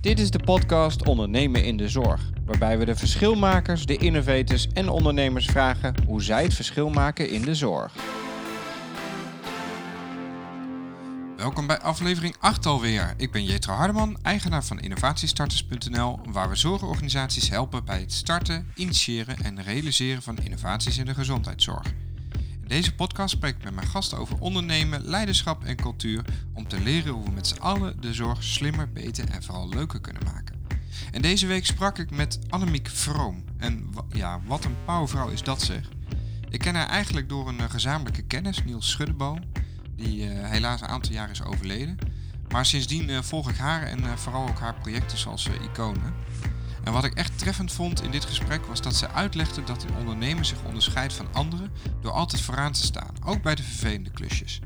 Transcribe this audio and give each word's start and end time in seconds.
Dit 0.00 0.18
is 0.18 0.30
de 0.30 0.38
podcast 0.38 1.06
Ondernemen 1.06 1.64
in 1.64 1.76
de 1.76 1.88
Zorg, 1.88 2.30
waarbij 2.44 2.78
we 2.78 2.84
de 2.84 2.96
verschilmakers, 2.96 3.86
de 3.86 3.96
innovators 3.96 4.68
en 4.72 4.88
ondernemers 4.88 5.46
vragen 5.46 5.94
hoe 6.06 6.22
zij 6.22 6.42
het 6.42 6.54
verschil 6.54 6.90
maken 6.90 7.30
in 7.30 7.42
de 7.42 7.54
zorg. 7.54 7.94
Welkom 11.36 11.66
bij 11.66 11.78
aflevering 11.78 12.36
8 12.38 12.66
alweer. 12.66 13.14
Ik 13.16 13.32
ben 13.32 13.44
Jetro 13.44 13.72
Hardeman, 13.72 14.18
eigenaar 14.22 14.64
van 14.64 14.80
innovatiestarters.nl, 14.80 16.20
waar 16.28 16.48
we 16.48 16.56
zorgorganisaties 16.56 17.48
helpen 17.48 17.84
bij 17.84 18.00
het 18.00 18.12
starten, 18.12 18.66
initiëren 18.74 19.36
en 19.42 19.62
realiseren 19.62 20.22
van 20.22 20.38
innovaties 20.38 20.98
in 20.98 21.06
de 21.06 21.14
gezondheidszorg. 21.14 21.94
Deze 22.68 22.94
podcast 22.94 23.34
spreek 23.34 23.56
ik 23.56 23.64
met 23.64 23.74
mijn 23.74 23.86
gasten 23.86 24.18
over 24.18 24.40
ondernemen, 24.40 25.04
leiderschap 25.04 25.64
en 25.64 25.76
cultuur 25.76 26.24
om 26.52 26.68
te 26.68 26.80
leren 26.80 27.12
hoe 27.12 27.24
we 27.24 27.30
met 27.30 27.46
z'n 27.46 27.58
allen 27.58 28.00
de 28.00 28.14
zorg 28.14 28.42
slimmer, 28.42 28.92
beter 28.92 29.30
en 29.30 29.42
vooral 29.42 29.68
leuker 29.68 30.00
kunnen 30.00 30.22
maken. 30.24 30.66
En 31.10 31.22
deze 31.22 31.46
week 31.46 31.66
sprak 31.66 31.98
ik 31.98 32.10
met 32.10 32.38
Annemiek 32.48 32.88
Vroom. 32.88 33.44
En 33.56 33.90
ja, 34.08 34.40
wat 34.46 34.64
een 34.64 34.76
powervrouw 34.84 35.28
is 35.28 35.42
dat 35.42 35.62
zeg. 35.62 35.88
Ik 36.48 36.58
ken 36.58 36.74
haar 36.74 36.88
eigenlijk 36.88 37.28
door 37.28 37.48
een 37.48 37.70
gezamenlijke 37.70 38.22
kennis, 38.22 38.64
Niels 38.64 38.90
Schuddeboom 38.90 39.40
die 39.96 40.18
uh, 40.18 40.48
helaas 40.50 40.80
een 40.80 40.88
aantal 40.88 41.12
jaar 41.12 41.30
is 41.30 41.42
overleden. 41.42 41.98
Maar 42.48 42.66
sindsdien 42.66 43.08
uh, 43.08 43.22
volg 43.22 43.50
ik 43.50 43.56
haar 43.56 43.82
en 43.82 44.18
vooral 44.18 44.48
ook 44.48 44.58
haar 44.58 44.74
projecten 44.74 45.18
zoals 45.18 45.48
Iconen. 45.48 46.14
En 46.84 46.92
wat 46.92 47.04
ik 47.04 47.14
echt 47.14 47.38
treffend 47.38 47.72
vond 47.72 48.02
in 48.02 48.10
dit 48.10 48.24
gesprek 48.24 48.66
was 48.66 48.82
dat 48.82 48.94
ze 48.94 49.10
uitlegde 49.10 49.64
dat 49.64 49.82
een 49.82 49.96
ondernemer 49.96 50.44
zich 50.44 50.64
onderscheidt 50.64 51.12
van 51.12 51.28
anderen 51.32 51.72
door 52.00 52.12
altijd 52.12 52.42
vooraan 52.42 52.72
te 52.72 52.82
staan, 52.82 53.14
ook 53.24 53.42
bij 53.42 53.54
de 53.54 53.62
vervelende 53.62 54.10
klusjes. 54.10 54.60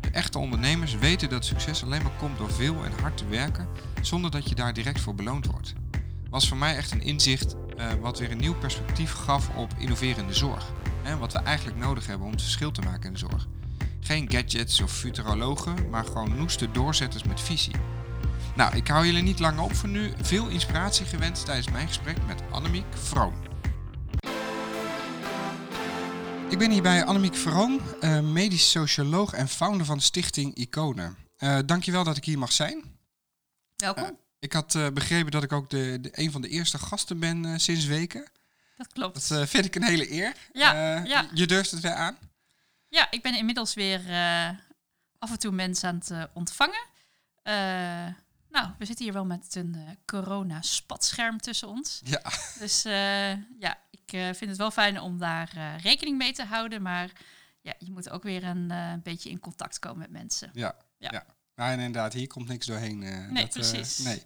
De 0.00 0.10
echte 0.10 0.38
ondernemers 0.38 0.94
weten 0.94 1.28
dat 1.28 1.44
succes 1.44 1.82
alleen 1.82 2.02
maar 2.02 2.16
komt 2.18 2.38
door 2.38 2.52
veel 2.52 2.84
en 2.84 2.92
hard 3.00 3.16
te 3.16 3.26
werken, 3.26 3.68
zonder 4.00 4.30
dat 4.30 4.48
je 4.48 4.54
daar 4.54 4.72
direct 4.72 5.00
voor 5.00 5.14
beloond 5.14 5.46
wordt. 5.46 5.72
Was 6.30 6.48
voor 6.48 6.56
mij 6.56 6.76
echt 6.76 6.90
een 6.90 7.02
inzicht 7.02 7.56
wat 8.00 8.18
weer 8.18 8.30
een 8.30 8.38
nieuw 8.38 8.58
perspectief 8.58 9.12
gaf 9.12 9.48
op 9.48 9.74
innoverende 9.78 10.34
zorg. 10.34 10.72
En 11.02 11.18
wat 11.18 11.32
we 11.32 11.38
eigenlijk 11.38 11.78
nodig 11.78 12.06
hebben 12.06 12.26
om 12.26 12.32
het 12.32 12.42
verschil 12.42 12.70
te 12.70 12.80
maken 12.80 13.06
in 13.06 13.12
de 13.12 13.18
zorg. 13.18 13.46
Geen 14.00 14.30
gadgets 14.30 14.80
of 14.80 14.92
futurologen, 14.92 15.90
maar 15.90 16.04
gewoon 16.04 16.36
noeste 16.36 16.70
doorzetters 16.70 17.22
met 17.22 17.40
visie. 17.40 17.74
Nou, 18.56 18.76
ik 18.76 18.88
hou 18.88 19.06
jullie 19.06 19.22
niet 19.22 19.38
langer 19.38 19.62
op 19.62 19.74
voor 19.74 19.88
nu. 19.88 20.12
Veel 20.20 20.48
inspiratie 20.48 21.06
gewenst 21.06 21.44
tijdens 21.44 21.70
mijn 21.70 21.86
gesprek 21.86 22.26
met 22.26 22.42
Annemiek 22.50 22.84
Vroom. 22.90 23.34
Ik 26.50 26.58
ben 26.58 26.70
hier 26.70 26.82
bij 26.82 27.04
Annemiek 27.04 27.34
Vroom, 27.34 27.80
uh, 28.00 28.20
medisch 28.20 28.70
socioloog 28.70 29.32
en 29.32 29.48
founder 29.48 29.86
van 29.86 30.00
stichting 30.00 30.54
Iconen. 30.54 31.16
Uh, 31.38 31.58
dankjewel 31.66 32.04
dat 32.04 32.16
ik 32.16 32.24
hier 32.24 32.38
mag 32.38 32.52
zijn. 32.52 32.82
Welkom. 33.76 34.04
Uh, 34.04 34.10
ik 34.38 34.52
had 34.52 34.78
begrepen 34.94 35.30
dat 35.30 35.42
ik 35.42 35.52
ook 35.52 35.70
de, 35.70 35.98
de, 36.00 36.08
een 36.12 36.30
van 36.30 36.40
de 36.40 36.48
eerste 36.48 36.78
gasten 36.78 37.18
ben 37.18 37.60
sinds 37.60 37.84
weken. 37.84 38.30
Dat 38.76 38.92
klopt. 38.92 39.28
Dat 39.28 39.48
vind 39.48 39.64
ik 39.64 39.74
een 39.74 39.84
hele 39.84 40.12
eer. 40.12 40.32
Ja, 40.52 41.04
ja. 41.04 41.28
Je 41.34 41.46
durft 41.46 41.70
het 41.70 41.80
weer 41.80 41.94
aan. 41.94 42.18
Ja, 42.88 43.10
ik 43.10 43.22
ben 43.22 43.34
inmiddels 43.34 43.74
weer 43.74 44.00
af 45.18 45.30
en 45.30 45.38
toe 45.38 45.52
mensen 45.52 45.88
aan 45.88 46.02
het 46.04 46.28
ontvangen. 46.32 46.90
Uh, 48.52 48.60
nou, 48.60 48.74
we 48.78 48.84
zitten 48.84 49.04
hier 49.04 49.14
wel 49.14 49.24
met 49.24 49.54
een 49.54 49.98
corona-spatscherm 50.06 51.38
tussen 51.38 51.68
ons. 51.68 52.00
Ja. 52.04 52.22
Dus 52.58 52.82
ja, 53.58 53.78
ik 53.90 54.10
vind 54.10 54.40
het 54.40 54.56
wel 54.56 54.70
fijn 54.70 55.00
om 55.00 55.18
daar 55.18 55.78
rekening 55.82 56.18
mee 56.18 56.32
te 56.32 56.44
houden. 56.44 56.82
Maar 56.82 57.12
ja, 57.60 57.74
je 57.78 57.92
moet 57.92 58.10
ook 58.10 58.22
weer 58.22 58.44
een 58.44 59.00
beetje 59.02 59.30
in 59.30 59.40
contact 59.40 59.78
komen 59.78 59.98
met 59.98 60.10
mensen. 60.10 60.50
Ja, 60.52 60.74
ja. 60.98 61.08
ja. 61.12 61.24
Nou, 61.54 61.72
en 61.72 61.78
inderdaad, 61.78 62.12
hier 62.12 62.26
komt 62.26 62.48
niks 62.48 62.66
doorheen. 62.66 62.98
nee, 62.98 63.44
dat, 63.44 63.50
precies. 63.50 63.98
nee. 63.98 64.22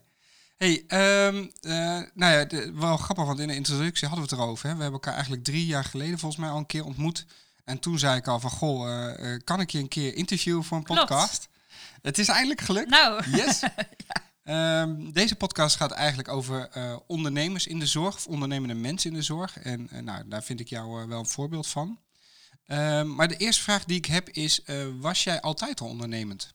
Hey, 0.57 0.85
um, 1.27 1.53
nou 2.15 2.33
ja, 2.33 2.45
de, 2.45 2.73
wel 2.73 2.97
grappig, 2.97 3.25
want 3.25 3.39
in 3.39 3.49
de 3.49 3.55
introductie 3.55 4.09
hadden 4.09 4.27
we 4.27 4.35
het 4.35 4.41
erover. 4.43 4.69
Hè. 4.69 4.75
We 4.75 4.83
hebben 4.83 5.01
elkaar 5.01 5.15
eigenlijk 5.15 5.45
drie 5.45 5.67
jaar 5.67 5.85
geleden 5.85 6.19
volgens 6.19 6.41
mij 6.41 6.51
al 6.51 6.59
een 6.59 6.67
keer 6.67 6.85
ontmoet 6.85 7.27
en 7.67 7.79
toen 7.79 7.99
zei 7.99 8.17
ik 8.17 8.27
al 8.27 8.41
van, 8.41 8.51
goh, 8.51 8.89
uh, 8.89 9.37
kan 9.45 9.61
ik 9.61 9.71
je 9.71 9.79
een 9.79 9.89
keer 9.89 10.15
interviewen 10.15 10.65
voor 10.65 10.77
een 10.77 10.83
podcast? 10.83 11.49
Het 12.03 12.19
is 12.19 12.29
eindelijk 12.29 12.61
gelukt. 12.61 12.91
Nou. 12.91 13.31
Yes. 13.31 13.61
ja. 14.09 14.25
Um, 14.49 15.13
deze 15.13 15.37
podcast 15.37 15.77
gaat 15.77 15.91
eigenlijk 15.91 16.29
over 16.29 16.77
uh, 16.77 16.97
ondernemers 17.07 17.67
in 17.67 17.79
de 17.79 17.87
zorg, 17.87 18.15
of 18.15 18.27
ondernemende 18.27 18.75
mensen 18.75 19.11
in 19.11 19.17
de 19.17 19.23
zorg. 19.23 19.59
En 19.59 19.89
uh, 19.93 19.99
nou, 19.99 20.29
daar 20.29 20.43
vind 20.43 20.61
ik 20.61 20.69
jou 20.69 21.07
wel 21.07 21.19
een 21.19 21.27
voorbeeld 21.27 21.67
van. 21.67 21.99
Um, 22.67 23.15
maar 23.15 23.29
de 23.29 23.37
eerste 23.37 23.63
vraag 23.63 23.85
die 23.85 23.97
ik 23.97 24.07
heb 24.07 24.29
is, 24.29 24.61
was 25.01 25.25
jij 25.25 25.41
altijd 25.41 25.81
al 25.81 25.89
ondernemend? 25.89 26.53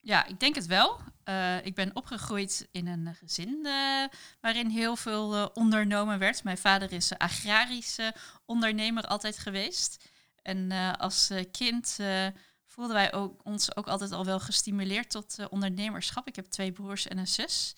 Ja, 0.00 0.26
ik 0.26 0.40
denk 0.40 0.54
het 0.54 0.66
wel. 0.66 1.00
Ik 1.62 1.74
ben 1.74 1.96
opgegroeid 1.96 2.68
in 2.70 2.86
een 2.86 3.14
gezin 3.14 3.68
waarin 4.40 4.68
heel 4.68 4.96
veel 4.96 5.50
ondernomen 5.54 6.18
werd. 6.18 6.44
Mijn 6.44 6.58
vader 6.58 6.92
is 6.92 7.18
agrarische 7.18 8.14
ondernemer 8.44 9.02
altijd 9.02 9.38
geweest. 9.38 10.04
En 10.42 10.72
als 10.98 11.30
kind 11.50 11.98
voelden 12.76 12.94
wij 12.94 13.12
ook, 13.12 13.40
ons 13.44 13.76
ook 13.76 13.86
altijd 13.86 14.12
al 14.12 14.24
wel 14.24 14.40
gestimuleerd 14.40 15.10
tot 15.10 15.48
ondernemerschap. 15.50 16.26
Ik 16.26 16.36
heb 16.36 16.46
twee 16.46 16.72
broers 16.72 17.08
en 17.08 17.18
een 17.18 17.26
zus. 17.26 17.74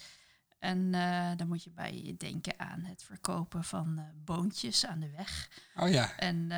En 0.58 0.90
dan 1.36 1.48
moet 1.48 1.64
je 1.64 1.70
bij 1.70 2.14
denken 2.18 2.58
aan 2.58 2.84
het 2.84 3.02
verkopen 3.02 3.64
van 3.64 4.04
boontjes 4.24 4.86
aan 4.86 5.00
de 5.00 5.10
weg. 5.16 5.48
Oh 5.76 5.90
ja. 5.90 6.16
En 6.16 6.50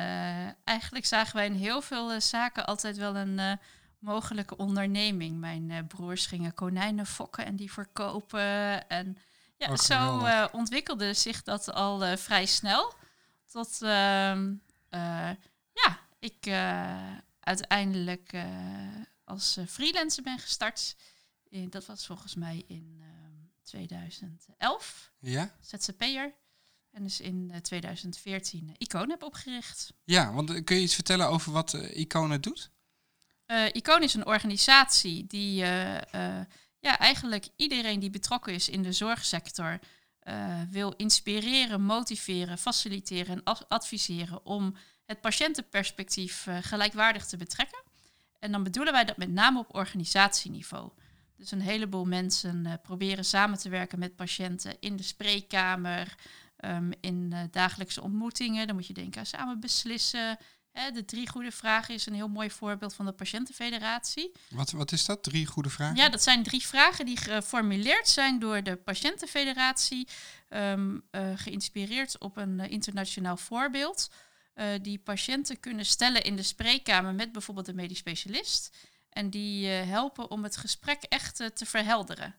eigenlijk 0.63 1.05
zagen 1.05 1.35
wij 1.35 1.45
in 1.45 1.53
heel 1.53 1.81
veel 1.81 2.21
zaken 2.21 2.65
altijd 2.65 2.97
wel 2.97 3.15
een 3.15 3.59
mogelijke 4.01 4.57
onderneming. 4.57 5.39
Mijn 5.39 5.69
uh, 5.69 5.77
broers 5.87 6.25
gingen 6.25 6.53
konijnen 6.53 7.05
fokken 7.05 7.45
en 7.45 7.55
die 7.55 7.71
verkopen. 7.71 8.87
En 8.87 9.17
ja, 9.57 9.71
oh, 9.71 9.75
zo 9.77 10.25
uh, 10.25 10.45
ontwikkelde 10.51 11.13
zich 11.13 11.43
dat 11.43 11.73
al 11.73 12.05
uh, 12.05 12.15
vrij 12.15 12.45
snel. 12.45 12.93
Tot 13.51 13.81
ehm, 13.81 14.53
ja, 15.73 15.99
ik 16.19 16.45
uiteindelijk 17.41 18.33
als 19.23 19.57
freelancer 19.67 20.23
ben 20.23 20.39
gestart. 20.39 20.95
dat 21.69 21.85
was 21.85 22.05
volgens 22.05 22.35
mij 22.35 22.63
in 22.67 23.01
2011. 23.63 25.11
Ehm, 25.21 25.31
ja. 25.31 25.55
ZZP'er. 25.61 26.33
En 26.91 27.03
dus 27.03 27.19
in 27.19 27.53
2014 27.61 28.75
Icon 28.77 29.09
heb 29.09 29.23
opgericht. 29.23 29.93
Ja, 30.03 30.33
want 30.33 30.63
kun 30.63 30.75
je 30.75 30.81
iets 30.81 30.95
vertellen 30.95 31.27
over 31.27 31.51
wat 31.51 31.73
Icon 31.73 32.41
doet? 32.41 32.71
Uh, 33.47 34.01
is 34.01 34.13
een 34.13 34.25
organisatie 34.25 35.27
die 35.27 35.61
uh, 35.61 35.95
uh, 35.95 36.01
ja, 36.79 36.97
eigenlijk 36.97 37.47
iedereen 37.55 37.99
die 37.99 38.09
betrokken 38.09 38.53
is 38.53 38.69
in 38.69 38.83
de 38.83 38.91
zorgsector 38.91 39.79
wil 40.69 40.91
inspireren, 40.91 41.81
motiveren, 41.81 42.57
faciliteren 42.57 43.43
en 43.43 43.67
adviseren 43.67 44.45
om 44.45 44.75
het 45.11 45.21
patiëntenperspectief 45.21 46.47
gelijkwaardig 46.61 47.25
te 47.25 47.37
betrekken. 47.37 47.83
En 48.39 48.51
dan 48.51 48.63
bedoelen 48.63 48.93
wij 48.93 49.05
dat 49.05 49.17
met 49.17 49.29
name 49.29 49.59
op 49.59 49.75
organisatieniveau. 49.75 50.91
Dus 51.37 51.51
een 51.51 51.61
heleboel 51.61 52.05
mensen 52.05 52.79
proberen 52.83 53.25
samen 53.25 53.57
te 53.57 53.69
werken 53.69 53.99
met 53.99 54.15
patiënten 54.15 54.75
in 54.79 54.95
de 54.95 55.03
spreekkamer, 55.03 56.15
um, 56.65 56.91
in 57.01 57.49
dagelijkse 57.51 58.01
ontmoetingen. 58.01 58.67
Dan 58.67 58.75
moet 58.75 58.87
je 58.87 58.93
denken 58.93 59.19
aan 59.19 59.25
samen 59.25 59.59
beslissen, 59.59 60.37
de 60.71 61.05
drie 61.05 61.29
goede 61.29 61.51
vragen 61.51 61.93
is 61.93 62.05
een 62.05 62.13
heel 62.13 62.27
mooi 62.27 62.49
voorbeeld 62.49 62.93
van 62.93 63.05
de 63.05 63.11
Patiëntenfederatie. 63.11 64.31
Wat, 64.49 64.71
wat 64.71 64.91
is 64.91 65.05
dat, 65.05 65.23
drie 65.23 65.45
goede 65.45 65.69
vragen? 65.69 65.95
Ja, 65.95 66.09
dat 66.09 66.23
zijn 66.23 66.43
drie 66.43 66.67
vragen 66.67 67.05
die 67.05 67.17
geformuleerd 67.17 68.07
zijn 68.07 68.39
door 68.39 68.63
de 68.63 68.75
Patiëntenfederatie, 68.75 70.07
um, 70.49 71.03
uh, 71.11 71.21
geïnspireerd 71.35 72.19
op 72.19 72.37
een 72.37 72.59
internationaal 72.59 73.37
voorbeeld. 73.37 74.09
Uh, 74.55 74.65
die 74.81 74.99
patiënten 74.99 75.59
kunnen 75.59 75.85
stellen 75.85 76.23
in 76.23 76.35
de 76.35 76.43
spreekkamer 76.43 77.13
met 77.13 77.31
bijvoorbeeld 77.31 77.67
een 77.67 77.75
medisch 77.75 77.97
specialist. 77.97 78.77
En 79.09 79.29
die 79.29 79.67
helpen 79.67 80.31
om 80.31 80.43
het 80.43 80.57
gesprek 80.57 81.03
echt 81.03 81.35
te 81.35 81.65
verhelderen. 81.65 82.35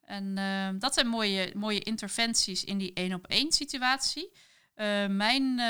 En 0.00 0.38
ehm, 0.38 0.78
dat 0.78 0.94
zijn 0.94 1.06
mooie, 1.06 1.52
mooie 1.54 1.80
interventies 1.80 2.64
in 2.64 2.78
die 2.78 2.92
één 2.92 3.14
op 3.14 3.26
één 3.26 3.52
situatie. 3.52 4.32
Mijn 5.08 5.60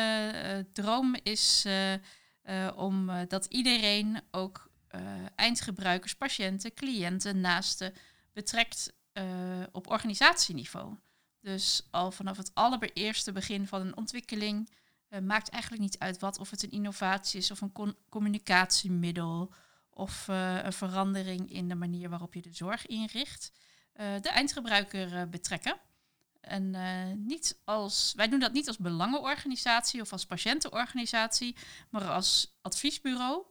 droom 0.72 1.16
is 1.22 1.66
om 2.74 3.10
dat 3.28 3.46
iedereen, 3.46 4.22
ook 4.30 4.70
eindgebruikers, 5.34 6.14
patiënten, 6.14 6.74
cliënten, 6.74 7.40
naasten, 7.40 7.94
betrekt 8.32 8.92
op 9.72 9.90
organisatieniveau. 9.90 10.96
Dus 11.40 11.86
al 11.90 12.12
vanaf 12.12 12.36
het 12.36 12.50
allereerste 12.54 13.32
begin 13.32 13.66
van 13.66 13.80
een 13.80 13.96
ontwikkeling 13.96 14.68
maakt 15.22 15.48
eigenlijk 15.48 15.82
niet 15.82 15.98
uit 15.98 16.18
wat, 16.18 16.38
of 16.38 16.50
het 16.50 16.62
een 16.62 16.70
innovatie 16.70 17.40
is 17.40 17.50
of 17.50 17.60
een 17.60 17.96
communicatiemiddel 18.08 19.52
of 19.90 20.28
een 20.28 20.72
verandering 20.72 21.50
in 21.50 21.68
de 21.68 21.74
manier 21.74 22.08
waarop 22.08 22.34
je 22.34 22.42
de 22.42 22.52
zorg 22.52 22.86
inricht. 22.86 23.52
de 23.92 24.28
eindgebruiker 24.28 25.28
betrekken. 25.28 25.76
En 26.40 26.74
niet 27.26 27.60
als, 27.64 28.12
wij 28.16 28.28
doen 28.28 28.40
dat 28.40 28.52
niet 28.52 28.68
als 28.68 28.78
belangenorganisatie 28.78 30.00
of 30.00 30.12
als 30.12 30.26
patiëntenorganisatie, 30.26 31.56
maar 31.90 32.08
als 32.10 32.58
adviesbureau. 32.62 33.44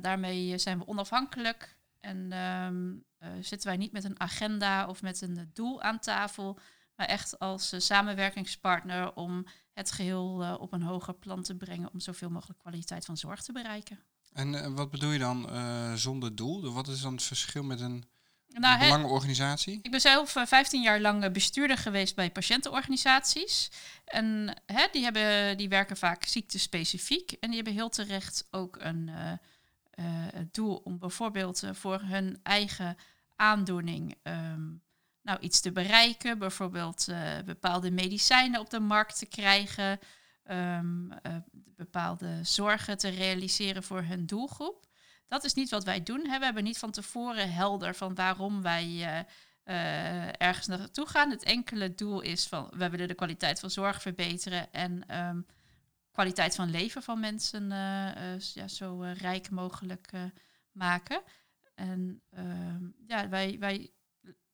Daarmee 0.00 0.58
zijn 0.58 0.78
we 0.78 0.86
onafhankelijk 0.86 1.78
En 2.00 2.32
ehm, 2.32 2.96
eh, 3.18 3.28
zitten 3.40 3.68
wij 3.68 3.76
niet 3.76 3.92
met 3.92 4.04
een 4.04 4.20
agenda 4.20 4.86
of 4.86 5.02
met 5.02 5.20
een 5.20 5.50
doel 5.52 5.82
aan 5.82 5.98
tafel, 5.98 6.58
maar 6.96 7.06
echt 7.06 7.38
als 7.38 7.72
eh, 7.72 7.80
samenwerkingspartner 7.80 9.14
om 9.14 9.46
het 9.78 9.90
geheel 9.90 10.42
eh, 10.42 10.54
op 10.58 10.72
een 10.72 10.82
hoger 10.82 11.14
plan 11.14 11.42
te 11.42 11.54
brengen 11.54 11.90
om 11.92 12.00
zoveel 12.00 12.30
mogelijk 12.30 12.58
kwaliteit 12.58 13.04
van 13.04 13.16
zorg 13.16 13.42
te 13.42 13.52
bereiken. 13.52 13.98
En 14.32 14.54
eh, 14.54 14.66
wat 14.74 14.90
bedoel 14.90 15.10
je 15.10 15.18
dan 15.18 15.50
eh, 15.50 15.92
zonder 15.94 16.36
doel? 16.36 16.72
Wat 16.72 16.88
is 16.88 17.00
dan 17.00 17.12
het 17.12 17.22
verschil 17.22 17.62
met 17.62 17.80
een 17.80 18.04
Nou, 18.48 18.78
hè, 18.78 18.84
belangenorganisatie? 18.84 19.78
Ik 19.82 19.90
ben 19.90 20.00
zelf 20.00 20.36
eh, 20.36 20.46
15 20.46 20.82
jaar 20.82 21.00
lang 21.00 21.32
bestuurder 21.32 21.78
geweest 21.78 22.14
bij 22.14 22.30
patiëntenorganisaties. 22.30 23.70
En 24.04 24.54
hè, 24.66 24.86
die, 24.92 25.02
hebben, 25.02 25.56
die 25.56 25.68
werken 25.68 25.96
vaak 25.96 26.24
ziektespecifiek. 26.24 27.32
En 27.32 27.48
die 27.48 27.56
hebben 27.56 27.74
heel 27.74 27.88
terecht 27.88 28.46
ook 28.50 28.76
een 28.80 29.10
doel 30.52 30.80
om 30.84 30.98
bijvoorbeeld 30.98 31.62
voor 31.72 32.00
hun 32.00 32.40
eigen 32.42 32.96
aandoening 33.36 34.14
ehm, 34.22 34.66
nou, 35.28 35.40
iets 35.40 35.60
te 35.60 35.72
bereiken. 35.72 36.38
Bijvoorbeeld 36.38 37.08
eh, 37.08 37.38
bepaalde 37.44 37.90
medicijnen 37.90 38.60
op 38.60 38.70
de 38.70 38.80
markt 38.80 39.18
te 39.18 39.26
krijgen. 39.26 39.98
ehm, 40.44 41.10
eh, 41.10 41.36
bepaalde 41.52 42.40
zorgen 42.42 42.98
te 42.98 43.08
realiseren 43.08 43.82
voor 43.82 44.02
hun 44.02 44.26
doelgroep. 44.26 44.86
Dat 45.26 45.44
is 45.44 45.54
niet 45.54 45.70
wat 45.70 45.84
wij 45.84 46.02
doen. 46.02 46.26
Hè. 46.26 46.38
We 46.38 46.44
hebben 46.44 46.64
niet 46.64 46.78
van 46.78 46.90
tevoren 46.90 47.52
helder 47.52 47.94
van 47.94 48.14
waarom 48.14 48.62
wij 48.62 48.84
eh, 48.84 49.18
eh, 49.62 50.32
ergens 50.38 50.66
naartoe 50.66 51.06
gaan. 51.06 51.30
Het 51.30 51.42
enkele 51.42 51.94
doel 51.94 52.20
is 52.20 52.46
van 52.46 52.70
we 52.76 52.90
willen 52.90 53.08
de 53.08 53.14
kwaliteit 53.14 53.60
van 53.60 53.70
zorg 53.70 54.02
verbeteren 54.02 54.72
en 54.72 55.06
ehm, 55.06 55.40
kwaliteit 56.12 56.54
van 56.54 56.70
leven 56.70 57.02
van 57.02 57.20
mensen 57.20 57.68
ja, 58.54 58.68
zo 58.68 59.00
rijk 59.00 59.50
mogelijk 59.50 60.10
maken. 60.72 61.22
En 61.74 62.22
ehm, 62.30 62.84
ja, 63.06 63.28
wij, 63.28 63.56
wij, 63.58 63.90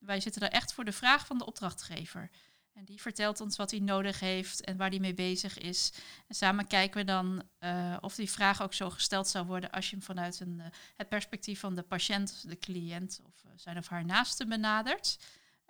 wij 0.05 0.21
zitten 0.21 0.43
er 0.43 0.51
echt 0.51 0.73
voor 0.73 0.85
de 0.85 0.93
vraag 0.93 1.27
van 1.27 1.39
de 1.39 1.47
opdrachtgever. 1.47 2.31
En 2.75 2.85
die 2.85 3.01
vertelt 3.01 3.41
ons 3.41 3.57
wat 3.57 3.71
hij 3.71 3.81
nodig 3.81 4.21
heeft 4.21 4.65
en 4.65 4.77
waar 4.77 4.91
hij 4.91 4.99
mee 4.99 5.15
bezig 5.15 5.59
is. 5.59 5.93
En 6.27 6.35
samen 6.35 6.67
kijken 6.67 7.01
we 7.01 7.05
dan 7.07 7.43
eh, 7.59 7.97
of 8.01 8.15
die 8.15 8.31
vraag 8.31 8.63
ook 8.63 8.75
zo 8.75 8.91
gesteld 8.91 9.29
zou 9.29 9.47
worden 9.47 9.71
als 9.71 9.91
je 9.91 9.97
hem 9.97 10.05
vanuit 10.05 10.41
een, 10.41 10.61
eh, 10.61 10.67
het 10.97 11.09
perspectief 11.09 11.61
van 11.61 11.75
de 11.75 11.83
patiënt, 11.83 12.49
de 12.49 12.59
cliënt 12.59 13.21
of 13.27 13.45
eh, 13.45 13.51
zijn 13.57 13.79
of 13.79 13.89
haar 13.89 14.05
naaste 14.05 14.47
benadert. 14.47 15.19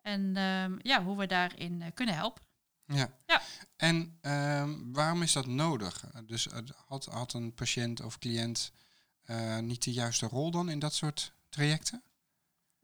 En 0.02 0.37
ehm, 0.37 0.78
ja, 0.82 1.02
hoe 1.02 1.19
we 1.19 1.26
daarin 1.26 1.92
kunnen 1.94 2.14
helpen. 2.14 2.42
Ja. 2.87 3.19
Ja. 3.26 3.42
En 3.76 4.19
ehm, 4.20 4.92
waarom 4.92 5.22
is 5.22 5.32
dat 5.32 5.46
nodig? 5.46 6.04
Dus 6.26 6.48
had, 6.87 7.04
had 7.04 7.32
een 7.32 7.54
patiënt 7.54 8.00
of 8.00 8.19
cliënt 8.19 8.72
niet 9.60 9.84
de 9.84 9.92
juiste 9.92 10.26
rol 10.26 10.50
dan 10.50 10.69
in 10.69 10.78
dat 10.78 10.94
soort 10.94 11.32
trajecten? 11.48 12.02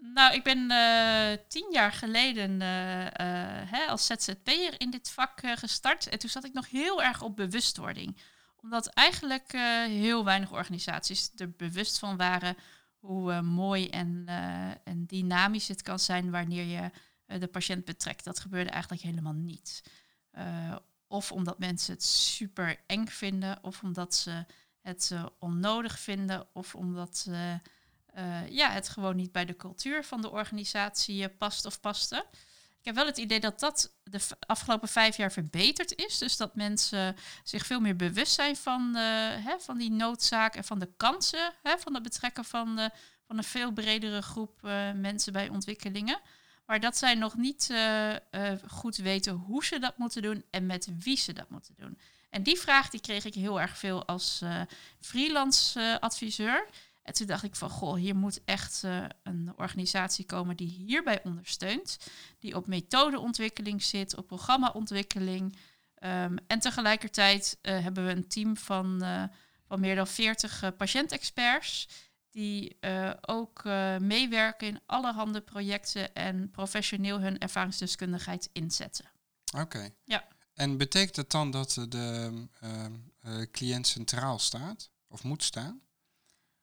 Nou, 0.00 0.35
ik 0.35 0.43
ben 0.43 0.70
eh, 0.70 1.38
tien 1.49 1.67
jaar 1.70 1.93
geleden 1.93 2.61
eh, 2.61 3.06
eh, 3.06 3.70
hè, 3.70 3.87
als 3.87 4.06
ZZP'er 4.06 4.81
in 4.81 4.91
dit 4.91 5.11
vak 5.11 5.41
gestart. 5.55 6.08
En 6.08 6.19
toen 6.19 6.31
zat 6.31 6.44
ik 6.44 6.52
nog 6.52 6.70
heel 6.70 7.02
erg 7.02 7.23
op 7.23 7.37
bewustwording. 7.37 8.17
Omdat 8.56 8.87
eigenlijk 8.87 9.52
heel 9.87 10.25
weinig 10.25 10.52
organisaties 10.52 11.31
er 11.37 11.50
bewust 11.50 11.99
van 11.99 12.17
waren 12.17 12.56
hoe 12.99 13.43
mooi 13.43 13.88
en, 13.88 14.25
en 14.85 15.06
dynamisch 15.06 15.69
het 15.69 15.82
kan 15.82 15.99
zijn 15.99 16.31
wanneer 16.31 16.64
je 16.64 16.91
de 17.38 17.46
patiënt 17.46 17.85
betrekt. 17.85 18.25
Dat 18.25 18.41
gebeurde 18.41 18.70
eigenlijk 18.70 19.03
helemaal 19.03 19.32
niet. 19.32 19.82
Of 21.06 21.32
omdat 21.32 21.58
mensen 21.58 21.93
het 21.93 22.03
super 22.03 22.81
eng 22.87 23.06
vinden, 23.06 23.58
of 23.62 23.82
omdat 23.82 24.14
ze 24.14 24.44
het 24.81 25.12
onnodig 25.38 25.99
vinden, 25.99 26.46
of 26.53 26.75
omdat 26.75 27.17
ze 27.17 27.61
eh, 28.15 28.49
ja, 28.49 28.71
het 28.71 28.89
gewoon 28.89 29.17
niet 29.17 29.33
bij 29.33 29.45
de 29.45 29.57
cultuur 29.57 30.05
van 30.05 30.23
de 30.23 30.31
organisatie 30.31 31.25
eh, 31.25 31.37
past 31.39 31.67
of 31.67 31.81
paste. 31.81 32.27
Ik 32.79 32.87
heb 32.87 32.95
wel 32.95 33.07
het 33.07 33.19
idee 33.19 33.41
dat 33.41 33.61
dat 33.61 33.93
de 34.03 34.21
afgelopen 34.47 34.89
vijf 34.89 35.17
jaar 35.17 35.33
verbeterd 35.33 35.95
is. 35.95 36.19
Dus 36.19 36.37
dat 36.37 36.55
mensen 36.55 37.17
zich 37.45 37.67
veel 37.67 37.81
meer 37.81 37.97
bewust 37.97 38.33
zijn 38.33 38.57
van, 38.57 38.97
eh, 38.97 39.03
hè, 39.45 39.59
van 39.59 39.79
die 39.79 39.91
noodzaak 39.91 40.55
en 40.55 40.65
van 40.65 40.79
de 40.79 40.93
kansen 40.97 41.53
hè, 41.62 41.79
van 41.79 41.95
het 41.95 42.03
betrekken 42.03 42.45
van, 42.45 42.77
de, 42.77 42.91
van 43.27 43.39
een 43.39 43.45
veel 43.45 43.73
bredere 43.73 44.23
groep 44.23 44.61
mensen 44.95 45.33
bij 45.33 45.49
ontwikkelingen. 45.49 46.21
Maar 46.67 46.81
dat 46.81 46.97
zij 46.97 47.15
nog 47.15 47.37
niet 47.37 47.75
goed 48.69 48.97
weten 48.97 49.33
hoe 49.33 49.65
ze 49.65 49.79
dat 49.79 49.99
moeten 49.99 50.23
doen 50.23 50.45
en 50.51 50.67
met 50.67 50.89
wie 50.99 51.17
ze 51.17 51.33
dat 51.33 51.51
moeten 51.51 51.75
doen. 51.77 51.99
En 52.31 52.43
die 52.43 52.59
vraag 52.59 52.91
die 52.91 53.01
kreeg 53.01 53.25
ik 53.25 53.35
heel 53.35 53.61
erg 53.61 53.79
veel 53.79 54.05
als 54.06 54.43
freelance 55.01 56.01
adviseur. 56.01 56.67
En 57.11 57.17
toen 57.17 57.27
dacht 57.27 57.43
ik 57.43 57.57
van, 57.57 57.71
goh, 57.71 57.95
hier 57.95 58.17
moet 58.17 58.41
echt 58.45 58.85
eh, 58.85 59.05
een 59.23 59.53
organisatie 59.57 60.25
komen 60.25 60.57
die 60.57 60.69
hierbij 60.69 61.23
ondersteunt. 61.25 61.99
Die 62.39 62.57
op 62.57 62.67
methodeontwikkeling 62.67 63.83
zit, 63.83 64.17
op 64.17 64.27
programmaontwikkeling. 64.27 65.57
Ehm, 65.95 66.37
en 66.47 66.59
tegelijkertijd 66.59 67.59
eh, 67.62 67.83
hebben 67.83 68.07
we 68.07 68.12
een 68.12 68.29
team 68.29 68.57
van, 68.57 69.03
eh, 69.03 69.25
van 69.67 69.81
meer 69.81 69.95
dan 69.95 70.07
40 70.07 70.62
uh, 70.62 70.71
patiëntexperts. 70.77 71.89
Die 72.31 72.77
ook 73.21 73.65
meewerken 73.99 74.69
in 74.69 74.81
allerhande 74.87 75.41
projecten 75.41 76.15
en 76.15 76.51
professioneel 76.51 77.21
hun 77.21 77.39
ervaringsdeskundigheid 77.39 78.51
inzetten. 78.53 79.05
Oké. 79.56 79.91
Ja. 80.05 80.29
En 80.55 80.77
betekent 80.77 81.15
dat 81.15 81.31
dan 81.31 81.51
dat 81.51 81.87
de 81.89 82.47
ehm, 82.61 82.93
eh, 83.21 83.41
cliënt 83.53 83.87
centraal 83.87 84.39
staat? 84.39 84.91
Of 85.09 85.23
moet 85.23 85.43
staan? 85.43 85.81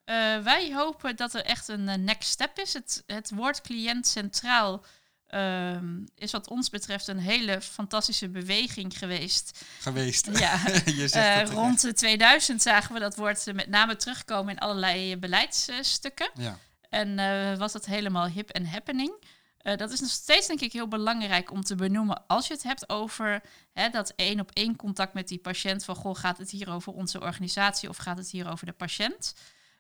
Eh, 0.08 0.38
wij 0.38 0.74
hopen 0.74 1.16
dat 1.16 1.34
er 1.34 1.44
echt 1.44 1.68
een 1.68 1.90
eh, 1.90 1.98
next 1.98 2.30
step 2.30 2.60
is. 2.60 2.74
Het, 2.74 3.04
het 3.06 3.32
woord 3.36 3.62
cliënt 3.62 4.08
centraal 4.08 4.86
ehm, 5.28 6.04
is 6.16 6.32
wat 6.32 6.48
ons 6.48 6.70
betreft 6.70 7.08
een 7.08 7.20
hele 7.20 7.62
fantastische 7.62 8.30
beweging 8.30 8.98
geweest. 8.98 9.66
Geweest. 9.80 10.30
Ja, 10.40 10.60
Je 10.86 11.10
eh, 11.12 11.50
rond 11.52 11.82
de 11.82 11.94
2000 11.94 12.62
zagen 12.62 12.94
we 12.94 13.00
dat 13.00 13.16
woord 13.16 13.54
met 13.54 13.68
name 13.68 13.96
terugkomen 13.96 14.54
in 14.54 14.60
allerlei 14.60 15.18
beleidsstukken. 15.18 16.30
Ja. 16.34 16.58
En 16.90 17.16
was 17.58 17.72
dat 17.72 17.86
helemaal 17.86 18.28
hip 18.28 18.50
en 18.50 18.66
happening. 18.66 19.26
Dat 19.58 19.92
is 19.92 20.00
nog 20.00 20.10
steeds 20.10 20.48
denk 20.48 20.62
ik 20.62 20.74
heel 20.74 20.88
belangrijk 20.88 21.52
om 21.52 21.64
te 21.64 21.76
benoemen 21.76 22.24
als 22.28 22.48
je 22.48 22.54
het 22.54 22.64
hebt 22.64 22.90
over 22.90 23.42
hè, 23.74 23.90
dat 23.90 24.14
één 24.16 24.40
op 24.40 24.52
één 24.54 24.76
contact 24.76 25.14
met 25.14 25.28
die 25.28 25.40
patiënt. 25.40 25.86
Van 25.86 25.96
goh, 25.96 26.16
gaat 26.16 26.38
het 26.38 26.50
hier 26.50 26.70
over 26.70 26.94
onze 26.94 27.22
organisatie 27.22 27.90
of 27.90 27.98
gaat 27.98 28.18
het 28.18 28.30
hier 28.30 28.50
over 28.52 28.66
de 28.66 28.72
patiënt? 28.72 29.34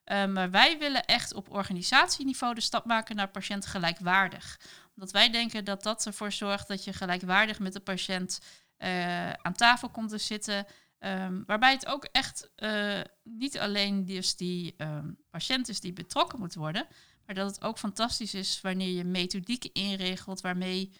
Eh, 0.07 0.25
maar 0.25 0.51
wij 0.51 0.77
willen 0.77 1.05
echt 1.05 1.33
op 1.33 1.51
organisatieniveau 1.51 2.53
de 2.53 2.61
stap 2.61 2.85
maken 2.85 3.15
naar 3.15 3.29
patiënt 3.29 3.65
gelijkwaardig. 3.65 4.59
Omdat 4.95 5.11
wij 5.11 5.29
denken 5.29 5.65
dat 5.65 5.83
dat 5.83 6.05
ervoor 6.05 6.31
zorgt 6.31 6.67
dat 6.67 6.83
je 6.83 6.93
gelijkwaardig 6.93 7.59
met 7.59 7.73
de 7.73 7.79
patiënt 7.79 8.41
eh, 8.77 9.31
aan 9.31 9.53
tafel 9.53 9.89
komt 9.89 10.09
te 10.09 10.17
zitten. 10.17 10.65
Ehm, 10.99 11.43
waarbij 11.45 11.71
het 11.71 11.85
ook 11.85 12.03
echt 12.11 12.49
eh, 12.55 12.99
niet 13.23 13.59
alleen 13.59 14.05
dus 14.05 14.35
die 14.35 14.73
ehm, 14.77 15.11
patiënt 15.29 15.69
is 15.69 15.79
die 15.79 15.93
betrokken 15.93 16.39
moet 16.39 16.55
worden, 16.55 16.87
maar 17.25 17.35
dat 17.35 17.55
het 17.55 17.63
ook 17.63 17.77
fantastisch 17.77 18.33
is 18.33 18.61
wanneer 18.61 18.95
je 18.95 19.03
methodieken 19.03 19.73
inregelt 19.73 20.41
waarmee 20.41 20.91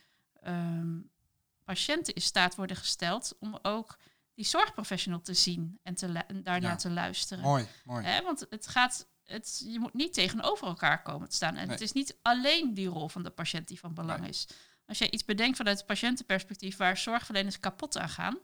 ehm, 0.42 1.00
patiënten 1.64 2.14
in 2.14 2.22
staat 2.22 2.56
worden 2.56 2.76
gesteld 2.76 3.36
om 3.40 3.60
ook 3.62 3.98
die 4.38 4.46
zorgprofessional 4.46 5.22
te 5.22 5.34
zien 5.34 5.80
en, 5.84 5.96
te 5.96 6.06
en 6.28 6.62
Ja. 6.62 6.76
te 6.76 6.90
luisteren. 6.90 7.44
Mooi, 7.44 7.68
mooi. 7.84 8.06
Hè, 8.06 8.22
want 8.22 8.46
het 8.50 8.68
gaat, 8.68 9.08
het, 9.24 9.64
je 9.68 9.80
moet 9.80 9.94
niet 9.94 10.14
tegenover 10.14 10.68
elkaar 10.68 11.02
komen 11.02 11.30
te 11.30 11.36
staan. 11.36 11.56
En 11.56 11.62
Nee. 11.62 11.70
het 11.72 11.82
is 11.82 11.92
niet 11.92 12.18
alleen 12.22 12.74
die 12.74 12.88
rol 12.88 13.10
van 13.10 13.24
de 13.24 13.30
patiënt 13.30 13.68
die 13.68 13.80
van 13.80 13.94
belang 13.94 14.20
Nee. 14.20 14.30
is. 14.30 14.48
Als 14.86 14.98
je 14.98 15.12
iets 15.12 15.26
bedenkt 15.26 15.58
vanuit 15.58 15.78
het 15.78 15.88
patiëntenperspectief 15.88 16.78
waar 16.78 16.98
zorgverleners 16.98 17.60
kapot 17.60 17.98
aan 17.98 18.10
gaan, 18.10 18.38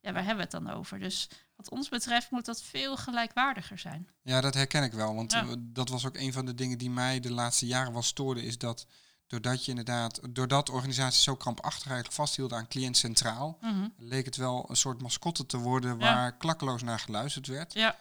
ja, 0.00 0.12
waar 0.12 0.24
hebben 0.24 0.36
we 0.48 0.56
het 0.56 0.64
dan 0.64 0.70
over? 0.70 0.98
Dus 0.98 1.28
wat 1.56 1.70
ons 1.70 1.88
betreft 1.88 2.30
moet 2.30 2.44
dat 2.44 2.62
veel 2.62 2.96
gelijkwaardiger 2.96 3.78
zijn. 3.78 4.08
Ja, 4.22 4.40
dat 4.40 4.54
herken 4.54 4.82
ik 4.82 4.92
wel. 4.92 5.14
Want 5.14 5.32
Ja. 5.32 5.42
eh, 5.42 5.52
dat 5.58 5.88
was 5.88 6.06
ook 6.06 6.16
een 6.16 6.32
van 6.32 6.46
de 6.46 6.54
dingen 6.54 6.78
die 6.78 6.90
mij 6.90 7.20
de 7.20 7.32
laatste 7.32 7.66
jaren 7.66 7.92
wel 7.92 8.02
stoorde. 8.02 8.42
Is 8.42 8.58
dat 8.58 8.86
doordat 9.30 9.64
je 9.64 9.70
inderdaad, 9.70 10.20
doordat 10.30 10.70
organisaties 10.70 11.22
zo 11.22 11.36
krampachtig 11.36 11.84
eigenlijk 11.86 12.14
vasthielden 12.14 12.58
aan 12.58 12.68
cliënt 12.68 12.96
centraal, 12.96 13.58
Mhm. 13.60 13.88
leek 13.96 14.24
het 14.24 14.36
wel 14.36 14.66
een 14.68 14.76
soort 14.76 15.00
mascotte 15.02 15.46
te 15.46 15.56
worden 15.56 15.90
Ja. 15.90 15.96
waar 15.96 16.36
klakkeloos 16.36 16.82
naar 16.82 16.98
geluisterd 16.98 17.46
werd. 17.46 17.72
Ja, 17.72 17.96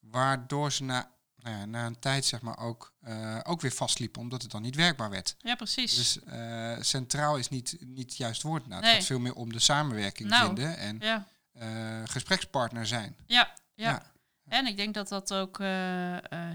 Waardoor 0.00 0.72
ze 0.72 0.84
na, 0.84 1.10
nou 1.36 1.56
ja, 1.56 1.64
na 1.64 1.86
een 1.86 1.98
tijd 1.98 2.24
zeg 2.24 2.40
maar 2.40 2.58
ook, 2.58 2.92
eh, 3.00 3.38
ook 3.42 3.60
weer 3.60 3.70
vastliepen, 3.72 4.20
omdat 4.20 4.42
het 4.42 4.50
dan 4.50 4.62
niet 4.62 4.74
werkbaar 4.74 5.10
werd. 5.10 5.34
ja, 5.38 5.54
precies. 5.54 5.94
Dus 5.94 6.22
eh, 6.24 6.76
centraal 6.80 7.36
is 7.36 7.48
niet, 7.48 7.76
niet 7.80 8.08
het 8.08 8.16
juiste 8.16 8.46
woord. 8.46 8.62
Nou, 8.66 8.74
het 8.74 8.84
Nee. 8.84 8.94
gaat 8.94 9.04
veel 9.06 9.18
meer 9.18 9.34
om 9.34 9.52
de 9.52 9.58
samenwerking 9.58 10.28
Nou, 10.28 10.44
vinden 10.46 10.76
en 10.76 10.98
ja, 11.00 11.28
eh, 11.52 12.02
gesprekspartner 12.04 12.86
zijn. 12.86 13.16
ja, 13.26 13.54
ja, 13.74 13.90
Ja. 13.90 14.14
En 14.48 14.66
ik 14.66 14.76
denk 14.76 14.94
dat 14.94 15.08
dat 15.08 15.32
ook 15.34 15.58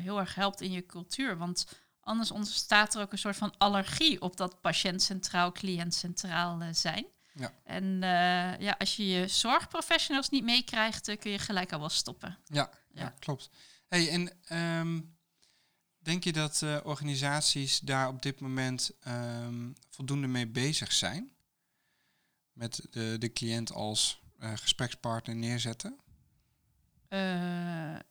heel 0.04 0.20
erg 0.20 0.36
helpt 0.36 0.62
in 0.62 0.72
je 0.72 0.86
cultuur. 0.86 1.38
Want 1.38 1.66
anders 2.02 2.32
ontstaat 2.32 2.96
er 2.96 3.02
ook 3.02 3.12
een 3.12 3.18
soort 3.18 3.36
van 3.36 3.58
allergie 3.58 4.22
op 4.22 4.38
dat 4.38 4.62
patiënt 4.62 5.02
centraal, 5.02 5.52
cliënt 5.52 5.94
centraal 5.94 6.62
eh, 6.62 6.68
zijn. 6.72 7.06
Ja. 7.34 7.54
En 7.64 8.04
eh, 8.04 8.60
ja, 8.60 8.76
als 8.78 8.96
je 8.96 9.08
je 9.08 9.28
zorgprofessionals 9.28 10.30
niet 10.30 10.44
meekrijgt, 10.44 11.08
eh, 11.08 11.20
kun 11.20 11.32
je 11.32 11.40
gelijk 11.40 11.74
al 11.74 11.80
wel 11.80 11.90
stoppen. 11.90 12.38
Ja, 12.46 12.70
ja. 12.94 13.02
Ja. 13.02 13.14
klopt. 13.20 13.50
Hey, 13.88 14.10
en 14.10 14.32
ehm, 14.44 15.00
Denk 16.04 16.24
je 16.24 16.34
dat 16.34 16.62
uh, 16.62 16.78
organisaties 16.84 17.80
daar 17.80 18.08
op 18.08 18.22
dit 18.22 18.40
moment 18.40 18.92
um, 19.08 19.74
voldoende 19.90 20.28
mee 20.28 20.48
bezig 20.48 20.92
zijn? 20.92 21.32
Met 22.54 22.88
de, 22.90 23.16
de 23.20 23.34
cliënt 23.34 23.72
als 23.72 24.22
gesprekspartner 24.40 25.36
neerzetten? 25.36 26.00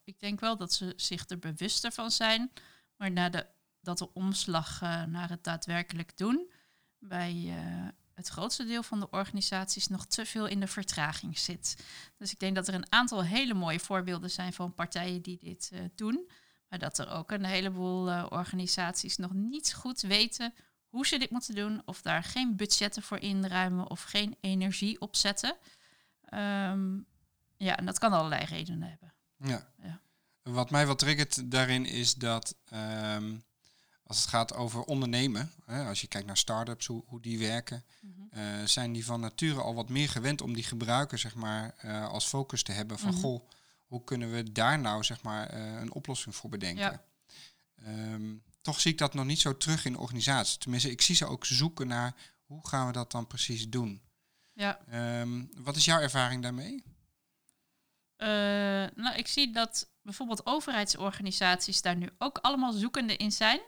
Ik 0.04 0.20
denk 0.20 0.40
wel 0.40 0.56
dat 0.56 0.72
ze 0.72 0.92
zich 0.96 1.28
er 1.28 1.38
bewuster 1.38 1.92
van 1.92 2.10
zijn. 2.10 2.50
Maar 2.96 3.10
na 3.10 3.28
de, 3.28 3.46
dat 3.80 3.98
de 3.98 4.12
omslag 4.12 4.80
naar 5.06 5.28
het 5.28 5.44
daadwerkelijk 5.44 6.16
doen 6.16 6.50
bij 6.98 7.54
het 8.14 8.28
grootste 8.28 8.64
deel 8.64 8.82
van 8.82 9.00
de 9.00 9.10
organisaties 9.10 9.86
nog 9.86 10.06
te 10.06 10.26
veel 10.26 10.46
in 10.46 10.60
de 10.60 10.66
vertraging 10.66 11.38
zit. 11.38 11.84
Dus 12.16 12.32
ik 12.32 12.38
denk 12.38 12.54
dat 12.54 12.68
er 12.68 12.74
een 12.74 12.92
aantal 12.92 13.24
hele 13.24 13.54
mooie 13.54 13.80
voorbeelden 13.80 14.30
zijn 14.30 14.52
van 14.52 14.74
partijen 14.74 15.22
die 15.22 15.38
dit 15.38 15.72
doen. 15.94 16.30
Maar 16.68 16.78
dat 16.78 16.98
er 16.98 17.10
ook 17.10 17.30
een 17.30 17.44
heleboel 17.44 18.08
uh, 18.08 18.26
organisaties 18.28 19.16
nog 19.16 19.32
niet 19.32 19.74
goed 19.74 20.00
weten 20.00 20.54
hoe 20.88 21.06
ze 21.06 21.18
dit 21.18 21.30
moeten 21.30 21.54
doen, 21.54 21.82
of 21.84 22.02
daar 22.02 22.22
geen 22.22 22.56
budgetten 22.56 23.02
voor 23.02 23.18
inruimen 23.18 23.90
of 23.90 24.02
geen 24.02 24.36
energie 24.40 25.00
op 25.00 25.16
zetten. 25.16 25.56
Um, 26.34 27.06
ja, 27.56 27.76
en 27.76 27.86
dat 27.86 27.98
kan 27.98 28.12
allerlei 28.12 28.44
redenen 28.44 28.88
hebben. 28.88 29.14
Ja. 29.36 29.72
ja. 29.82 30.00
Wat 30.42 30.70
mij 30.70 30.86
wat 30.86 30.98
triggert 30.98 31.50
daarin 31.50 31.86
is 31.86 32.14
dat 32.14 32.56
um, 32.72 33.42
als 34.10 34.20
het 34.20 34.28
gaat 34.28 34.54
over 34.54 34.82
ondernemen, 34.82 35.52
hè, 35.64 35.88
als 35.88 36.00
je 36.00 36.06
kijkt 36.06 36.26
naar 36.26 36.36
start-ups, 36.36 36.86
hoe, 36.86 37.02
hoe 37.06 37.20
die 37.20 37.38
werken, 37.38 37.84
mm 38.00 38.14
-hmm. 38.14 38.40
uh, 38.40 38.64
zijn 38.64 38.92
die 38.92 39.04
van 39.04 39.20
nature 39.20 39.60
al 39.60 39.74
wat 39.74 39.88
meer 39.88 40.08
gewend 40.08 40.40
om 40.42 40.54
die 40.54 40.64
gebruiker 40.64 41.18
zeg 41.18 41.34
maar, 41.34 41.74
uh, 41.84 42.08
als 42.08 42.26
focus 42.26 42.62
te 42.62 42.72
hebben 42.72 42.98
van 42.98 43.08
mm 43.08 43.14
-hmm. 43.14 43.22
goh 43.22 43.48
hoe 43.86 44.04
kunnen 44.04 44.32
we 44.32 44.52
daar 44.52 44.78
nou 44.78 45.04
zeg 45.04 45.22
maar 45.22 45.54
uh, 45.54 45.80
een 45.80 45.92
oplossing 45.92 46.34
voor 46.34 46.50
bedenken? 46.50 47.02
Um, 47.86 48.42
toch 48.60 48.80
zie 48.80 48.92
ik 48.92 48.98
dat 48.98 49.14
nog 49.14 49.24
niet 49.24 49.40
zo 49.40 49.56
terug 49.56 49.84
in 49.84 49.98
organisaties. 49.98 50.56
Tenminste, 50.56 50.90
ik 50.90 51.00
zie 51.00 51.14
ze 51.14 51.26
ook 51.26 51.46
zoeken 51.46 51.86
naar 51.86 52.14
hoe 52.44 52.68
gaan 52.68 52.86
we 52.86 52.92
dat 52.92 53.10
dan 53.10 53.26
precies 53.26 53.68
doen. 53.68 54.02
Ja. 54.52 54.80
Um, 55.20 55.50
wat 55.54 55.76
is 55.76 55.84
jouw 55.84 56.00
ervaring 56.00 56.42
daarmee? 56.42 56.84
Nou, 58.94 59.16
ik 59.16 59.26
zie 59.26 59.52
dat 59.52 59.88
bijvoorbeeld 60.02 60.46
overheidsorganisaties 60.46 61.82
daar 61.82 61.96
nu 61.96 62.10
ook 62.18 62.38
allemaal 62.38 62.72
zoekende 62.72 63.16
in 63.16 63.32
zijn. 63.32 63.60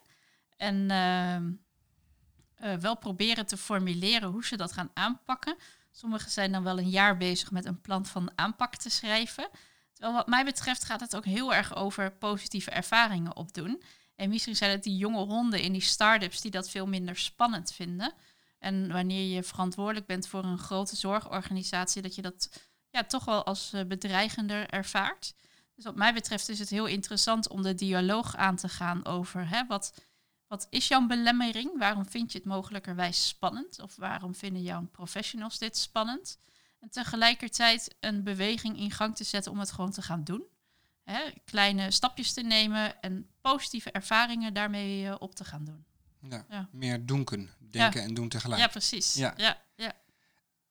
En 0.57 0.91
uh, 0.91 1.37
uh, 1.37 2.79
wel 2.79 2.97
proberen 2.97 3.47
te 3.47 3.57
formuleren 3.57 4.31
hoe 4.31 4.45
ze 4.45 4.57
dat 4.57 4.73
gaan 4.73 4.91
aanpakken. 4.95 5.57
Sommigen 5.91 6.31
zijn 6.31 6.53
dan 6.53 6.63
wel 6.63 6.79
een 6.79 6.91
jaar 6.91 7.17
bezig 7.17 7.51
met 7.51 7.65
een 7.65 7.81
plan 7.81 8.07
van 8.07 8.31
aanpak 8.35 8.77
te 8.77 8.91
schrijven. 8.91 9.49
Terwijl 9.93 10.17
wat 10.17 10.27
mij 10.27 10.45
betreft 10.45 10.85
gaat 10.85 11.01
het 11.01 11.17
ook 11.17 11.25
heel 11.25 11.55
erg 11.55 11.75
over 11.75 12.13
positieve 12.13 12.71
ervaringen 12.71 13.37
opdoen. 13.37 13.83
En 14.17 14.29
misschien 14.29 14.57
zijn 14.57 14.71
het 14.71 14.83
die 14.83 14.97
jonge 14.97 15.25
honden 15.25 15.61
in 15.61 15.73
die 15.73 15.83
start-ups 15.83 16.41
die 16.41 16.51
dat 16.51 16.71
veel 16.71 16.87
minder 16.87 17.17
spannend 17.17 17.73
vinden. 17.73 18.13
En 18.59 18.93
wanneer 18.93 19.35
je 19.35 19.43
verantwoordelijk 19.43 20.07
bent 20.07 20.29
voor 20.29 20.45
een 20.45 20.59
grote 20.59 20.97
zorgorganisatie, 20.97 22.03
dat 22.03 22.15
je 22.15 22.23
dat 22.23 22.69
ja, 22.91 23.05
toch 23.05 23.25
wel 23.25 23.45
als 23.45 23.73
eh, 23.73 23.85
bedreigender 23.85 24.69
ervaart. 24.69 25.35
Dus 25.75 25.85
wat 25.85 25.97
mij 25.97 26.13
betreft 26.15 26.49
is 26.49 26.59
het 26.59 26.69
heel 26.69 26.87
interessant 26.87 27.49
om 27.49 27.63
de 27.63 27.75
dialoog 27.75 28.37
aan 28.37 28.57
te 28.57 28.69
gaan 28.69 29.05
over 29.05 29.49
hè, 29.49 29.67
wat, 29.67 29.95
wat 30.53 30.67
is 30.71 30.89
jouw 30.89 31.07
belemmering? 31.07 31.79
Waarom 31.79 32.07
vind 32.07 32.33
je 32.33 32.39
het 32.39 32.47
mogelijkerwijs 32.47 33.29
spannend? 33.29 33.81
Of 33.81 33.97
waarom 33.97 34.35
vinden 34.35 34.63
jouw 34.63 34.89
professionals 34.93 35.59
dit 35.59 35.77
spannend? 35.77 36.39
En 36.81 36.91
tegelijkertijd 36.91 37.95
een 38.01 38.23
beweging 38.23 38.79
in 38.79 38.91
gang 38.91 39.17
te 39.17 39.25
zetten 39.25 39.53
om 39.53 39.59
het 39.59 39.71
gewoon 39.71 39.91
te 39.91 40.03
gaan 40.03 40.25
doen. 40.25 40.45
Hè, 41.05 41.21
kleine 41.45 41.91
stapjes 41.91 42.33
te 42.33 42.43
nemen 42.43 43.01
en 43.01 43.31
positieve 43.41 43.91
ervaringen 43.91 44.55
daarmee 44.55 45.05
uh, 45.05 45.15
op 45.19 45.35
te 45.35 45.45
gaan 45.45 45.65
doen. 45.65 45.85
Ja, 46.31 46.47
ja. 46.49 46.69
meer 46.73 47.07
donken, 47.07 47.51
denken 47.59 48.01
ja. 48.01 48.07
en 48.07 48.15
doen 48.15 48.29
tegelijk. 48.29 48.61
Ja, 48.61 48.69
precies. 48.69 49.15
Ja. 49.15 49.35
Ja, 49.37 49.63
ja. 49.77 49.93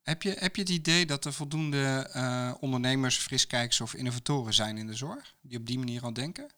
Heb, 0.02 0.24
je, 0.24 0.36
heb 0.40 0.56
je 0.56 0.62
het 0.62 0.72
idee 0.72 1.06
dat 1.06 1.26
er 1.26 1.34
voldoende 1.34 2.12
uh, 2.16 2.54
ondernemers, 2.60 3.18
friskijkers 3.18 3.82
of 3.82 3.94
innovatoren 3.94 4.54
zijn 4.54 4.78
in 4.78 4.88
de 4.88 4.96
zorg? 4.96 5.36
Die 5.42 5.58
op 5.58 5.66
die 5.66 5.78
manier 5.80 6.04
al 6.04 6.14
denken? 6.14 6.52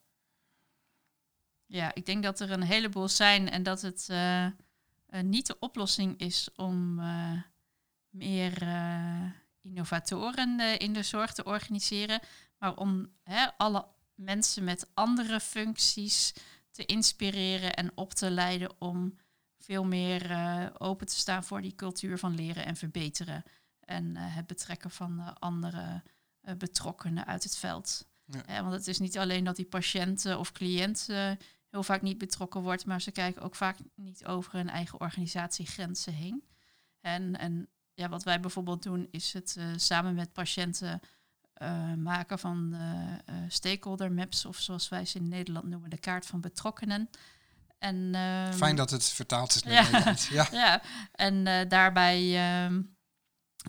Ja, 1.66 1.94
ik 1.94 2.06
denk 2.06 2.24
dat 2.24 2.40
er 2.40 2.52
een 2.52 2.64
heleboel 2.64 3.08
zijn 3.08 3.50
en 3.50 3.64
dat 3.64 3.82
het 3.82 4.08
uh, 4.12 4.48
niet 5.22 5.48
de 5.48 5.60
oplossing 5.60 6.20
is 6.20 6.50
om 6.56 7.02
meer 8.10 8.64
innovatoren 9.62 10.80
in 10.80 10.94
de 10.94 11.04
zorg 11.04 11.34
te 11.34 11.44
organiseren, 11.44 12.20
maar 12.58 12.76
om 12.76 13.14
hè, 13.24 13.58
alle 13.58 13.88
mensen 14.16 14.64
met 14.64 14.90
andere 14.94 15.40
functies 15.40 16.34
te 16.72 16.86
inspireren 16.86 17.74
en 17.74 17.92
op 17.96 18.14
te 18.14 18.32
leiden 18.32 18.82
om 18.82 19.18
veel 19.58 19.86
meer 19.86 20.32
open 20.78 21.08
te 21.08 21.16
staan 21.16 21.44
voor 21.44 21.62
die 21.62 21.76
cultuur 21.76 22.18
van 22.18 22.36
leren 22.36 22.66
en 22.66 22.76
verbeteren. 22.76 23.44
En 23.80 24.16
het 24.16 24.48
betrekken 24.48 24.92
van 24.92 25.40
andere 25.40 26.04
betrokkenen 26.58 27.26
uit 27.26 27.44
het 27.44 27.58
veld. 27.58 28.06
Ja. 28.26 28.62
want 28.62 28.74
het 28.74 28.88
is 28.88 29.00
niet 29.00 29.18
alleen 29.18 29.44
dat 29.44 29.56
die 29.56 29.66
patiënt 29.66 30.26
of 30.26 30.52
cliënt 30.52 31.08
heel 31.74 31.84
vaak 31.84 32.02
niet 32.02 32.18
betrokken 32.18 32.62
wordt, 32.62 32.86
maar 32.86 33.02
ze 33.02 33.12
kijken 33.12 33.42
ook 33.42 33.56
vaak 33.56 33.78
niet 33.96 34.26
over 34.26 34.54
hun 34.54 34.70
eigen 34.70 35.00
organisatiegrenzen 35.00 36.14
heen. 36.14 36.44
En, 37.02 37.40
en 37.40 37.68
ja, 37.94 38.10
wat 38.10 38.24
wij 38.24 38.40
bijvoorbeeld 38.40 38.84
doen, 38.84 39.08
is 39.12 39.34
het 39.34 39.56
uh, 39.58 39.66
samen 39.76 40.16
met 40.16 40.34
patiënten 40.34 41.00
uh, 41.58 41.94
maken 41.94 42.40
van 42.40 42.76
stakeholder 43.48 44.12
maps, 44.12 44.46
of 44.46 44.58
zoals 44.58 44.90
wij 44.90 45.06
ze 45.06 45.18
in 45.18 45.28
Nederland 45.28 45.66
noemen, 45.66 45.90
de 45.90 45.98
kaart 45.98 46.26
van 46.26 46.42
betrokkenen. 46.42 47.10
En, 47.78 48.16
um, 48.16 48.54
Fijn 48.54 48.76
dat 48.76 48.90
het 48.90 49.06
vertaald 49.06 49.56
is 49.56 49.64
naar 49.64 49.74
ja, 49.74 50.16
ja. 50.30 50.48
ja, 50.62 50.82
en 51.12 51.68
daarbij, 51.70 52.20
um, 52.66 52.96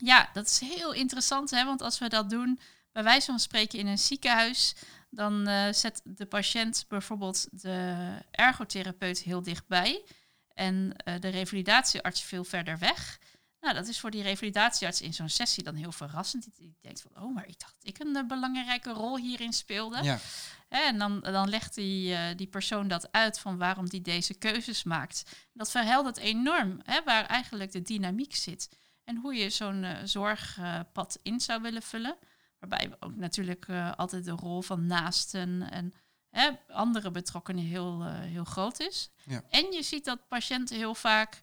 ja, 0.02 0.30
dat 0.32 0.46
is 0.46 0.60
heel 0.60 0.92
interessant, 0.92 1.50
hè, 1.50 1.64
want 1.64 1.82
als 1.82 1.98
we 1.98 2.08
dat 2.08 2.30
doen, 2.30 2.58
bij 2.94 3.02
wijze 3.02 3.26
van 3.26 3.38
spreken 3.38 3.78
in 3.78 3.86
een 3.86 3.98
ziekenhuis, 3.98 4.74
dan 5.10 5.46
zet 5.74 6.00
de 6.04 6.26
patiënt 6.26 6.84
bijvoorbeeld 6.88 7.46
de 7.50 8.08
ergotherapeut 8.30 9.18
heel 9.18 9.42
dichtbij 9.42 10.04
en 10.48 10.96
de 11.20 11.28
revalidatiearts 11.28 12.22
veel 12.22 12.44
verder 12.44 12.78
weg. 12.78 13.18
Nou, 13.64 13.76
dat 13.76 13.88
is 13.88 14.00
voor 14.00 14.10
die 14.10 14.22
revalidatiearts 14.22 15.00
in 15.00 15.14
zo'n 15.14 15.28
sessie 15.28 15.62
dan 15.62 15.74
heel 15.74 15.92
verrassend. 15.92 16.48
Die, 16.56 16.76
denkt 16.80 17.00
van, 17.00 17.22
oh, 17.22 17.34
maar 17.34 17.48
ik 17.48 17.60
dacht 17.60 17.74
ik 17.82 17.98
een 17.98 18.16
uh, 18.16 18.26
belangrijke 18.26 18.90
rol 18.90 19.18
hierin 19.18 19.52
speelde. 19.52 20.02
Ja. 20.02 20.18
En 20.68 20.98
dan, 20.98 21.20
dan 21.20 21.48
legt 21.48 21.74
die, 21.74 22.12
uh, 22.12 22.20
die 22.36 22.46
persoon 22.46 22.88
dat 22.88 23.12
uit 23.12 23.38
van 23.38 23.58
waarom 23.58 23.88
die 23.88 24.00
deze 24.00 24.34
keuzes 24.34 24.82
maakt. 24.82 25.22
Dat 25.52 25.70
verheldert 25.70 26.16
enorm, 26.16 26.80
hè, 26.82 27.02
waar 27.04 27.26
eigenlijk 27.26 27.72
de 27.72 27.82
dynamiek 27.82 28.34
zit. 28.34 28.68
En 29.04 29.16
hoe 29.16 29.34
je 29.34 29.50
zo'n 29.50 29.82
uh, 29.82 29.98
zorgpad 30.04 31.18
in 31.22 31.40
zou 31.40 31.62
willen 31.62 31.82
vullen. 31.82 32.16
Waarbij 32.68 32.90
we 32.90 32.96
ook 33.00 33.16
natuurlijk 33.16 33.68
altijd 33.96 34.24
de 34.24 34.30
rol 34.30 34.62
van 34.62 34.86
naasten 34.86 35.70
en 35.70 35.92
hè, 36.30 36.50
andere 36.68 37.10
betrokkenen 37.10 37.64
heel, 37.64 38.04
heel 38.06 38.44
groot 38.44 38.80
is. 38.80 39.10
Ja. 39.24 39.42
En 39.50 39.72
je 39.72 39.82
ziet 39.82 40.04
dat 40.04 40.28
patiënten 40.28 40.76
heel 40.76 40.94
vaak 40.94 41.42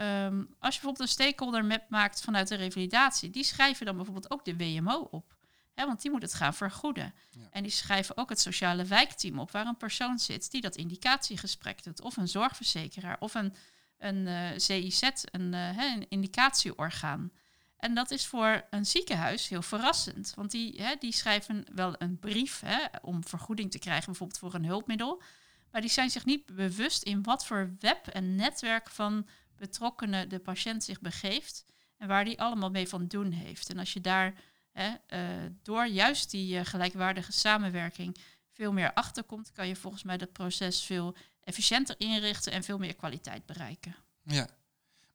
Um, 0.00 0.38
als 0.58 0.74
je 0.74 0.80
bijvoorbeeld 0.80 1.00
een 1.00 1.08
stakeholder 1.08 1.64
map 1.64 1.84
maakt 1.88 2.20
vanuit 2.20 2.48
de 2.48 2.54
revalidatie, 2.54 3.30
die 3.30 3.44
schrijven 3.44 3.86
dan 3.86 3.96
bijvoorbeeld 3.96 4.30
ook 4.30 4.44
de 4.44 4.56
WMO 4.56 5.08
op. 5.10 5.36
Hè, 5.74 5.86
want 5.86 6.02
die 6.02 6.10
moet 6.10 6.22
het 6.22 6.34
gaan 6.34 6.54
vergoeden. 6.54 7.14
Ja. 7.30 7.48
En 7.50 7.62
die 7.62 7.72
schrijven 7.72 8.16
ook 8.16 8.28
het 8.28 8.40
sociale 8.40 8.84
wijkteam 8.84 9.38
op, 9.38 9.50
waar 9.50 9.66
een 9.66 9.76
persoon 9.76 10.18
zit 10.18 10.50
die 10.50 10.60
dat 10.60 10.76
indicatiegesprek 10.76 11.82
doet. 11.82 12.00
Of 12.00 12.16
een 12.16 12.28
zorgverzekeraar, 12.28 13.16
of 13.20 13.34
een, 13.34 13.54
een 13.98 14.16
uh, 14.16 14.50
eh, 14.50 14.58
CIZ, 14.58 15.02
een, 15.30 15.52
uh, 15.52 15.92
een 15.92 16.08
indicatieorgaan. 16.08 17.32
En 17.78 17.94
dat 17.94 18.10
is 18.10 18.26
voor 18.26 18.64
een 18.70 18.86
ziekenhuis 18.86 19.48
heel 19.48 19.62
verrassend. 19.62 20.32
Want 20.34 20.50
die, 20.50 20.82
hè, 20.82 20.94
die 20.98 21.12
schrijven 21.12 21.64
wel 21.74 21.94
een 21.98 22.18
brief 22.18 22.60
hè, 22.60 22.78
om 23.02 23.24
vergoeding 23.24 23.70
te 23.70 23.78
krijgen, 23.78 24.06
bijvoorbeeld 24.06 24.38
voor 24.38 24.54
een 24.54 24.64
hulpmiddel. 24.64 25.22
Maar 25.70 25.80
die 25.80 25.90
zijn 25.90 26.10
zich 26.10 26.24
niet 26.24 26.46
bewust 26.46 27.02
in 27.02 27.22
wat 27.22 27.46
voor 27.46 27.76
web 27.78 28.06
en 28.06 28.34
netwerk 28.34 28.90
van 28.90 29.28
betrokkenen 29.56 30.28
de 30.28 30.38
patiënt 30.38 30.84
zich 30.84 31.00
begeeft 31.00 31.64
en 31.96 32.08
waar 32.08 32.24
die 32.24 32.40
allemaal 32.40 32.70
mee 32.70 32.88
van 32.88 33.06
doen 33.06 33.30
heeft. 33.30 33.70
En 33.70 33.78
als 33.78 33.92
je 33.92 34.00
daar 34.00 34.34
hè, 34.72 34.88
uh, 35.08 35.50
door 35.62 35.86
juist 35.86 36.30
die 36.30 36.58
uh, 36.58 36.64
gelijkwaardige 36.64 37.32
samenwerking 37.32 38.16
veel 38.52 38.72
meer 38.72 38.92
achter 38.92 39.24
komt, 39.24 39.52
kan 39.52 39.68
je 39.68 39.76
volgens 39.76 40.02
mij 40.02 40.16
dat 40.16 40.32
proces 40.32 40.82
veel 40.82 41.16
efficiënter 41.40 41.94
inrichten 41.98 42.52
en 42.52 42.64
veel 42.64 42.78
meer 42.78 42.94
kwaliteit 42.94 43.46
bereiken. 43.46 43.96
Ja, 44.22 44.48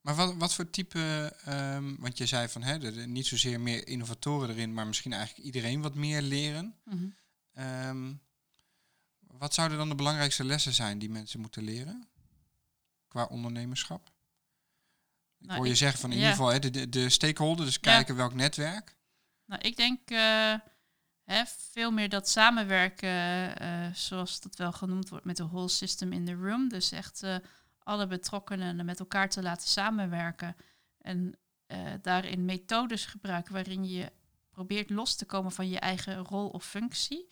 maar 0.03 0.15
wat, 0.15 0.35
wat 0.35 0.53
voor 0.53 0.69
type, 0.69 1.33
um, 1.47 1.95
want 1.99 2.17
je 2.17 2.25
zei 2.25 2.47
van 2.47 2.63
hè, 2.63 2.83
er, 2.83 3.07
niet 3.07 3.27
zozeer 3.27 3.61
meer 3.61 3.87
innovatoren 3.87 4.49
erin, 4.49 4.73
maar 4.73 4.87
misschien 4.87 5.13
eigenlijk 5.13 5.45
iedereen 5.45 5.81
wat 5.81 5.95
meer 5.95 6.21
leren. 6.21 6.75
Mm 6.85 7.15
-hmm. 7.53 7.87
um, 7.87 8.21
wat 9.19 9.53
zouden 9.53 9.77
dan 9.77 9.89
de 9.89 9.95
belangrijkste 9.95 10.43
lessen 10.43 10.73
zijn 10.73 10.99
die 10.99 11.09
mensen 11.09 11.39
moeten 11.39 11.63
leren 11.63 12.07
qua 13.07 13.25
ondernemerschap? 13.25 14.11
Ik 15.39 15.47
nou, 15.47 15.57
hoor 15.57 15.67
je 15.67 15.75
zeggen 15.75 15.99
van 15.99 16.11
in 16.11 16.17
ja. 16.17 16.21
ieder 16.21 16.37
geval 16.37 16.53
hè, 16.53 16.59
de, 16.59 16.89
de, 16.89 17.09
stakeholder, 17.09 17.65
dus 17.65 17.79
kijken 17.79 18.13
ja. 18.13 18.19
welk 18.19 18.33
netwerk. 18.33 18.95
Nou, 19.45 19.61
ik 19.61 19.77
denk 19.77 20.11
uh, 20.11 20.53
hè, 21.23 21.43
veel 21.71 21.91
meer 21.91 22.09
dat 22.09 22.29
samenwerken, 22.29 23.09
eh, 23.59 23.93
zoals 23.93 24.41
dat 24.41 24.55
wel 24.55 24.71
genoemd 24.71 25.09
wordt, 25.09 25.25
met 25.25 25.37
de 25.37 25.47
whole 25.47 25.69
system 25.69 26.13
in 26.13 26.25
the 26.25 26.33
room. 26.33 26.69
Dus 26.69 26.91
echt 26.91 27.23
eh, 27.23 27.35
alle 27.83 28.07
betrokkenen 28.07 28.85
met 28.85 28.99
elkaar 28.99 29.29
te 29.29 29.41
laten 29.41 29.67
samenwerken. 29.67 30.55
En 30.97 31.37
eh, 31.65 31.79
daarin 32.01 32.45
methodes 32.45 33.05
gebruiken 33.05 33.53
waarin 33.53 33.89
je 33.89 34.11
probeert 34.51 34.89
los 34.89 35.15
te 35.15 35.25
komen 35.25 35.51
van 35.51 35.69
je 35.69 35.79
eigen 35.79 36.17
rol 36.17 36.49
of 36.49 36.65
functie. 36.65 37.27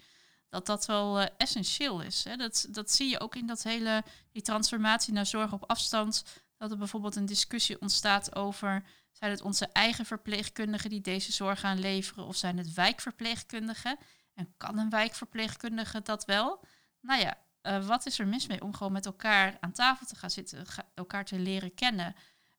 Dat 0.50 0.66
dat 0.66 0.86
wel 0.86 1.20
eh, 1.20 1.28
essentieel 1.38 2.02
is. 2.02 2.24
Hè. 2.24 2.36
Dat, 2.36 2.68
dat 2.70 2.92
zie 2.92 3.10
je 3.10 3.20
ook 3.20 3.36
in 3.36 3.46
dat 3.46 3.64
hele, 3.64 4.04
die 4.32 4.42
transformatie 4.42 5.14
naar 5.14 5.26
zorg 5.26 5.54
op 5.54 5.70
afstand. 5.70 6.24
Dat 6.58 6.72
er 6.72 6.78
bijvoorbeeld 6.78 7.16
een 7.16 7.26
discussie 7.26 7.82
ontstaat 7.82 8.36
over 8.36 8.84
zijn 9.12 9.32
het 9.32 9.42
onze 9.42 9.68
eigen 9.68 10.06
verpleegkundigen 10.06 10.90
die 10.90 11.02
deze 11.02 11.32
zorg 11.32 11.60
gaan 11.60 11.80
leveren 11.80 12.26
of 12.26 12.36
zijn 12.36 12.58
het 12.58 12.74
wijkverpleegkundigen? 12.74 13.98
En 14.34 14.54
kan 14.58 14.78
een 14.78 14.90
wijkverpleegkundige 14.90 16.02
dat 16.02 16.26
wel? 16.26 16.64
Nou 17.02 17.22
ja, 17.22 17.38
eh, 17.62 17.86
wat 17.86 18.06
is 18.06 18.20
er 18.20 18.28
mis 18.28 18.48
mee 18.48 18.62
om 18.62 18.74
gewoon 18.74 18.92
met 18.92 19.06
elkaar 19.06 19.58
aan 19.60 19.72
tafel 19.72 20.06
te 20.06 20.16
gaan 20.16 20.30
zitten, 20.30 20.66
elkaar 20.94 21.26
te 21.26 21.40
leren 21.40 21.74
kennen 21.74 22.16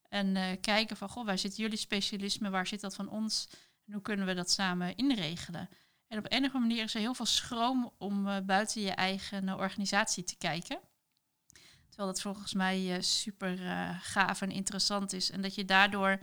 en 0.09 0.37
eh, 0.37 0.61
kijken 0.61 0.97
van, 0.97 1.09
goh, 1.09 1.25
waar 1.25 1.39
zit 1.39 1.57
jullie 1.57 1.79
specialisme, 1.79 2.51
waar 2.51 2.67
zit 2.67 2.81
dat 2.81 2.95
van 2.95 3.09
ons 3.09 3.49
en 3.87 3.93
hoe 3.93 4.03
kunnen 4.03 4.27
we 4.27 4.35
dat 4.35 4.51
samen 4.51 4.97
inregelen? 4.97 5.69
En 6.09 6.19
op 6.19 6.29
andere 6.29 6.59
manier 6.59 6.83
is 6.83 6.95
er 6.95 7.01
heel 7.01 7.15
veel 7.15 7.27
schroom 7.27 7.93
om 7.99 8.29
eh, 8.29 8.41
buiten 8.41 8.83
je 8.83 8.91
eigen 8.91 9.59
organisatie 9.59 10.25
te 10.25 10.37
kijken. 10.37 10.81
Terwijl 11.89 12.09
dat 12.09 12.21
volgens 12.21 12.55
mij 12.55 13.03
super 13.03 13.59
gaaf 14.01 14.41
en 14.41 14.51
interessant 14.51 15.13
is. 15.13 15.31
En 15.31 15.43
dat 15.43 15.55
je 15.55 15.65
daardoor 15.65 16.23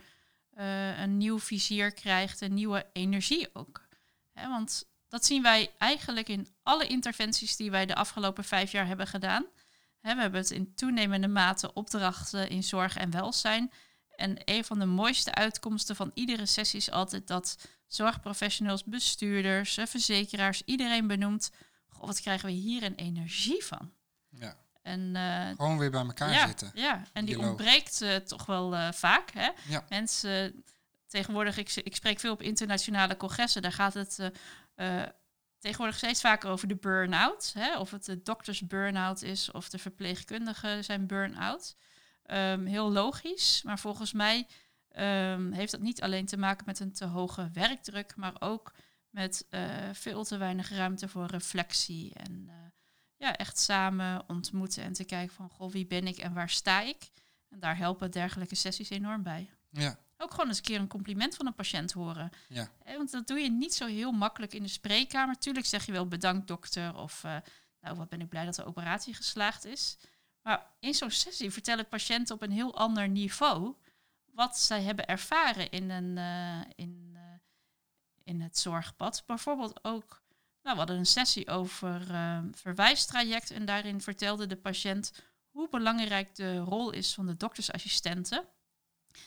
een 0.96 1.16
nieuw 1.16 1.38
vizier 1.38 1.92
krijgt, 1.92 2.40
een 2.40 2.54
nieuwe 2.54 2.86
energie 2.92 3.54
ook. 3.54 3.88
Hè, 4.32 4.48
want 4.48 4.89
dat 5.10 5.24
zien 5.24 5.42
wij 5.42 5.70
eigenlijk 5.78 6.28
in 6.28 6.48
alle 6.62 6.86
interventies 6.86 7.56
die 7.56 7.70
wij 7.70 7.86
de 7.86 7.94
afgelopen 7.94 8.44
vijf 8.44 8.72
jaar 8.72 8.86
hebben 8.86 9.06
gedaan. 9.06 9.46
We 10.00 10.08
hebben 10.08 10.40
het 10.40 10.50
in 10.50 10.74
toenemende 10.74 11.28
mate 11.28 11.72
opdrachten 11.72 12.48
in 12.48 12.62
zorg 12.62 12.96
en 12.96 13.10
welzijn. 13.10 13.72
En 14.16 14.36
een 14.44 14.64
van 14.64 14.78
de 14.78 14.86
mooiste 14.86 15.34
uitkomsten 15.34 15.96
van 15.96 16.10
iedere 16.14 16.46
sessie 16.46 16.78
is 16.78 16.90
altijd 16.90 17.26
dat 17.26 17.68
zorgprofessionals, 17.86 18.84
bestuurders, 18.84 19.78
verzekeraars, 19.84 20.62
iedereen 20.64 21.06
benoemt. 21.06 21.50
Goh, 21.88 22.06
wat 22.06 22.20
krijgen 22.20 22.46
we 22.46 22.52
hier 22.52 22.82
een 22.82 22.94
energie 22.94 23.64
van? 23.64 23.92
Ja. 24.28 24.56
En 24.82 25.16
eh, 25.16 25.48
Gewoon 25.48 25.78
weer 25.78 25.90
bij 25.90 26.00
elkaar 26.00 26.32
ja, 26.32 26.46
zitten. 26.46 26.70
Ja, 26.74 27.02
en 27.12 27.24
die 27.24 27.34
Dialoog. 27.34 27.48
ontbreekt 27.48 28.00
eh, 28.00 28.16
toch 28.16 28.46
wel 28.46 28.74
eh, 28.74 28.92
vaak. 28.92 29.30
Hè? 29.30 29.50
Ja. 29.68 29.84
Mensen, 29.88 30.64
tegenwoordig, 31.06 31.56
ik, 31.56 31.74
ik 31.74 31.94
spreek 31.96 32.20
veel 32.20 32.32
op 32.32 32.42
internationale 32.42 33.16
congressen, 33.16 33.62
daar 33.62 33.72
gaat 33.72 33.94
het 33.94 34.30
eh, 34.80 35.02
tegenwoordig 35.58 35.96
steeds 35.96 36.20
vaker 36.20 36.50
over 36.50 36.68
de 36.68 36.76
burn-out. 36.76 37.54
Of 37.78 37.90
het 37.90 38.04
de 38.04 38.22
dokters 38.22 38.66
burn-out 38.66 39.22
is 39.22 39.50
of 39.50 39.68
de 39.68 39.78
verpleegkundigen 39.78 40.84
zijn 40.84 41.06
burn-out. 41.06 41.76
Ehm, 42.22 42.64
heel 42.64 42.92
logisch, 42.92 43.62
maar 43.62 43.78
volgens 43.78 44.12
mij 44.12 44.46
ehm, 44.90 45.52
heeft 45.52 45.70
dat 45.70 45.80
niet 45.80 46.02
alleen 46.02 46.26
te 46.26 46.36
maken 46.36 46.66
met 46.66 46.80
een 46.80 46.92
te 46.92 47.04
hoge 47.04 47.50
werkdruk, 47.52 48.16
maar 48.16 48.34
ook 48.38 48.72
met 49.10 49.46
eh, 49.50 49.62
veel 49.92 50.24
te 50.24 50.36
weinig 50.36 50.70
ruimte 50.70 51.08
voor 51.08 51.26
reflectie 51.26 52.14
en 52.14 52.44
eh, 52.48 52.54
ja, 53.16 53.36
echt 53.36 53.58
samen 53.58 54.28
ontmoeten 54.28 54.82
en 54.82 54.92
te 54.92 55.04
kijken 55.04 55.34
van, 55.34 55.48
goh, 55.48 55.72
wie 55.72 55.86
ben 55.86 56.06
ik 56.06 56.16
en 56.16 56.32
waar 56.32 56.50
sta 56.50 56.80
ik? 56.80 57.10
En 57.48 57.60
daar 57.60 57.76
helpen 57.76 58.10
dergelijke 58.10 58.54
sessies 58.54 58.90
enorm 58.90 59.22
bij. 59.22 59.50
Ja, 59.70 59.98
Ook 60.22 60.30
gewoon 60.30 60.46
eens 60.46 60.56
een 60.56 60.62
keer 60.62 60.80
een 60.80 60.88
compliment 60.88 61.36
van 61.36 61.46
een 61.46 61.54
patiënt 61.54 61.92
horen. 61.92 62.30
ja, 62.48 62.70
want 62.84 63.10
dat 63.10 63.26
doe 63.26 63.38
je 63.38 63.50
niet 63.50 63.74
zo 63.74 63.86
heel 63.86 64.12
makkelijk 64.12 64.54
in 64.54 64.62
de 64.62 64.68
spreekkamer. 64.68 65.38
Tuurlijk 65.38 65.66
zeg 65.66 65.86
je 65.86 65.92
wel 65.92 66.08
bedankt 66.08 66.46
dokter 66.46 66.96
of 66.96 67.24
eh, 67.24 67.36
nou 67.80 67.96
wat 67.96 68.08
ben 68.08 68.20
ik 68.20 68.28
blij 68.28 68.44
dat 68.44 68.54
de 68.54 68.64
operatie 68.64 69.14
geslaagd 69.14 69.64
is. 69.64 69.96
Maar 70.42 70.66
in 70.78 70.94
zo'n 70.94 71.10
sessie 71.10 71.50
vertellen 71.50 71.88
patiënten 71.88 72.34
op 72.34 72.42
een 72.42 72.50
heel 72.50 72.76
ander 72.76 73.08
niveau 73.08 73.74
wat 74.34 74.58
zij 74.58 74.82
hebben 74.82 75.06
ervaren 75.06 75.70
in, 75.70 75.90
een, 75.90 76.18
eh, 76.18 76.70
in, 76.76 77.10
eh, 77.14 77.22
in 78.24 78.40
het 78.40 78.58
zorgpad. 78.58 79.22
Bijvoorbeeld 79.26 79.84
ook, 79.84 80.22
nou, 80.62 80.74
we 80.74 80.78
hadden 80.78 80.96
een 80.98 81.06
sessie 81.06 81.48
over 81.48 82.10
eh, 82.10 82.38
verwijstraject 82.52 83.50
en 83.50 83.64
daarin 83.64 84.00
vertelde 84.00 84.46
de 84.46 84.56
patiënt 84.56 85.12
hoe 85.50 85.68
belangrijk 85.68 86.34
de 86.34 86.58
rol 86.58 86.90
is 86.90 87.14
van 87.14 87.26
de 87.26 87.36
doktersassistenten. 87.36 88.44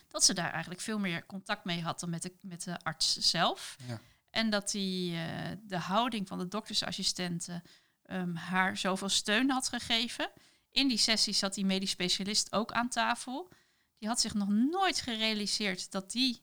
Dat 0.08 0.24
ze 0.24 0.34
daar 0.34 0.52
eigenlijk 0.52 0.82
veel 0.82 1.00
meer 1.00 1.26
contact 1.26 1.66
mee 1.66 1.82
had 1.82 2.00
dan 2.00 2.10
met 2.10 2.22
de, 2.22 2.34
met 2.42 2.64
de 2.64 2.80
arts 2.80 3.18
zelf. 3.18 3.76
ja. 3.88 4.00
En 4.34 4.50
dat 4.50 4.72
die, 4.72 5.16
eh, 5.16 5.52
de 5.62 5.78
houding 5.78 6.28
van 6.28 6.38
de 6.40 6.48
doktersassistenten 6.48 7.64
ehm, 8.04 8.36
haar 8.36 8.78
zoveel 8.78 9.10
steun 9.10 9.50
had 9.50 9.70
gegeven. 9.70 10.32
In 10.72 10.88
die 10.88 10.98
sessie 10.98 11.34
zat 11.34 11.54
die 11.54 11.66
medisch 11.66 11.90
specialist 11.90 12.52
ook 12.52 12.72
aan 12.72 12.90
tafel. 12.90 13.50
Die 13.98 14.08
had 14.08 14.22
zich 14.22 14.34
nog 14.34 14.50
nooit 14.50 15.02
gerealiseerd 15.02 15.92
dat 15.92 16.12
die 16.12 16.42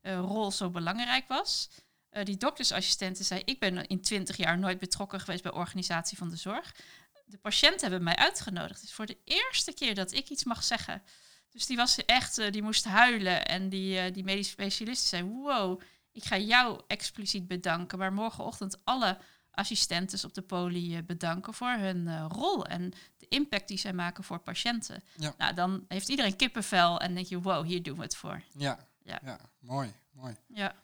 eh, 0.00 0.18
rol 0.18 0.50
zo 0.50 0.70
belangrijk 0.70 1.28
was. 1.28 1.70
Eh, 2.08 2.24
die 2.24 2.36
doktersassistenten 2.36 3.24
zei, 3.24 3.42
ik 3.44 3.58
ben 3.58 3.86
in 3.86 4.00
twintig 4.00 4.36
jaar 4.36 4.58
nooit 4.58 4.78
betrokken 4.78 5.20
geweest 5.20 5.42
bij 5.42 5.52
organisatie 5.52 6.18
van 6.18 6.30
de 6.30 6.36
zorg. 6.36 6.74
De 7.24 7.38
patiënten 7.38 7.80
hebben 7.80 8.02
mij 8.02 8.16
uitgenodigd. 8.16 8.80
Het 8.80 8.88
is 8.88 8.94
voor 8.94 9.06
de 9.06 9.18
eerste 9.24 9.72
keer 9.72 9.94
dat 9.94 10.12
ik 10.12 10.28
iets 10.28 10.44
mag 10.44 10.64
zeggen. 10.64 11.02
Dus 11.50 11.66
die 11.66 11.76
was 11.76 12.04
echt, 12.04 12.38
eh, 12.38 12.52
die 12.52 12.62
moest 12.62 12.84
huilen. 12.84 13.46
En 13.46 13.68
die, 13.68 13.98
eh, 13.98 14.12
die 14.12 14.24
medisch 14.24 14.48
specialist 14.48 15.06
zei, 15.06 15.22
wow, 15.22 15.80
ik 16.12 16.24
ga 16.24 16.36
jou 16.36 16.80
expliciet 16.86 17.46
bedanken. 17.46 17.98
Maar 17.98 18.12
morgenochtend 18.12 18.78
alle 18.84 19.18
assistentes 19.50 20.24
op 20.24 20.34
de 20.34 20.42
poli 20.42 20.96
eh, 20.96 21.02
bedanken 21.02 21.54
voor 21.54 21.70
hun 21.70 22.28
rol 22.28 22.66
en 22.66 22.92
de 23.16 23.26
impact 23.28 23.68
die 23.68 23.78
zij 23.78 23.92
maken 23.92 24.24
voor 24.24 24.38
patiënten. 24.38 25.02
Ja. 25.16 25.34
Nou, 25.38 25.54
dan 25.54 25.84
heeft 25.88 26.08
iedereen 26.08 26.36
kippenvel 26.36 27.00
en 27.00 27.14
denk 27.14 27.26
je, 27.26 27.40
wow, 27.40 27.66
hier 27.66 27.82
doen 27.82 27.96
we 27.96 28.02
het 28.02 28.16
voor. 28.16 28.42
Ja, 28.52 28.86
Ja. 29.02 29.20
ja. 29.24 29.38
mooi, 29.60 29.92
mooi. 30.12 30.36
Ja, 30.46 30.74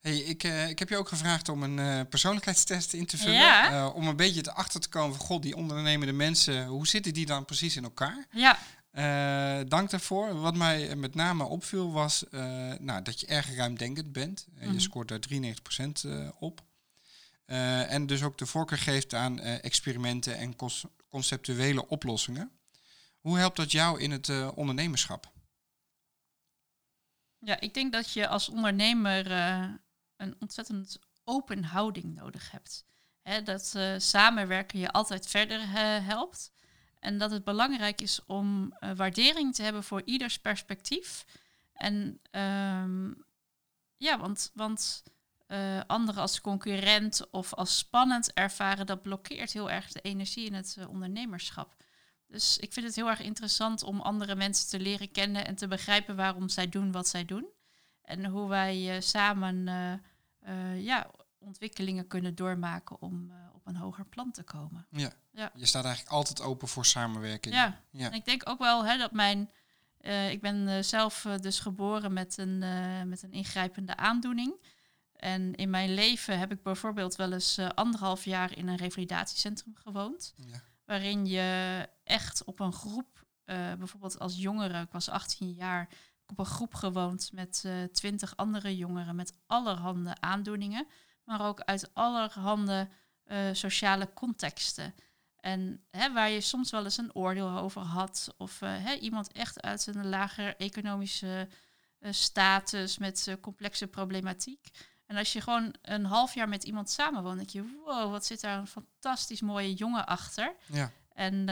Hey, 0.00 0.16
ik, 0.18 0.42
ik 0.42 0.78
heb 0.78 0.88
je 0.88 0.96
ook 0.96 1.08
gevraagd 1.08 1.48
om 1.48 1.62
een 1.62 2.08
persoonlijkheidstest 2.08 2.92
in 2.92 3.06
te 3.06 3.16
vullen. 3.16 3.34
Ja. 3.34 3.88
om 3.88 4.08
een 4.08 4.16
beetje 4.16 4.44
erachter 4.48 4.80
te 4.80 4.88
komen 4.88 5.16
van, 5.16 5.26
god, 5.26 5.42
die 5.42 5.56
ondernemende 5.56 6.12
mensen, 6.12 6.66
hoe 6.66 6.86
zitten 6.86 7.14
die 7.14 7.26
dan 7.26 7.44
precies 7.44 7.76
in 7.76 7.84
elkaar? 7.84 8.26
ja, 8.30 8.58
Eh, 8.94 9.60
dank 9.68 9.90
daarvoor. 9.90 10.40
Wat 10.40 10.54
mij 10.56 10.96
met 10.96 11.14
name 11.14 11.44
opviel 11.44 11.92
was 11.92 12.28
eh, 12.28 12.72
nou, 12.78 13.02
dat 13.02 13.20
je 13.20 13.26
erg 13.26 13.54
ruimdenkend 13.56 14.12
bent. 14.12 14.46
Eh, 14.54 14.64
Mhm. 14.64 14.72
Je 14.72 14.80
scoort 14.80 15.08
daar 15.08 15.20
93% 15.20 16.04
eh, 16.04 16.28
op. 16.38 16.62
En 17.46 18.06
dus 18.06 18.22
ook 18.22 18.38
de 18.38 18.46
voorkeur 18.46 18.78
geeft 18.78 19.14
aan 19.14 19.40
experimenten 19.40 20.36
en 20.36 20.56
conceptuele 21.08 21.88
oplossingen. 21.88 22.50
Hoe 23.20 23.38
helpt 23.38 23.56
dat 23.56 23.72
jou 23.72 24.00
in 24.00 24.10
het 24.10 24.52
ondernemerschap? 24.54 25.32
ja, 27.38 27.60
ik 27.60 27.74
denk 27.74 27.92
dat 27.92 28.12
je 28.12 28.28
als 28.28 28.48
ondernemer 28.48 29.30
een 30.16 30.36
ontzettend 30.38 30.98
open 31.24 31.64
houding 31.64 32.14
nodig 32.14 32.50
hebt. 32.50 32.84
Hè, 33.22 33.42
dat 33.42 33.74
samenwerken 33.98 34.78
je 34.78 34.90
altijd 34.90 35.26
verder 35.26 35.68
helpt. 36.02 36.52
En 37.04 37.18
dat 37.18 37.30
het 37.30 37.44
belangrijk 37.44 38.00
is 38.00 38.20
om 38.26 38.72
eh, 38.72 38.90
waardering 38.96 39.54
te 39.54 39.62
hebben 39.62 39.84
voor 39.84 40.02
ieders 40.04 40.38
perspectief. 40.38 41.24
En 41.72 42.20
ehm, 42.30 43.12
ja, 43.96 44.18
want, 44.18 44.50
want 44.54 45.02
eh, 45.46 45.80
anderen 45.86 46.20
als 46.20 46.40
concurrent 46.40 47.30
of 47.30 47.54
als 47.54 47.78
spannend 47.78 48.32
ervaren, 48.32 48.86
dat 48.86 49.02
blokkeert 49.02 49.52
heel 49.52 49.70
erg 49.70 49.92
de 49.92 50.00
energie 50.00 50.46
in 50.46 50.54
het 50.54 50.76
eh, 50.78 50.88
ondernemerschap. 50.88 51.74
Dus 52.26 52.58
ik 52.58 52.72
vind 52.72 52.86
het 52.86 52.94
heel 52.94 53.08
erg 53.08 53.20
interessant 53.20 53.82
om 53.82 54.00
andere 54.00 54.34
mensen 54.34 54.68
te 54.68 54.80
leren 54.80 55.10
kennen 55.10 55.46
en 55.46 55.54
te 55.54 55.68
begrijpen 55.68 56.16
waarom 56.16 56.48
zij 56.48 56.68
doen 56.68 56.92
wat 56.92 57.08
zij 57.08 57.24
doen. 57.24 57.46
En 58.02 58.24
hoe 58.24 58.48
wij 58.48 59.00
samen 59.00 59.64
ja, 60.76 61.10
ontwikkelingen 61.38 62.06
kunnen 62.06 62.34
doormaken 62.34 63.00
om 63.00 63.32
op 63.64 63.74
een 63.74 63.80
hoger 63.80 64.04
plan 64.04 64.30
te 64.30 64.42
komen. 64.42 64.86
Ja. 64.90 65.12
Ja. 65.32 65.50
Je 65.54 65.66
staat 65.66 65.84
eigenlijk 65.84 66.14
altijd 66.14 66.40
open 66.40 66.68
voor 66.68 66.84
samenwerking. 66.86 67.54
Ja, 67.54 67.80
Ja. 67.90 68.06
en 68.06 68.12
ik 68.12 68.24
denk 68.24 68.48
ook 68.48 68.58
wel 68.58 68.84
hè, 68.84 68.98
dat 68.98 69.12
mijn. 69.12 69.50
eh, 69.98 70.30
ik 70.30 70.40
ben 70.40 70.68
eh, 70.68 70.82
zelf 70.82 71.24
eh, 71.24 71.38
dus 71.38 71.60
geboren 71.60 72.12
met 72.12 72.38
een, 72.38 72.58
met 73.08 73.22
een 73.22 73.32
ingrijpende 73.32 73.96
aandoening. 73.96 74.54
En 75.12 75.54
in 75.54 75.70
mijn 75.70 75.94
leven 75.94 76.38
heb 76.38 76.52
ik 76.52 76.62
bijvoorbeeld 76.62 77.16
wel 77.16 77.32
eens 77.32 77.58
anderhalf 77.74 78.24
jaar 78.24 78.56
in 78.56 78.68
een 78.68 78.76
revalidatiecentrum 78.76 79.74
gewoond. 79.76 80.32
Ja. 80.36 80.60
Waarin 80.84 81.26
je 81.26 81.88
echt 82.04 82.44
op 82.44 82.60
een 82.60 82.72
groep, 82.72 83.24
bijvoorbeeld 83.78 84.18
als 84.18 84.36
jongere, 84.36 84.80
ik 84.80 84.90
was 84.92 85.08
18 85.08 85.52
jaar, 85.52 85.88
op 86.26 86.38
een 86.38 86.44
groep 86.46 86.74
gewoond 86.74 87.30
met 87.32 87.64
twintig 87.92 88.36
andere 88.36 88.76
jongeren 88.76 89.16
met 89.16 89.32
allerhande 89.46 90.16
aandoeningen. 90.20 90.86
Maar 91.24 91.46
ook 91.46 91.60
uit 91.60 91.94
allerhande 91.94 92.88
eh, 93.24 93.48
sociale 93.52 94.12
contexten. 94.14 94.94
En 95.36 95.84
hè, 95.90 96.12
waar 96.12 96.30
je 96.30 96.40
soms 96.40 96.70
wel 96.70 96.84
eens 96.84 96.96
een 96.96 97.14
oordeel 97.14 97.58
over 97.58 97.82
had. 97.82 98.34
Of 98.36 98.62
eh, 98.62 98.84
hè, 98.84 98.94
iemand 98.94 99.32
echt 99.32 99.62
uit 99.62 99.86
een 99.86 100.08
lager 100.08 100.56
economische 100.56 101.48
eh, 101.98 102.12
status 102.12 102.98
met 102.98 103.36
complexe 103.40 103.86
problematiek. 103.86 104.70
En 105.06 105.16
als 105.16 105.32
je 105.32 105.40
gewoon 105.40 105.74
een 105.82 106.04
half 106.04 106.34
jaar 106.34 106.48
met 106.48 106.64
iemand 106.64 106.90
samenwoont, 106.90 107.36
denk 107.36 107.48
je, 107.48 107.80
wow, 107.84 108.10
wat 108.10 108.26
zit 108.26 108.40
daar 108.40 108.58
een 108.58 108.66
fantastisch 108.66 109.40
mooie 109.40 109.74
jongen 109.74 110.06
achter. 110.06 110.54
Ja. 110.66 110.90
En 111.08 111.46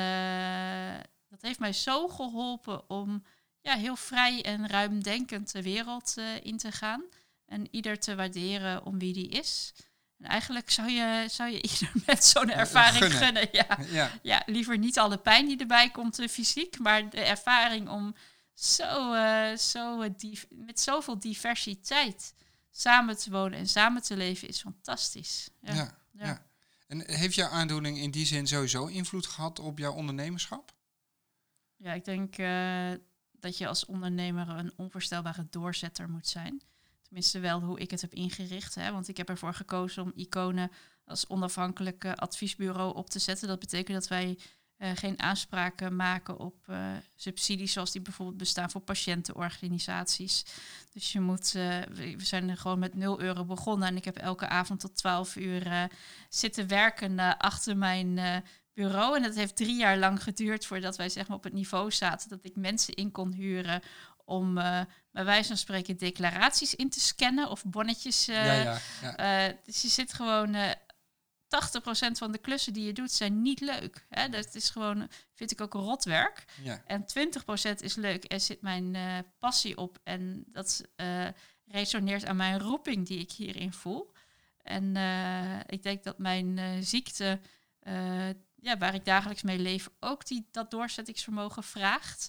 dat 1.28 1.42
heeft 1.42 1.58
mij 1.58 1.72
zo 1.72 2.08
geholpen 2.08 2.90
om 2.90 3.24
ja, 3.60 3.74
heel 3.74 3.96
vrij 3.96 4.42
en 4.42 4.68
ruimdenkend 4.68 5.52
de 5.52 5.62
wereld 5.62 6.16
in 6.42 6.56
te 6.56 6.72
gaan. 6.72 7.02
En 7.46 7.68
ieder 7.70 7.98
te 7.98 8.14
waarderen 8.14 8.84
om 8.84 8.98
wie 8.98 9.12
die 9.12 9.28
is. 9.28 9.72
En 10.22 10.28
eigenlijk 10.28 10.70
zou 10.70 10.90
je, 10.90 11.26
zou 11.30 11.50
je 11.50 11.62
ieder 11.70 11.90
met 12.06 12.24
zo'n 12.24 12.50
ervaring 12.50 13.04
gunnen. 13.04 13.18
gunnen. 13.18 13.48
Ja. 13.52 13.78
Ja, 13.98 14.10
ja, 14.22 14.42
liever 14.46 14.78
niet 14.78 14.98
alle 14.98 15.18
pijn 15.18 15.46
die 15.46 15.58
erbij 15.58 15.90
komt 15.90 16.18
eh, 16.18 16.28
fysiek, 16.28 16.78
maar 16.78 17.10
de 17.10 17.20
ervaring 17.20 17.88
om 17.88 18.14
zo, 18.54 19.12
eh, 19.12 19.56
zo, 19.56 20.00
eh, 20.00 20.10
met 20.50 20.80
zoveel 20.80 21.18
diversiteit 21.18 22.34
samen 22.70 23.18
te 23.18 23.30
wonen 23.30 23.58
en 23.58 23.68
samen 23.68 24.02
te 24.02 24.16
leven 24.16 24.48
is 24.48 24.60
fantastisch. 24.60 25.48
ja, 25.60 25.74
Ja. 25.74 25.98
ja. 26.12 26.26
ja. 26.26 26.46
En 26.86 27.10
heeft 27.10 27.34
jouw 27.34 27.48
aandoening 27.48 27.98
in 27.98 28.10
die 28.10 28.26
zin 28.26 28.46
sowieso 28.46 28.86
invloed 28.86 29.26
gehad 29.26 29.58
op 29.58 29.78
jouw 29.78 29.92
ondernemerschap? 29.92 30.72
Ja, 31.76 31.92
ik 31.92 32.04
denk 32.04 32.36
eh, 32.36 32.90
dat 33.32 33.58
je 33.58 33.66
als 33.68 33.84
ondernemer 33.84 34.48
een 34.48 34.72
onvoorstelbare 34.76 35.46
doorzetter 35.50 36.08
moet 36.08 36.28
zijn. 36.28 36.62
Tenminste, 37.12 37.40
wel 37.40 37.60
hoe 37.60 37.78
ik 37.78 37.90
het 37.90 38.00
heb 38.00 38.14
ingericht. 38.14 38.74
Hè? 38.74 38.92
Want 38.92 39.08
ik 39.08 39.16
heb 39.16 39.28
ervoor 39.28 39.54
gekozen 39.54 40.02
om 40.02 40.12
Iconen 40.14 40.70
als 41.04 41.28
onafhankelijk 41.28 42.04
eh, 42.04 42.12
adviesbureau 42.12 42.94
op 42.94 43.10
te 43.10 43.18
zetten. 43.18 43.48
Dat 43.48 43.58
betekent 43.58 43.98
dat 43.98 44.08
wij 44.08 44.38
eh, 44.82 44.90
geen 44.94 45.22
aanspraken 45.22 45.96
maken 45.96 46.38
op 46.38 46.54
eh, 46.66 46.76
subsidies 47.14 47.72
zoals 47.72 47.92
die 47.92 48.00
bijvoorbeeld 48.00 48.38
bestaan 48.38 48.70
voor 48.70 48.80
patiëntenorganisaties. 48.80 50.44
Dus 50.90 51.12
je 51.12 51.20
moet, 51.20 51.54
eh, 51.54 51.78
we 51.94 52.24
zijn 52.24 52.48
er 52.48 52.56
gewoon 52.56 52.78
met 52.78 52.94
0 52.94 53.20
euro 53.20 53.44
begonnen 53.44 53.88
en 53.88 53.96
ik 53.96 54.04
heb 54.04 54.16
elke 54.16 54.48
avond 54.48 54.80
tot 54.80 54.96
12 54.96 55.36
uur 55.36 55.88
zitten 56.28 56.68
werken 56.68 57.38
achter 57.38 57.76
mijn 57.76 58.42
bureau. 58.74 59.16
En 59.16 59.22
dat 59.22 59.34
heeft 59.34 59.56
drie 59.56 59.76
jaar 59.76 59.98
lang 59.98 60.22
geduurd 60.22 60.66
voordat 60.66 60.96
wij 60.96 61.08
zeg 61.08 61.28
maar, 61.28 61.36
op 61.36 61.44
het 61.44 61.52
niveau 61.52 61.90
zaten 61.90 62.28
dat 62.28 62.44
ik 62.44 62.56
mensen 62.56 62.94
in 62.94 63.10
kon 63.10 63.32
huren 63.32 63.82
om 64.32 64.58
eh, 64.58 64.80
bij 65.10 65.24
wijze 65.24 65.48
van 65.48 65.56
spreken 65.56 65.96
declaraties 65.96 66.74
in 66.74 66.90
te 66.90 67.00
scannen 67.00 67.50
of 67.50 67.64
bonnetjes. 67.64 68.28
eh, 68.28 68.46
ja, 68.46 68.54
ja, 68.62 68.78
ja. 69.02 69.16
eh, 69.48 69.56
dus 69.64 69.82
je 69.82 69.88
zit 69.88 70.12
gewoon. 70.12 70.54
eh 70.54 70.70
80% 71.52 72.18
van 72.18 72.32
de 72.32 72.38
klussen 72.38 72.72
die 72.72 72.84
je 72.86 72.92
doet 72.92 73.12
zijn 73.12 73.42
niet 73.42 73.60
leuk. 73.60 74.06
Hè? 74.08 74.28
Dat 74.28 74.54
is 74.54 74.70
gewoon, 74.70 75.08
vind 75.34 75.50
ik 75.50 75.60
ook 75.60 75.72
rotwerk. 75.72 76.44
ja. 76.62 76.82
En 76.86 77.04
20% 77.04 77.74
is 77.80 77.94
leuk. 77.94 78.32
Er 78.32 78.40
zit 78.40 78.62
mijn 78.62 78.96
passie 79.38 79.76
op. 79.76 79.98
En 80.04 80.44
dat 80.46 80.82
resoneert 81.66 82.24
aan 82.24 82.36
mijn 82.36 82.58
roeping 82.58 83.06
die 83.06 83.18
ik 83.18 83.30
hierin 83.32 83.72
voel. 83.72 84.12
En 84.62 84.96
ik 85.66 85.82
denk 85.82 86.02
dat 86.04 86.18
mijn 86.18 86.84
ziekte, 86.84 87.40
ja, 88.56 88.78
waar 88.78 88.94
ik 88.94 89.04
dagelijks 89.04 89.42
mee 89.42 89.58
leef, 89.58 89.88
ook 90.00 90.26
die, 90.26 90.48
dat 90.50 90.70
doorzettingsvermogen 90.70 91.62
vraagt. 91.62 92.28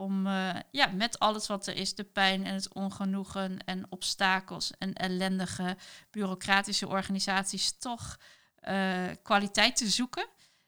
Om 0.00 0.26
eh, 0.26 0.56
ja, 0.70 0.86
met 0.86 1.18
alles 1.18 1.46
wat 1.46 1.66
er 1.66 1.76
is, 1.76 1.94
de 1.94 2.04
pijn 2.04 2.46
en 2.46 2.54
het 2.54 2.72
ongenoegen 2.72 3.64
en 3.64 3.86
obstakels 3.88 4.70
en 4.78 4.92
ellendige 4.92 5.76
bureaucratische 6.10 6.88
organisaties, 6.88 7.78
toch 7.78 8.18
eh, 8.54 9.06
kwaliteit 9.22 9.76
te 9.76 9.88
zoeken. 9.88 10.26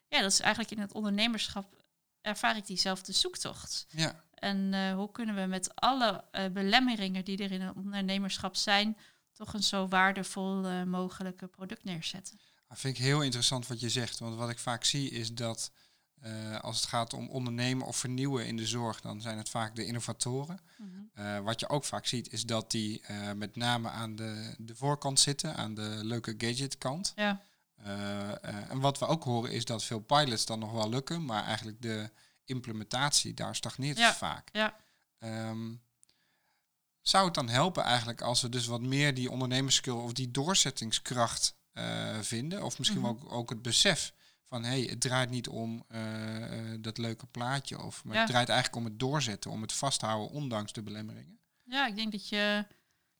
Ja, 0.08 0.20
dat 0.20 0.32
is 0.32 0.40
eigenlijk 0.40 0.70
in 0.72 0.80
het 0.80 0.92
ondernemerschap 0.92 1.82
ervaar 2.20 2.56
ik 2.56 2.66
diezelfde 2.66 3.12
zoektocht. 3.12 3.86
ja. 3.90 4.24
En 4.34 4.74
eh, 4.74 4.94
hoe 4.94 5.10
kunnen 5.10 5.34
we 5.34 5.46
met 5.46 5.74
alle 5.74 6.24
belemmeringen 6.52 7.24
die 7.24 7.38
er 7.38 7.52
in 7.52 7.60
het 7.60 7.76
ondernemerschap 7.76 8.56
zijn, 8.56 8.96
toch 9.32 9.52
een 9.54 9.62
zo 9.62 9.88
waardevol 9.88 10.84
mogelijke 10.84 11.46
product 11.46 11.84
neerzetten? 11.84 12.40
Dat 12.68 12.78
vind 12.78 12.96
ik 12.96 13.02
heel 13.02 13.22
interessant 13.22 13.66
wat 13.66 13.80
je 13.80 13.90
zegt. 13.90 14.18
Want 14.18 14.36
wat 14.36 14.50
ik 14.50 14.58
vaak 14.58 14.84
zie 14.84 15.10
is 15.10 15.32
dat 15.32 15.70
eh, 16.22 16.60
als 16.60 16.76
het 16.80 16.88
gaat 16.88 17.12
om 17.14 17.28
ondernemen 17.28 17.86
of 17.86 17.96
vernieuwen 17.96 18.46
in 18.46 18.56
de 18.56 18.66
zorg, 18.66 19.00
dan 19.00 19.20
zijn 19.20 19.38
het 19.38 19.48
vaak 19.48 19.76
de 19.76 19.84
innovatoren. 19.84 20.60
Eh, 21.14 21.38
wat 21.38 21.60
je 21.60 21.68
ook 21.68 21.84
vaak 21.84 22.06
ziet 22.06 22.32
is 22.32 22.44
dat 22.46 22.70
die 22.70 23.00
eh, 23.00 23.32
met 23.32 23.56
name 23.56 23.88
aan 23.88 24.16
de, 24.16 24.54
de 24.58 24.74
voorkant 24.76 25.20
zitten, 25.20 25.56
aan 25.56 25.74
de 25.74 25.98
leuke 26.02 26.34
gadgetkant. 26.38 27.12
Ja, 27.16 27.40
en 28.68 28.80
wat 28.80 28.98
we 28.98 29.06
ook 29.06 29.24
horen 29.24 29.50
is 29.52 29.64
dat 29.64 29.84
veel 29.84 30.00
pilots 30.00 30.46
dan 30.46 30.58
nog 30.58 30.72
wel 30.72 30.88
lukken, 30.88 31.24
maar 31.24 31.44
eigenlijk 31.44 31.82
de 31.82 32.10
implementatie, 32.44 33.34
daar 33.34 33.56
stagneert 33.56 33.98
Ja. 33.98 34.14
vaak. 34.14 34.48
ja. 34.52 34.76
Ehm, 35.18 35.72
zou 37.00 37.24
het 37.24 37.34
dan 37.34 37.48
helpen 37.48 37.82
eigenlijk 37.82 38.20
als 38.20 38.40
we 38.42 38.48
dus 38.48 38.66
wat 38.66 38.80
meer 38.80 39.14
die 39.14 39.30
ondernemerskill 39.30 39.92
of 39.92 40.12
die 40.12 40.30
doorzettingskracht 40.30 41.56
vinden? 42.20 42.62
Of 42.64 42.78
misschien 42.78 43.00
Mhm. 43.00 43.08
ook, 43.08 43.32
ook 43.32 43.50
het 43.50 43.62
besef 43.62 44.12
van 44.52 44.64
hé, 44.64 44.68
hey, 44.68 44.80
het 44.90 45.00
draait 45.00 45.30
niet 45.30 45.48
om 45.48 45.84
eh, 45.88 46.72
eh, 46.72 46.78
dat 46.80 46.98
leuke 46.98 47.26
plaatje. 47.26 47.80
Of, 47.82 48.04
maar 48.04 48.14
Ja. 48.14 48.20
het 48.20 48.30
draait 48.30 48.48
eigenlijk 48.48 48.78
om 48.78 48.84
het 48.84 48.98
doorzetten, 48.98 49.50
om 49.50 49.62
het 49.62 49.72
vasthouden 49.72 50.30
ondanks 50.30 50.72
de 50.72 50.82
belemmeringen. 50.82 51.38
ja, 51.64 51.86
ik 51.86 51.96
denk 51.96 52.12
dat 52.12 52.28
je 52.28 52.66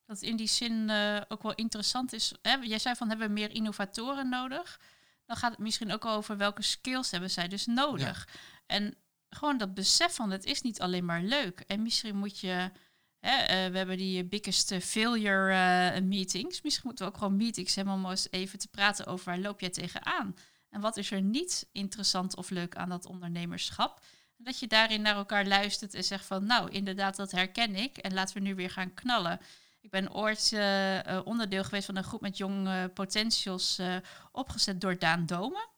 dat 0.07 0.23
in 0.23 0.37
die 0.37 0.47
zin 0.47 0.91
eh, 0.91 1.21
ook 1.29 1.43
wel 1.43 1.55
interessant 1.55 2.13
is. 2.13 2.35
Hè? 2.43 2.55
Jij 2.55 2.79
zei 2.79 2.95
van 2.97 3.09
hebben 3.09 3.27
we 3.27 3.33
meer 3.33 3.51
innovatoren 3.51 4.29
nodig? 4.29 4.81
Dan 5.27 5.37
gaat 5.37 5.51
het 5.51 5.59
misschien 5.61 5.93
ook 5.93 6.05
over 6.05 6.37
welke 6.37 6.63
skills 6.63 7.11
hebben 7.11 7.31
zij 7.31 7.49
dus 7.49 7.67
nodig. 7.67 8.29
En 8.67 8.95
gewoon 9.31 9.59
dat 9.59 9.75
besef 9.75 10.15
van 10.15 10.31
het 10.31 10.45
is 10.45 10.63
niet 10.63 10.81
alleen 10.81 11.05
maar 11.05 11.23
leuk. 11.23 11.61
En 11.61 11.83
misschien 11.83 12.17
moet 12.17 12.41
je. 12.41 12.71
Hè, 13.19 13.71
we 13.71 13.77
hebben 13.79 13.97
die 13.97 14.25
biggest 14.25 14.75
failure 14.75 16.01
meetings. 16.01 16.63
Misschien 16.63 16.87
moeten 16.87 17.07
we 17.07 17.13
ook 17.13 17.19
gewoon 17.19 17.37
meetings 17.37 17.75
hebben 17.75 17.95
om 17.95 18.07
eens 18.11 18.31
even 18.31 18.59
te 18.59 18.69
praten 18.69 19.07
over 19.07 19.25
waar 19.25 19.39
loop 19.39 19.61
jij 19.61 19.71
tegenaan. 19.71 20.35
En 20.73 20.81
wat 20.81 20.97
is 20.97 21.11
er 21.11 21.23
niet 21.23 21.67
interessant 21.73 22.37
of 22.37 22.51
leuk 22.51 22.77
aan 22.77 22.89
dat 22.89 23.07
ondernemerschap? 23.07 24.01
Dat 24.37 24.59
je 24.59 24.67
daarin 24.67 25.03
naar 25.03 25.17
elkaar 25.17 25.47
luistert 25.47 25.95
en 25.95 26.05
zegt 26.05 26.25
van 26.25 26.47
nou, 26.47 26.71
inderdaad, 26.71 27.17
dat 27.17 27.31
herken 27.31 27.75
ik. 27.75 27.97
En 27.97 28.15
laten 28.15 28.35
we 28.35 28.41
nu 28.41 28.55
weer 28.55 28.71
gaan 28.71 28.95
knallen. 28.95 29.41
Ik 29.81 29.91
ben 29.91 30.15
ooit 30.15 30.51
eh, 30.53 31.07
eh, 31.07 31.27
onderdeel 31.27 31.65
geweest 31.65 31.87
van 31.87 31.97
een 31.97 32.05
groep 32.05 32.21
met 32.21 32.37
jonge 32.37 32.89
potentials 32.89 33.79
eh, 33.79 33.97
opgezet 34.33 34.81
door 34.81 34.99
Daan 34.99 35.27
Domen. 35.27 35.69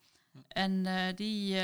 En 0.49 0.87
die 1.15 1.57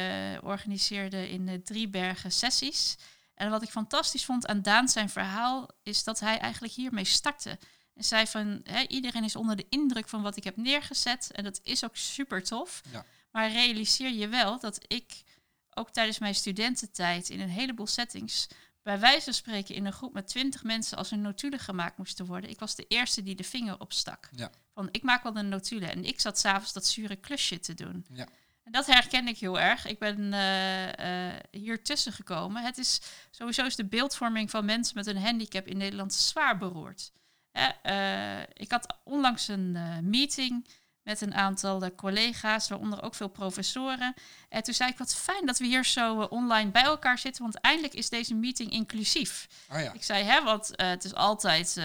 organiseerde 0.43 1.31
in 1.31 1.49
eh, 1.49 1.55
Driebergen 1.65 2.33
sessies. 2.33 2.97
En 3.35 3.51
wat 3.51 3.63
ik 3.63 3.71
fantastisch 3.71 4.25
vond 4.25 4.47
aan 4.47 4.63
Daan 4.63 4.89
zijn 4.89 5.09
verhaal, 5.09 5.69
is 5.83 6.05
dat 6.05 6.21
hij 6.21 6.39
eigenlijk 6.39 6.73
hiermee 6.73 7.05
startte. 7.05 7.59
En 7.95 8.05
zei 8.05 8.27
van, 8.27 8.61
hè, 8.65 8.87
iedereen 8.87 9.25
is 9.25 9.37
onder 9.37 9.57
de 9.57 9.67
indruk 9.69 10.09
van 10.09 10.23
wat 10.23 10.37
ik 10.37 10.45
heb 10.45 10.57
neergezet. 10.57 11.31
En 11.33 11.45
dat 11.45 11.61
is 11.63 11.85
ook 11.85 11.97
super 11.97 12.43
tof. 12.43 12.81
Ja. 12.93 13.05
Maar 13.31 13.51
realiseer 13.51 14.11
je 14.11 14.29
wel 14.29 14.59
dat 14.59 14.85
ik 14.87 15.23
ook 15.71 15.91
tijdens 15.91 16.19
mijn 16.19 16.35
studententijd 16.35 17.31
in 17.31 17.41
een 17.41 17.49
heleboel 17.49 17.87
settings 17.87 18.49
bij 18.83 18.99
wijze 18.99 19.25
van 19.25 19.35
spreken 19.35 19.75
in 19.75 19.87
een 19.87 19.93
groep 19.93 20.13
met 20.13 20.29
twintig 20.29 20.63
mensen 20.63 20.99
als 20.99 21.11
er 21.11 21.19
notulen 21.19 21.59
gemaakt 21.59 21.99
moesten 21.99 22.27
worden. 22.27 22.51
Ik 22.51 22.59
was 22.59 22.75
de 22.75 22.85
eerste 22.89 23.23
die 23.23 23.35
de 23.35 23.45
vinger 23.45 23.81
opstak. 23.81 24.29
Ja. 24.33 24.51
Van 24.75 24.89
ik 24.91 25.03
maak 25.03 25.23
wel 25.23 25.37
een 25.37 25.49
notulen. 25.49 25.91
En 25.91 26.05
ik 26.05 26.21
zat 26.21 26.39
s'avonds 26.39 26.73
dat 26.73 26.87
zure 26.87 27.17
klusje 27.17 27.61
te 27.61 27.75
doen. 27.75 28.07
Ja. 28.13 28.27
En 28.65 28.73
dat 28.73 28.87
herken 28.87 29.29
ik 29.29 29.39
heel 29.39 29.61
erg. 29.61 29.87
Ik 29.87 29.99
ben 29.99 30.33
eh, 30.33 31.29
eh, 31.29 31.41
hier 31.51 31.83
tussen 31.83 32.13
gekomen. 32.13 32.63
Het 32.63 32.79
is 32.79 33.01
sowieso 33.31 33.65
is 33.65 33.77
de 33.77 33.85
beeldvorming 33.85 34.51
van 34.51 34.65
mensen 34.65 34.97
met 34.97 35.07
een 35.07 35.23
handicap 35.23 35.67
in 35.67 35.77
Nederland 35.77 36.15
zwaar 36.15 36.59
beroerd. 36.59 37.13
Eh, 37.53 38.41
ik 38.41 38.71
had 38.71 38.97
onlangs 39.05 39.49
een 39.49 39.77
eh, 39.77 39.99
meeting 39.99 40.67
met 41.03 41.21
een 41.21 41.35
aantal 41.35 41.83
eh, 41.83 41.91
collega's, 41.97 42.69
waaronder 42.69 43.03
ook 43.03 43.15
veel 43.15 43.29
professoren. 43.29 44.15
En 44.49 44.63
toen 44.63 44.75
zei 44.75 44.91
ik, 44.91 44.99
wat 44.99 45.15
fijn 45.15 45.47
dat 45.47 45.59
we 45.59 45.67
hier 45.67 45.85
zo 45.85 46.21
eh, 46.21 46.31
online 46.31 46.71
bij 46.71 46.83
elkaar 46.83 47.19
zitten, 47.19 47.43
want 47.43 47.61
eindelijk 47.61 47.95
is 47.95 48.09
deze 48.09 48.35
meeting 48.35 48.71
inclusief. 48.71 49.49
Oh 49.73 49.81
ja, 49.81 49.93
Ik 49.93 50.05
zei, 50.05 50.25
hè, 50.25 50.43
want 50.43 50.77
eh, 50.77 50.89
het 50.89 51.05
is 51.05 51.15
altijd 51.15 51.81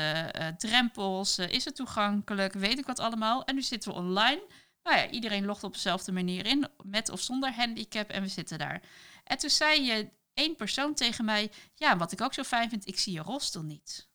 drempels, 0.57 1.37
is 1.37 1.65
het 1.65 1.75
toegankelijk, 1.75 2.53
weet 2.53 2.77
ik 2.77 2.85
wat 2.85 2.99
allemaal. 2.99 3.45
En 3.45 3.55
nu 3.55 3.61
zitten 3.61 3.91
we 3.91 3.97
online. 3.97 4.43
Nou 4.83 4.97
ja, 4.97 5.09
iedereen 5.09 5.45
logt 5.45 5.63
op 5.63 5.73
dezelfde 5.73 6.11
manier 6.11 6.45
in, 6.45 6.67
met 6.83 7.09
of 7.09 7.21
zonder 7.21 7.53
handicap, 7.53 8.09
en 8.09 8.21
we 8.21 8.27
zitten 8.27 8.57
daar. 8.57 8.81
En 9.23 9.37
toen 9.37 9.49
zei 9.49 9.81
je 9.83 10.09
één 10.33 10.55
persoon 10.55 10.93
tegen 10.93 11.25
mij, 11.25 11.51
ja, 11.75 11.97
wat 11.97 12.11
ik 12.11 12.21
ook 12.21 12.33
zo 12.33 12.43
fijn 12.43 12.69
vind, 12.69 12.87
ik 12.87 12.99
zie 12.99 13.13
je 13.13 13.21
rolstoel 13.21 13.63
niet. 13.63 14.07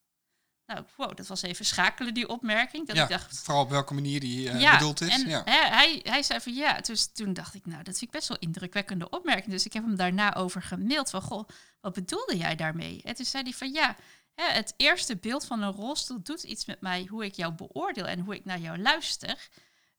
Nou, 0.71 0.85
wow, 0.97 1.17
dat 1.17 1.27
was 1.27 1.43
even 1.43 1.65
schakelen, 1.65 2.15
die 2.15 2.29
opmerking. 2.29 2.87
Dat 2.87 2.97
ja 2.97 3.03
ik 3.03 3.09
dacht, 3.09 3.39
vooral 3.39 3.63
op 3.63 3.71
welke 3.71 3.95
manier 3.95 4.21
die 4.21 4.51
eh, 4.51 4.61
ja, 4.61 4.79
bedoeld 4.79 5.01
is. 5.01 5.09
En 5.09 5.29
ja. 5.29 5.43
hij, 5.45 6.01
hij 6.03 6.23
zei 6.23 6.41
van 6.41 6.55
ja, 6.55 6.81
dus 6.81 7.13
toen 7.13 7.33
dacht 7.33 7.55
ik, 7.55 7.67
nou, 7.67 7.83
dat 7.83 7.99
vind 7.99 8.03
ik 8.03 8.11
best 8.11 8.29
wel 8.29 8.39
indrukwekkende 8.39 9.09
opmerking. 9.09 9.51
Dus 9.51 9.65
ik 9.65 9.73
heb 9.73 9.85
hem 9.85 9.97
daarna 9.97 10.35
over 10.35 10.63
gemaild 10.63 11.11
van, 11.11 11.23
goh, 11.23 11.49
wat 11.81 11.95
bedoelde 11.95 12.37
jij 12.37 12.57
daarmee? 12.57 13.03
En 13.03 13.15
toen 13.15 13.25
zei 13.25 13.43
hij 13.43 13.53
van 13.53 13.73
ja, 13.73 13.97
hè, 14.35 14.45
het 14.45 14.75
eerste 14.77 15.17
beeld 15.17 15.47
van 15.47 15.63
een 15.63 15.73
rolstoel 15.73 16.23
doet 16.23 16.43
iets 16.43 16.67
met 16.67 16.81
mij, 16.81 17.07
hoe 17.11 17.25
ik 17.25 17.35
jou 17.35 17.53
beoordeel 17.53 18.07
en 18.07 18.21
hoe 18.21 18.35
ik 18.35 18.45
naar 18.45 18.61
jou 18.61 18.79
luister. 18.79 19.49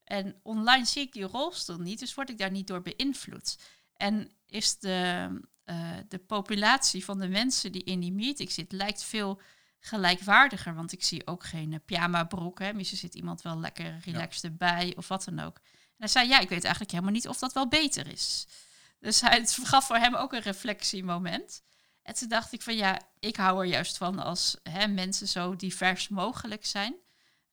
En 0.04 0.40
online 0.44 0.86
zie 0.86 1.02
ik 1.02 1.14
die 1.14 1.24
rolstoel 1.24 1.78
niet, 1.78 2.00
dus 2.00 2.14
word 2.14 2.30
ik 2.30 2.38
daar 2.38 2.52
niet 2.52 2.68
door 2.68 2.82
beïnvloed. 2.82 3.58
En 3.94 4.32
is 4.48 4.80
de, 4.80 5.30
eh, 5.64 5.90
de 6.08 6.20
populatie 6.20 7.06
van 7.06 7.20
de 7.20 7.28
mensen 7.28 7.72
die 7.72 7.84
in 7.84 8.00
die 8.00 8.14
meeting 8.14 8.52
zit, 8.52 8.72
lijkt 8.72 9.04
veel 9.04 9.42
gelijkwaardiger. 9.82 10.76
Want 10.76 10.92
ik 10.92 11.04
zie 11.04 11.28
ook 11.28 11.44
geen 11.44 11.72
uh, 11.72 11.80
pyjama 11.86 12.24
broek. 12.24 12.60
Hè. 12.60 12.74
Misschien 12.74 12.98
zit 12.98 13.16
iemand 13.16 13.42
wel 13.42 13.60
lekker 13.60 14.00
relaxed 14.06 14.44
erbij 14.44 14.94
of 14.98 15.08
wat 15.08 15.24
dan 15.24 15.40
ook. 15.40 15.58
En 15.58 15.98
hij 15.98 16.08
zei, 16.08 16.28
ja, 16.28 16.40
ik 16.40 16.50
weet 16.50 16.64
eigenlijk 16.64 16.92
helemaal 16.92 17.14
niet 17.14 17.28
of 17.28 17.38
dat 17.38 17.54
wel 17.54 17.68
beter 17.68 18.08
is. 18.08 18.48
Dus 19.00 19.22
hij, 19.22 19.40
het 19.40 19.58
gaf 19.64 19.86
voor 19.86 19.98
hem 19.98 20.16
ook 20.16 20.34
een 20.34 20.42
reflectiemoment. 20.42 21.62
En 22.02 22.14
toen 22.14 22.28
dacht 22.28 22.54
ik 22.54 22.62
van 22.62 22.76
ja, 22.76 23.02
ik 23.20 23.36
hou 23.36 23.60
er 23.60 23.66
juist 23.66 23.98
van 23.98 24.20
als 24.20 24.58
hè, 24.64 24.88
mensen 24.88 25.28
zo 25.28 25.56
divers 25.56 26.08
mogelijk 26.08 26.66
zijn. 26.66 26.96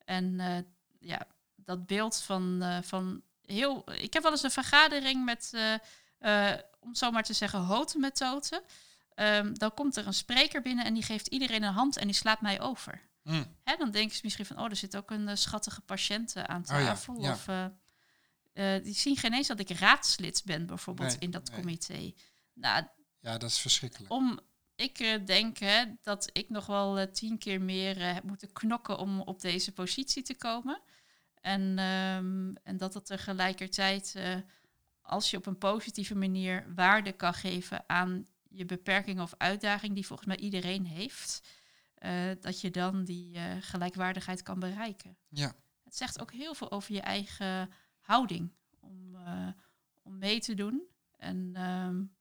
En 0.05 0.25
uh, 0.39 0.59
ja, 0.99 1.27
dat 1.57 1.87
beeld 1.87 2.21
van, 2.21 2.59
uh, 2.63 2.79
van 2.83 3.23
heel. 3.43 3.93
Ik 3.93 4.13
heb 4.13 4.23
wel 4.23 4.33
eens 4.33 4.43
een 4.43 4.51
vergadering 4.51 5.25
met, 5.25 5.53
uh, 6.21 6.53
om 6.81 6.95
zo 6.95 7.11
maar 7.11 7.23
te 7.23 7.33
zeggen, 7.33 7.61
hotenmethoden. 7.61 8.63
Um, 9.21 9.59
dan 9.59 9.75
komt 9.75 9.97
er 9.97 10.07
een 10.07 10.15
spreker 10.15 10.63
binnen 10.63 10.85
en 10.85 10.95
die 10.95 11.03
geeft 11.03 11.27
iedereen 11.27 11.63
een 11.63 11.73
hand 11.73 11.97
en 11.97 12.07
die 12.07 12.17
slaat 12.17 12.41
mij 12.41 12.61
over. 12.61 13.09
Mm. 13.23 13.57
Hè, 13.65 13.77
dan 13.77 13.91
denken 13.91 14.17
ze 14.17 14.21
misschien 14.25 14.47
van, 14.47 14.59
oh, 14.59 14.65
er 14.65 14.77
zit 14.77 14.97
ook 14.97 15.11
een 15.11 15.39
schattige 15.39 15.81
patiënt 15.81 16.37
aan 16.37 16.63
tafel. 16.63 17.15
Oh 17.15 17.23
ja, 17.23 17.37
ja. 17.45 17.73
Of 18.55 18.83
die 18.83 18.95
zien 18.95 19.17
geen 19.17 19.33
eens 19.33 19.47
dat 19.47 19.61
ik 19.61 19.71
raadslid 19.71 20.43
ben, 20.45 20.67
bijvoorbeeld, 20.67 21.09
nee, 21.09 21.19
in 21.19 21.31
dat 21.31 21.51
nee. 21.51 21.61
comité. 21.61 22.13
Nou, 22.53 22.85
ja, 23.21 23.39
dat 23.39 23.51
is 23.51 23.59
verschrikkelijk. 23.59 24.13
Om, 24.13 24.41
ik 24.75 25.27
denk 25.27 25.59
hè, 25.59 25.85
dat 26.03 26.31
ik 26.33 26.49
nog 26.49 26.67
wel 26.67 27.11
tien 27.11 27.39
keer 27.39 27.61
meer 27.61 28.15
heb 28.15 28.23
moeten 28.23 28.53
knokken 28.53 28.99
om 28.99 29.21
op 29.21 29.41
deze 29.41 29.73
positie 29.73 30.23
te 30.23 30.37
komen. 30.37 30.83
En, 31.41 31.79
um, 31.79 32.57
en 32.63 32.77
dat 32.77 32.95
het 32.95 33.07
tegelijkertijd, 33.07 34.15
als 35.03 35.31
je 35.31 35.37
op 35.37 35.47
een 35.47 35.59
positieve 35.59 36.15
manier 36.15 36.75
waarde 36.75 37.13
kan 37.13 37.35
geven 37.35 37.85
aan 37.87 38.27
je 38.49 38.65
beperking 38.65 39.21
of 39.21 39.35
uitdaging, 39.37 39.95
die 39.95 40.07
volgens 40.07 40.29
mij 40.29 40.37
iedereen 40.37 40.87
heeft, 40.87 41.49
dat 42.41 42.61
je 42.61 42.71
dan 42.71 43.05
die 43.05 43.39
gelijkwaardigheid 43.61 44.43
kan 44.43 44.59
bereiken. 44.59 45.17
Ja. 45.29 45.55
Het 45.85 45.97
zegt 45.97 46.21
ook 46.21 46.33
heel 46.33 46.55
veel 46.55 46.71
over 46.71 46.95
je 46.95 47.01
eigen 47.01 47.71
houding 48.01 48.53
om, 48.81 49.17
om 50.03 50.19
mee 50.19 50.41
te 50.41 50.55
doen. 50.55 50.83
En 51.17 51.63
um, 51.63 52.17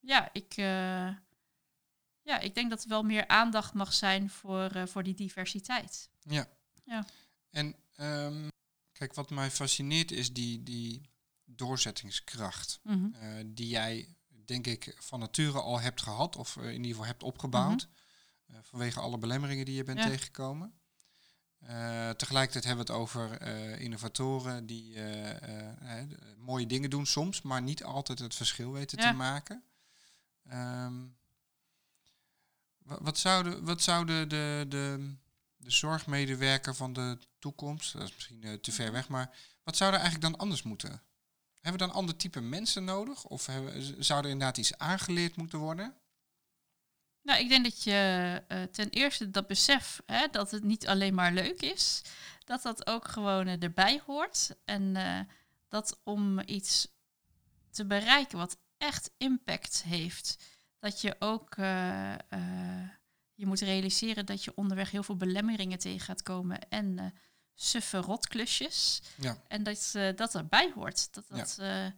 ja, 0.00 0.28
ik, 0.32 0.54
ja, 2.22 2.38
ik 2.40 2.54
denk 2.54 2.70
dat 2.70 2.82
er 2.82 2.88
wel 2.88 3.02
meer 3.02 3.26
aandacht 3.26 3.74
mag 3.74 3.92
zijn 3.92 4.30
voor, 4.30 4.88
voor 4.88 5.02
die 5.02 5.14
diversiteit. 5.14 6.10
Ja. 6.20 6.48
ja. 6.84 7.06
En 7.50 7.76
um, 7.96 8.48
kijk, 8.92 9.14
wat 9.14 9.30
mij 9.30 9.50
fascineert 9.50 10.10
is 10.10 10.32
die, 10.32 10.62
die 10.62 11.10
doorzettingskracht. 11.44 12.80
Mm 12.82 12.92
-hmm. 12.92 13.14
uh, 13.22 13.44
die 13.46 13.68
jij, 13.68 14.16
denk 14.48 14.66
ik, 14.66 14.96
van 14.98 15.20
nature 15.20 15.60
al 15.60 15.80
hebt 15.80 16.02
gehad, 16.02 16.36
of 16.36 16.56
in 16.56 16.72
ieder 16.72 16.90
geval 16.90 17.04
hebt 17.04 17.22
opgebouwd. 17.22 17.88
Mm 17.88 18.54
-hmm. 18.54 18.64
vanwege 18.64 19.00
alle 19.00 19.18
belemmeringen 19.18 19.64
die 19.64 19.74
je 19.74 19.84
bent 19.84 19.98
ja. 19.98 20.04
tegengekomen. 20.06 20.78
Uh, 21.62 22.10
tegelijkertijd 22.10 22.64
hebben 22.64 22.86
we 22.86 22.92
het 22.92 23.00
over 23.00 23.42
uh, 23.42 23.80
innovatoren 23.80 24.66
die 24.66 24.94
uh, 24.94 25.30
mooie 26.36 26.66
dingen 26.66 26.90
doen 26.90 27.06
soms, 27.06 27.42
maar 27.42 27.62
niet 27.62 27.84
altijd 27.84 28.18
het 28.18 28.34
verschil 28.34 28.72
weten 28.72 29.02
ja. 29.02 29.10
te 29.10 29.16
maken. 29.16 29.64
Um, 30.52 31.16
wat 32.82 33.18
zou, 33.18 33.44
de, 33.44 33.62
wat 33.62 33.82
zou 33.82 34.06
de, 34.06 34.24
de, 34.28 34.66
de, 34.68 35.14
de, 35.56 35.70
zorgmedewerker 35.70 36.74
van 36.74 36.92
de 36.92 37.18
toekomst, 37.38 37.92
dat 37.92 38.02
is 38.02 38.14
misschien 38.14 38.60
te 38.60 38.72
ver 38.72 38.92
weg, 38.92 39.08
maar 39.08 39.36
wat 39.62 39.76
zou 39.76 39.92
er 39.92 40.00
eigenlijk 40.00 40.30
dan 40.30 40.40
anders 40.40 40.62
moeten? 40.62 41.02
Hebben 41.60 41.80
we 41.80 41.86
dan 41.86 41.96
ander 41.96 42.16
type 42.16 42.40
mensen 42.40 42.84
nodig? 42.84 43.24
Of 43.24 43.46
hebben, 43.46 44.04
zou 44.04 44.24
er 44.24 44.30
inderdaad 44.30 44.56
iets 44.56 44.78
aangeleerd 44.78 45.36
moeten 45.36 45.58
worden? 45.58 45.96
Nou, 47.22 47.40
ik 47.40 47.48
denk 47.48 47.64
dat 47.64 47.82
je 47.82 48.42
uh, 48.48 48.62
ten 48.62 48.90
eerste 48.90 49.30
dat 49.30 49.46
besef 49.46 50.02
hè, 50.06 50.26
dat 50.30 50.50
het 50.50 50.64
niet 50.64 50.86
alleen 50.86 51.14
maar 51.14 51.32
leuk 51.32 51.62
is, 51.62 52.02
dat 52.44 52.62
dat 52.62 52.86
ook 52.86 53.08
gewoon 53.08 53.46
uh, 53.46 53.62
erbij 53.62 54.02
hoort. 54.06 54.56
En 54.64 54.96
dat 55.68 56.00
om 56.04 56.40
iets 56.40 56.88
te 57.70 57.86
bereiken 57.86 58.38
wat 58.38 58.58
echt 58.76 59.10
impact 59.16 59.82
heeft. 59.82 60.36
Dat 60.78 61.00
je 61.00 61.16
ook 61.18 61.54
je 63.34 63.46
moet 63.46 63.60
realiseren 63.60 64.26
dat 64.26 64.44
je 64.44 64.52
onderweg 64.54 64.90
heel 64.90 65.02
veel 65.02 65.16
belemmeringen 65.16 65.78
tegen 65.78 66.00
gaat 66.00 66.22
komen 66.22 66.68
en 66.68 67.14
suffe 67.60 67.98
rotklusjes. 67.98 69.02
Ja. 69.14 69.42
En 69.48 69.62
dat 69.62 69.92
dat 70.16 70.34
erbij 70.34 70.72
hoort. 70.74 71.14
Dat 71.14 71.28
dat 71.28 71.56
ja. 71.60 71.94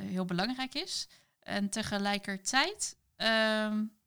heel 0.00 0.24
belangrijk 0.24 0.74
is. 0.74 1.08
En 1.38 1.68
tegelijkertijd, 1.68 2.96
um, 3.16 3.98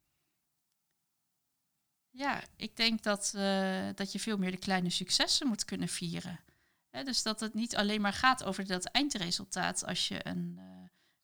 ja, 2.10 2.44
ik 2.56 2.76
denk 2.76 3.04
dat, 3.04 3.32
dat 3.96 4.12
je 4.12 4.20
veel 4.20 4.38
meer 4.38 4.52
de 4.52 4.58
kleine 4.58 4.90
successen 4.90 5.48
moet 5.48 5.66
kunnen 5.66 5.88
vieren. 5.88 6.40
Hè, 6.90 7.04
dus 7.04 7.24
dat 7.24 7.40
het 7.40 7.54
niet 7.54 7.76
alleen 7.76 8.02
maar 8.02 8.14
gaat 8.14 8.44
over 8.44 8.68
dat 8.68 8.86
eindresultaat 8.86 9.86
als 9.86 10.08
je 10.08 10.28
een 10.28 10.60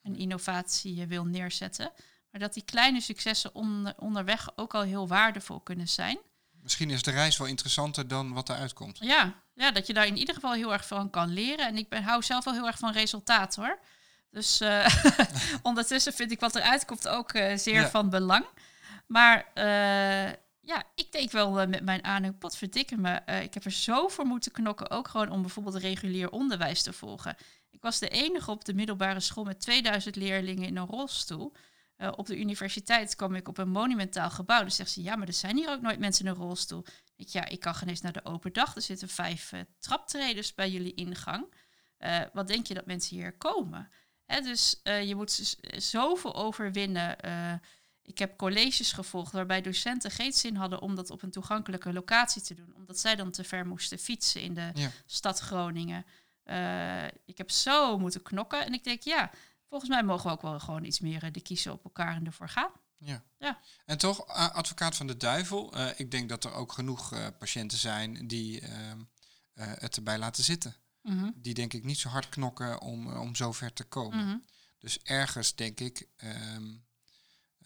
een 0.02 0.16
innovatie 0.16 1.08
wil 1.08 1.26
neerzetten. 1.26 1.92
Maar 2.32 2.42
dat 2.42 2.54
die 2.54 2.64
kleine 2.64 3.02
successen 3.02 3.56
onder, 3.56 3.94
onderweg 3.98 4.58
ook 4.58 4.74
al 4.74 4.82
heel 4.82 5.08
waardevol 5.08 5.60
kunnen 5.60 5.88
zijn. 5.88 6.18
Misschien 6.64 6.90
is 6.90 7.04
de 7.04 7.12
reis 7.12 7.38
wel 7.38 7.48
interessanter 7.48 8.08
dan 8.08 8.34
wat 8.34 8.50
eruit 8.50 8.74
komt. 8.74 8.98
Ja, 9.02 9.34
ja 9.54 9.72
dat 9.72 9.88
je 9.88 9.94
daar 9.94 10.08
in 10.08 10.18
ieder 10.18 10.36
geval 10.36 10.54
heel 10.54 10.74
erg 10.74 10.88
van 10.88 11.10
kan 11.10 11.34
leren. 11.34 11.68
En 11.68 11.78
ik 11.78 11.90
ben, 11.90 12.04
hou 12.04 12.24
zelf 12.24 12.44
wel 12.44 12.54
heel 12.54 12.68
erg 12.68 12.78
van 12.78 12.92
resultaat 12.92 13.56
hoor. 13.56 13.80
Dus 14.32 14.62
uh, 14.62 14.88
ondertussen 15.62 16.14
vind 16.14 16.32
ik 16.32 16.40
wat 16.40 16.56
eruit 16.56 16.86
komt 16.86 17.08
ook 17.08 17.34
uh, 17.34 17.58
zeer 17.58 17.82
ja. 17.82 17.90
van 17.90 18.10
belang. 18.10 18.46
Maar 19.08 19.38
uh, 19.56 20.34
ja, 20.62 20.84
ik 20.96 21.12
denk 21.12 21.32
wel 21.32 21.68
met 21.68 21.84
mijn 21.84 22.04
aanhang, 22.04 22.38
pot 22.38 22.58
verdikken 22.58 23.02
me. 23.02 23.22
ik 23.42 23.54
heb 23.54 23.66
er 23.66 23.72
zo 23.72 24.08
voor 24.08 24.26
moeten 24.26 24.52
knokken, 24.52 24.90
ook 24.90 25.08
gewoon 25.08 25.30
om 25.30 25.42
bijvoorbeeld 25.42 25.76
regulier 25.76 26.32
onderwijs 26.32 26.82
te 26.82 26.94
volgen. 26.94 27.36
Ik 27.70 27.82
was 27.82 28.00
de 28.00 28.10
enige 28.10 28.52
op 28.52 28.66
de 28.66 28.74
middelbare 28.74 29.20
school 29.20 29.44
met 29.44 29.62
2000 29.62 30.16
leerlingen 30.16 30.68
in 30.68 30.78
een 30.78 30.86
rolstoel. 30.86 31.54
Uh, 32.02 32.12
op 32.16 32.26
de 32.26 32.40
universiteit 32.40 33.16
kwam 33.16 33.36
ik 33.36 33.48
op 33.48 33.58
een 33.58 33.70
monumentaal 33.70 34.30
gebouw. 34.30 34.64
Dus 34.64 34.76
zegt 34.76 34.92
ze, 34.92 35.02
ja, 35.02 35.16
maar 35.16 35.28
er 35.28 35.34
zijn 35.34 35.56
hier 35.56 35.70
ook 35.70 35.82
nooit 35.82 36.00
mensen 36.00 36.26
in 36.26 36.32
een 36.32 36.38
rolstoel. 36.38 36.86
Ik, 37.16 37.28
ja, 37.28 37.46
ik 37.46 37.60
kan 37.60 37.76
geen 37.76 37.90
eens 37.90 38.02
naar 38.02 38.14
de 38.14 38.26
open 38.26 38.54
dag. 38.54 38.76
Er 38.76 38.82
zitten 38.82 39.10
vijf 39.10 39.52
uh, 39.52 39.60
traptreders 39.80 40.56
bij 40.56 40.70
jullie 40.70 40.94
ingang. 40.94 41.54
Uh, 42.00 42.20
wat 42.34 42.48
denk 42.48 42.68
je 42.68 42.74
dat 42.74 42.86
mensen 42.86 43.16
hier 43.16 43.38
komen? 43.38 43.92
Hè, 44.26 44.42
dus 44.42 44.80
je 44.84 45.14
moet 45.16 45.58
zoveel 45.78 46.36
overwinnen. 46.36 47.18
ik 48.02 48.18
heb 48.20 48.38
colleges 48.38 48.92
gevolgd 48.92 49.32
waarbij 49.32 49.62
docenten 49.62 50.12
geen 50.12 50.34
zin 50.34 50.56
hadden 50.56 50.82
om 50.82 50.96
dat 50.96 51.10
op 51.10 51.22
een 51.22 51.32
toegankelijke 51.32 51.94
locatie 51.94 52.42
te 52.42 52.54
doen. 52.54 52.74
Omdat 52.76 53.00
zij 53.00 53.16
dan 53.16 53.32
te 53.32 53.44
ver 53.44 53.68
moesten 53.68 54.00
fietsen 54.00 54.42
in 54.42 54.54
de 54.54 54.72
ja. 54.74 54.92
stad 55.06 55.40
Groningen. 55.40 56.06
Ik 57.26 57.38
heb 57.38 57.52
zo 57.52 57.98
moeten 57.98 58.22
knokken. 58.22 58.66
En 58.66 58.74
ik 58.74 58.84
denk, 58.84 59.02
ja, 59.02 59.32
volgens 59.70 59.90
mij 59.90 60.04
mogen 60.04 60.26
we 60.26 60.32
ook 60.32 60.42
wel 60.42 60.60
gewoon 60.60 60.84
iets 60.84 61.00
meer 61.00 61.24
uh, 61.24 61.32
de 61.32 61.42
kiezen 61.42 61.72
op 61.72 61.84
elkaar 61.84 62.16
en 62.16 62.26
ervoor 62.26 62.50
gaan. 62.50 62.72
Ja. 62.98 63.24
ja. 63.38 63.60
En 63.86 63.98
toch, 63.98 64.28
advocaat 64.28 64.96
van 64.96 65.08
de 65.08 65.18
duivel, 65.18 65.74
ik 65.96 66.12
denk 66.12 66.30
dat 66.30 66.44
er 66.44 66.54
ook 66.54 66.72
genoeg 66.72 67.34
patiënten 67.38 67.78
zijn 67.78 68.28
die 68.28 68.62
ehm, 68.62 69.00
het 69.54 69.96
erbij 69.96 70.18
laten 70.18 70.44
zitten. 70.44 70.76
Mm 71.02 71.20
-hmm. 71.20 71.34
Die 71.36 71.54
denk 71.54 71.74
ik 71.74 71.84
niet 71.84 71.98
zo 71.98 72.10
hard 72.10 72.30
knokken 72.30 72.82
om, 72.82 73.18
om 73.18 73.36
zo 73.36 73.52
ver 73.52 73.74
te 73.74 73.84
komen. 73.84 74.18
Mm 74.18 74.26
-hmm. 74.26 74.46
Dus 74.80 75.00
ergens 75.04 75.56
denk 75.56 75.80
ik, 75.80 76.08
um, 76.24 76.86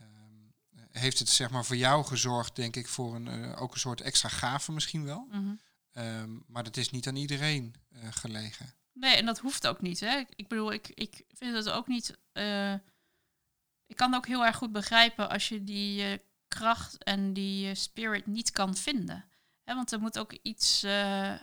um, 0.01 0.53
heeft 0.91 1.19
het 1.19 1.29
zeg 1.29 1.49
maar 1.49 1.65
voor 1.65 1.75
jou 1.75 2.05
gezorgd, 2.05 2.55
denk 2.55 2.75
ik, 2.75 2.87
voor 2.87 3.15
een, 3.15 3.55
ook 3.55 3.73
een 3.73 3.79
soort 3.79 4.01
extra 4.01 4.29
gave 4.29 4.71
misschien 4.71 5.03
wel. 5.03 5.27
Mm 5.31 5.31
-hmm. 5.31 5.59
Um, 6.03 6.43
maar 6.47 6.63
dat 6.63 6.77
is 6.77 6.89
niet 6.89 7.07
aan 7.07 7.15
iedereen 7.15 7.75
gelegen. 8.09 8.73
Nee, 8.93 9.15
en 9.15 9.25
dat 9.25 9.39
hoeft 9.39 9.67
ook 9.67 9.82
niet. 9.82 9.99
Hè? 9.99 10.23
Ik 10.36 10.47
bedoel, 10.47 10.73
ik, 10.73 10.91
ik 10.93 11.25
vind 11.34 11.56
het 11.56 11.69
ook 11.69 11.88
niet. 11.88 12.17
Uh, 12.34 12.73
ik 13.86 13.95
kan 13.95 14.13
ook 14.13 14.27
heel 14.27 14.45
erg 14.45 14.56
goed 14.56 14.71
begrijpen 14.71 15.29
als 15.29 15.49
je 15.49 15.63
die 15.63 16.12
uh, 16.12 16.17
kracht 16.47 17.03
en 17.03 17.34
die 17.34 17.75
spirit 17.75 18.27
niet 18.27 18.51
kan 18.51 18.75
vinden. 18.75 19.25
Hè, 19.63 19.75
want 19.75 19.91
er 19.91 19.99
moet 19.99 20.19
ook 20.19 20.34
iets, 20.41 20.84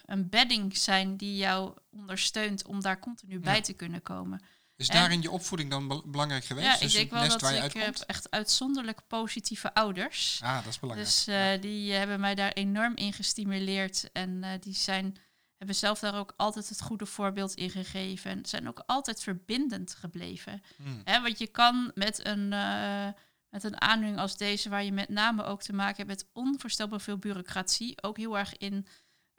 een 0.04 0.28
bedding 0.28 0.76
zijn 0.76 1.16
die 1.16 1.36
jou 1.36 1.76
ondersteunt 1.90 2.66
om 2.66 2.80
daar 2.80 2.98
continu 2.98 3.32
ja. 3.32 3.40
bij 3.40 3.60
te 3.60 3.72
kunnen 3.72 4.02
komen. 4.02 4.40
Is 4.76 4.88
en, 4.88 4.94
daarin 4.94 5.22
je 5.22 5.30
opvoeding 5.30 5.70
dan 5.70 5.88
be 5.88 6.02
belangrijk 6.06 6.44
geweest? 6.44 6.66
Ja, 6.66 6.78
dus 6.78 6.94
ik 6.94 6.98
denk 6.98 7.10
wel 7.10 7.38
dat 7.38 7.64
ik 7.64 7.82
heb 7.82 7.96
echt 7.96 8.30
uitzonderlijk 8.30 9.06
positieve 9.06 9.74
ouders. 9.74 10.40
Ah, 10.42 10.56
dat 10.56 10.66
is 10.66 10.78
belangrijk. 10.78 11.10
Dus 11.10 11.24
ja. 11.24 11.56
die 11.56 11.92
hebben 11.92 12.20
mij 12.20 12.34
daar 12.34 12.52
enorm 12.52 12.96
in 12.96 13.12
gestimuleerd. 13.12 14.12
En 14.12 14.58
die 14.60 14.74
zijn, 14.74 15.16
hebben 15.60 15.78
zelf 15.78 15.98
daar 15.98 16.18
ook 16.18 16.34
altijd 16.36 16.68
het 16.68 16.80
goede 16.80 17.06
voorbeeld 17.06 17.54
in 17.54 17.70
gegeven. 17.70 18.30
En 18.30 18.46
zijn 18.46 18.68
ook 18.68 18.82
altijd 18.86 19.22
verbindend 19.22 19.94
gebleven. 19.94 20.62
Hmm. 20.76 21.02
Want 21.04 21.38
je 21.38 21.46
kan 21.46 21.90
met 21.94 22.26
een, 22.26 22.52
uh, 22.52 23.08
met 23.48 23.64
een 23.64 23.80
aandoening 23.80 24.18
als 24.18 24.36
deze, 24.36 24.68
waar 24.68 24.84
je 24.84 24.92
met 24.92 25.08
name 25.08 25.42
ook 25.42 25.62
te 25.62 25.72
maken 25.72 25.96
hebt 25.96 26.08
met 26.08 26.28
onvoorstelbaar 26.32 27.00
veel 27.00 27.16
bureaucratie, 27.16 28.02
ook 28.02 28.16
heel 28.16 28.38
erg 28.38 28.56
in 28.56 28.86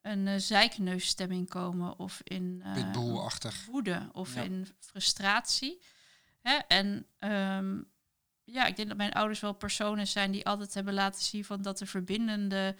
een 0.01 0.27
uh, 0.27 0.33
zeikneusstemming 0.37 1.49
komen 1.49 1.99
of 1.99 2.21
in 2.23 2.63
uh, 2.65 2.73
woede 3.65 4.09
of 4.11 4.35
ja. 4.35 4.41
in 4.41 4.67
frustratie. 4.79 5.81
En 6.67 7.07
um, 7.19 7.91
ja, 8.43 8.65
ik 8.65 8.75
denk 8.75 8.87
dat 8.87 8.97
mijn 8.97 9.13
ouders 9.13 9.39
wel 9.39 9.53
personen 9.53 10.07
zijn 10.07 10.31
die 10.31 10.45
altijd 10.45 10.73
hebben 10.73 10.93
laten 10.93 11.21
zien 11.21 11.45
van 11.45 11.61
dat 11.61 11.77
de 11.77 11.85
verbindende 11.85 12.75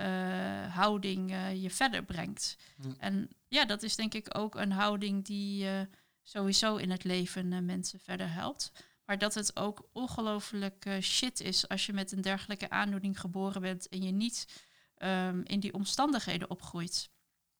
eh, 0.00 0.74
houding 0.74 1.30
eh, 1.30 1.62
je 1.62 1.70
verder 1.70 2.04
brengt. 2.04 2.56
En 2.98 3.30
ja, 3.48 3.64
dat 3.64 3.82
is 3.82 3.96
denk 3.96 4.14
ik 4.14 4.38
ook 4.38 4.54
een 4.54 4.72
houding 4.72 5.24
die 5.24 5.68
eh, 5.68 5.80
sowieso 6.22 6.76
in 6.76 6.90
het 6.90 7.04
leven 7.04 7.64
mensen 7.64 8.00
verder 8.00 8.32
helpt. 8.32 8.72
Maar 9.04 9.18
dat 9.18 9.34
het 9.34 9.56
ook 9.56 9.88
ongelooflijk 9.92 10.86
shit 11.00 11.40
is 11.40 11.68
als 11.68 11.86
je 11.86 11.92
met 11.92 12.12
een 12.12 12.20
dergelijke 12.20 12.70
aandoening 12.70 13.20
geboren 13.20 13.60
bent 13.60 13.88
en 13.88 14.02
je 14.02 14.10
niet 14.10 14.62
ehm, 14.94 15.40
in 15.44 15.60
die 15.60 15.74
omstandigheden 15.74 16.50
opgroeit. 16.50 17.10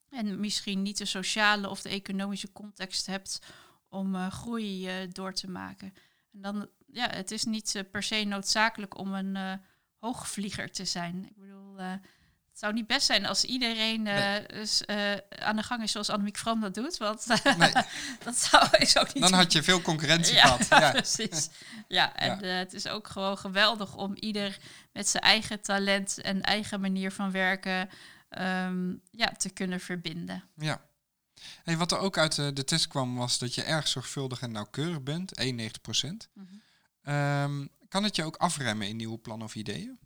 En 0.09 0.41
misschien 0.41 0.83
niet 0.83 0.99
de 0.99 1.05
sociale 1.05 1.69
of 1.69 1.83
de 1.83 1.89
economische 1.89 2.53
context 2.53 3.07
hebt 3.07 3.39
om 3.89 4.31
groei 4.31 4.89
door 5.13 5.33
te 5.33 5.51
maken. 5.51 5.95
En 6.33 6.41
dan, 6.41 6.69
ja, 6.87 7.09
het 7.11 7.31
is 7.31 7.45
niet 7.45 7.85
per 7.91 8.03
se 8.03 8.25
noodzakelijk 8.25 8.99
om 8.99 9.15
een 9.15 9.61
hoogvlieger 9.97 10.71
te 10.71 10.85
zijn. 10.85 11.27
Ik 11.27 11.37
bedoel, 11.37 11.77
zou 12.61 12.73
niet 12.73 12.87
best 12.87 13.07
zijn 13.07 13.27
als 13.27 13.45
iedereen 13.45 14.07
eh, 14.07 14.15
Nee. 14.15 14.47
is, 14.47 14.85
eh, 14.85 15.13
aan 15.29 15.57
de 15.57 15.63
gang 15.63 15.83
is 15.83 15.93
zoals 15.93 16.11
Annemiek 16.11 16.37
Vroom 16.37 16.61
dat 16.61 16.75
doet. 16.75 16.97
Want 16.97 17.27
Nee, 17.59 17.73
dat 18.25 18.39
zou 18.39 18.69
is 18.79 18.99
ook 18.99 19.15
niet 19.15 19.23
dan 19.23 19.33
had 19.33 19.53
je 19.53 19.63
veel 19.63 19.81
concurrentie 19.83 20.35
ja, 20.35 20.43
gehad. 20.43 20.67
Ja. 20.69 20.91
precies. 21.03 21.49
Ja, 21.89 22.17
en 22.17 22.43
eh, 22.43 22.57
het 22.57 22.73
is 22.73 22.87
ook 22.87 23.09
gewoon 23.09 23.39
geweldig 23.39 23.97
om 23.97 24.15
ieder 24.15 24.59
met 24.93 25.09
zijn 25.09 25.23
eigen 25.23 25.61
talent 25.61 26.21
en 26.21 26.43
eigen 26.43 26.81
manier 26.81 27.13
van 27.13 27.31
werken 27.31 27.89
ehm, 28.29 28.95
ja, 29.11 29.27
te 29.27 29.51
kunnen 29.51 29.81
verbinden. 29.81 30.45
Ja. 30.57 30.81
Hey, 31.63 31.77
wat 31.77 31.93
er 31.93 31.99
ook 31.99 32.19
uit 32.19 32.35
de 32.35 32.65
test 32.65 32.89
kwam 32.89 33.17
was 33.17 33.39
dat 33.39 33.55
je 33.55 33.63
erg 33.63 33.89
zorgvuldig 33.89 34.41
en 34.41 34.53
nauwkeurig 34.53 35.03
bent, 35.03 35.41
91%. 35.41 36.29
Mhm. 36.35 36.47
Ehm, 37.03 37.67
kan 37.89 38.05
het 38.05 38.17
je 38.17 38.25
ook 38.25 38.37
afremmen 38.37 38.89
in 38.89 38.97
nieuwe 38.97 39.19
plannen 39.19 39.47
of 39.47 39.55
ideeën? 39.55 39.99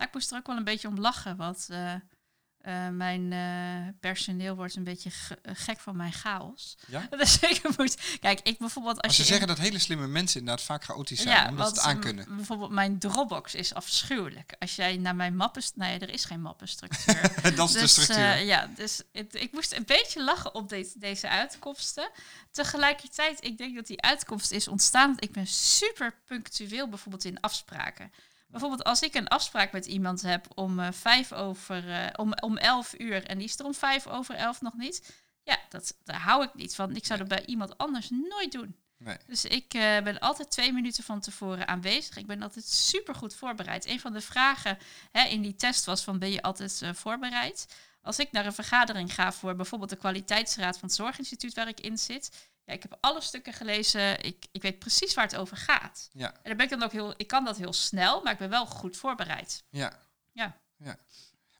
Nou, 0.00 0.12
ik 0.12 0.18
moest 0.18 0.30
er 0.30 0.38
ook 0.38 0.46
wel 0.46 0.56
een 0.56 0.64
beetje 0.64 0.88
om 0.88 0.98
lachen, 1.00 1.36
want 1.36 1.66
eh, 1.70 1.92
eh, 1.92 2.88
mijn 2.88 3.32
eh, 3.32 3.92
personeel 4.00 4.54
wordt 4.56 4.76
een 4.76 4.84
beetje 4.84 5.10
ge- 5.10 5.38
gek 5.42 5.78
van 5.80 5.96
mijn 5.96 6.12
chaos. 6.12 6.76
Ja? 6.86 7.06
Dus 7.16 7.38
ik 7.40 7.76
moet... 7.76 7.96
Kijk, 8.20 8.40
ik 8.40 8.58
bijvoorbeeld... 8.58 9.00
Als 9.00 9.14
ze 9.16 9.22
je 9.22 9.28
zeggen 9.28 9.46
dat 9.46 9.58
hele 9.58 9.78
slimme 9.78 10.06
mensen 10.06 10.40
inderdaad 10.40 10.64
vaak 10.64 10.84
chaotisch 10.84 11.20
zijn, 11.20 11.48
omdat 11.48 11.68
ze 11.68 11.74
het 11.74 11.82
aankunnen. 11.82 12.36
Bijvoorbeeld 12.36 12.70
mijn 12.70 12.98
Dropbox 12.98 13.54
is 13.54 13.74
afschuwelijk. 13.74 14.54
Als 14.58 14.76
jij 14.76 14.96
naar 14.96 15.16
mijn 15.16 15.36
mappen... 15.36 15.62
Nee, 15.74 15.98
er 15.98 16.10
is 16.10 16.24
geen 16.24 16.40
mappenstructuur. 16.40 17.32
dat 17.56 17.68
is 17.68 17.74
de 17.74 17.80
Dus, 17.80 17.90
structuur. 17.92 18.16
eh, 18.30 18.46
ja, 18.46 18.66
dus 18.76 19.02
het, 19.12 19.34
ik 19.34 19.52
moest 19.52 19.72
een 19.72 19.84
beetje 19.86 20.24
lachen 20.24 20.54
op 20.54 20.68
deze, 20.68 20.98
deze 20.98 21.28
uitkomsten. 21.28 22.10
Tegelijkertijd, 22.50 23.44
ik 23.44 23.58
denk 23.58 23.74
dat 23.76 23.86
die 23.86 24.00
uitkomst 24.02 24.50
is 24.50 24.68
ontstaan. 24.68 25.06
Want 25.08 25.24
ik 25.24 25.32
ben 25.32 25.46
super 25.46 26.14
punctueel 26.26 26.88
bijvoorbeeld 26.88 27.24
in 27.24 27.40
afspraken. 27.40 28.12
Bijvoorbeeld 28.50 28.84
als 28.84 29.02
ik 29.02 29.14
een 29.14 29.28
afspraak 29.28 29.72
met 29.72 29.86
iemand 29.86 30.22
heb 30.22 30.46
om, 30.54 30.80
eh, 30.80 30.92
vijf 30.92 31.32
over, 31.32 31.90
eh, 31.90 32.06
om, 32.16 32.32
om 32.40 32.56
elf 32.56 32.94
uur 32.98 33.24
en 33.26 33.38
die 33.38 33.46
is 33.46 33.58
er 33.58 33.64
om 33.64 33.74
vijf 33.74 34.06
over 34.06 34.34
elf 34.34 34.60
nog 34.60 34.74
niet. 34.74 35.12
Ja, 35.42 35.58
dat, 35.68 35.96
daar 36.04 36.20
hou 36.20 36.44
ik 36.44 36.54
niet 36.54 36.74
van. 36.74 36.96
Ik 36.96 37.06
zou 37.06 37.18
Nee. 37.18 37.28
dat 37.28 37.38
bij 37.38 37.46
iemand 37.46 37.78
anders 37.78 38.10
nooit 38.10 38.52
doen. 38.52 38.76
nee. 38.98 39.16
Dus 39.26 39.44
ik 39.44 39.74
eh, 39.74 40.02
ben 40.02 40.18
altijd 40.18 40.50
twee 40.50 40.72
minuten 40.72 41.04
van 41.04 41.20
tevoren 41.20 41.68
aanwezig. 41.68 42.16
Ik 42.16 42.26
ben 42.26 42.42
altijd 42.42 42.64
super 42.64 43.14
goed 43.14 43.34
voorbereid. 43.34 43.86
Een 43.86 44.00
van 44.00 44.12
de 44.12 44.20
vragen 44.20 44.78
hè, 45.12 45.22
in 45.24 45.42
die 45.42 45.54
test 45.56 45.84
was 45.84 46.02
van 46.02 46.18
ben 46.18 46.30
je 46.30 46.42
altijd 46.42 46.82
voorbereid? 46.94 47.66
Als 48.02 48.18
ik 48.18 48.32
naar 48.32 48.46
een 48.46 48.52
vergadering 48.52 49.14
ga 49.14 49.32
voor 49.32 49.56
bijvoorbeeld 49.56 49.90
de 49.90 49.96
kwaliteitsraad 49.96 50.78
van 50.78 50.88
het 50.88 50.96
zorginstituut 50.96 51.54
waar 51.54 51.68
ik 51.68 51.80
in 51.80 51.98
zit. 51.98 52.49
Ja, 52.64 52.72
ik 52.72 52.82
heb 52.82 52.98
alle 53.00 53.20
stukken 53.20 53.52
gelezen. 53.52 54.24
Ik, 54.24 54.46
ik 54.52 54.62
weet 54.62 54.78
precies 54.78 55.14
waar 55.14 55.24
het 55.24 55.36
over 55.36 55.56
gaat. 55.56 56.10
Ja, 56.12 56.34
En 56.34 56.40
dan 56.42 56.56
ben 56.56 56.64
ik 56.64 56.70
dan 56.70 56.82
ook 56.82 56.92
heel, 56.92 57.14
ik 57.16 57.26
kan 57.26 57.44
dat 57.44 57.56
heel 57.56 57.72
snel, 57.72 58.22
maar 58.22 58.32
ik 58.32 58.38
ben 58.38 58.50
wel 58.50 58.66
goed 58.66 58.96
voorbereid. 58.96 59.64
ja. 59.70 60.08
Ja. 60.32 60.60
ja. 60.76 60.98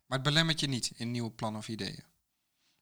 Maar 0.05 0.19
het 0.19 0.23
belemmert 0.23 0.59
je 0.59 0.67
niet 0.67 0.91
in 0.95 1.11
nieuwe 1.11 1.31
plannen 1.31 1.59
of 1.59 1.67
ideeën. 1.67 2.03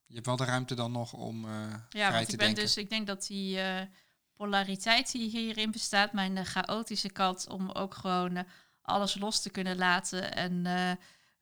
Je 0.06 0.14
hebt 0.14 0.26
wel 0.26 0.36
de 0.36 0.44
ruimte 0.44 0.74
dan 0.74 0.92
nog 0.92 1.12
om 1.12 1.44
eh, 1.44 1.50
Ja, 1.50 1.80
vrij 1.88 2.10
want 2.10 2.26
te 2.26 2.32
ik 2.32 2.38
ben 2.38 2.46
denken. 2.46 2.64
dus, 2.64 2.76
ik 2.76 2.90
denk 2.90 3.06
dat 3.06 3.26
die 3.26 3.60
eh, 3.60 3.86
polariteit 4.34 5.12
die 5.12 5.30
hierin 5.30 5.70
bestaat, 5.70 6.12
mijn 6.12 6.46
chaotische 6.46 7.10
kant, 7.10 7.48
om 7.48 7.70
ook 7.70 7.94
gewoon 7.94 8.36
eh, 8.36 8.44
alles 8.82 9.14
los 9.14 9.40
te 9.42 9.50
kunnen 9.50 9.76
laten 9.76 10.34
en 10.34 10.66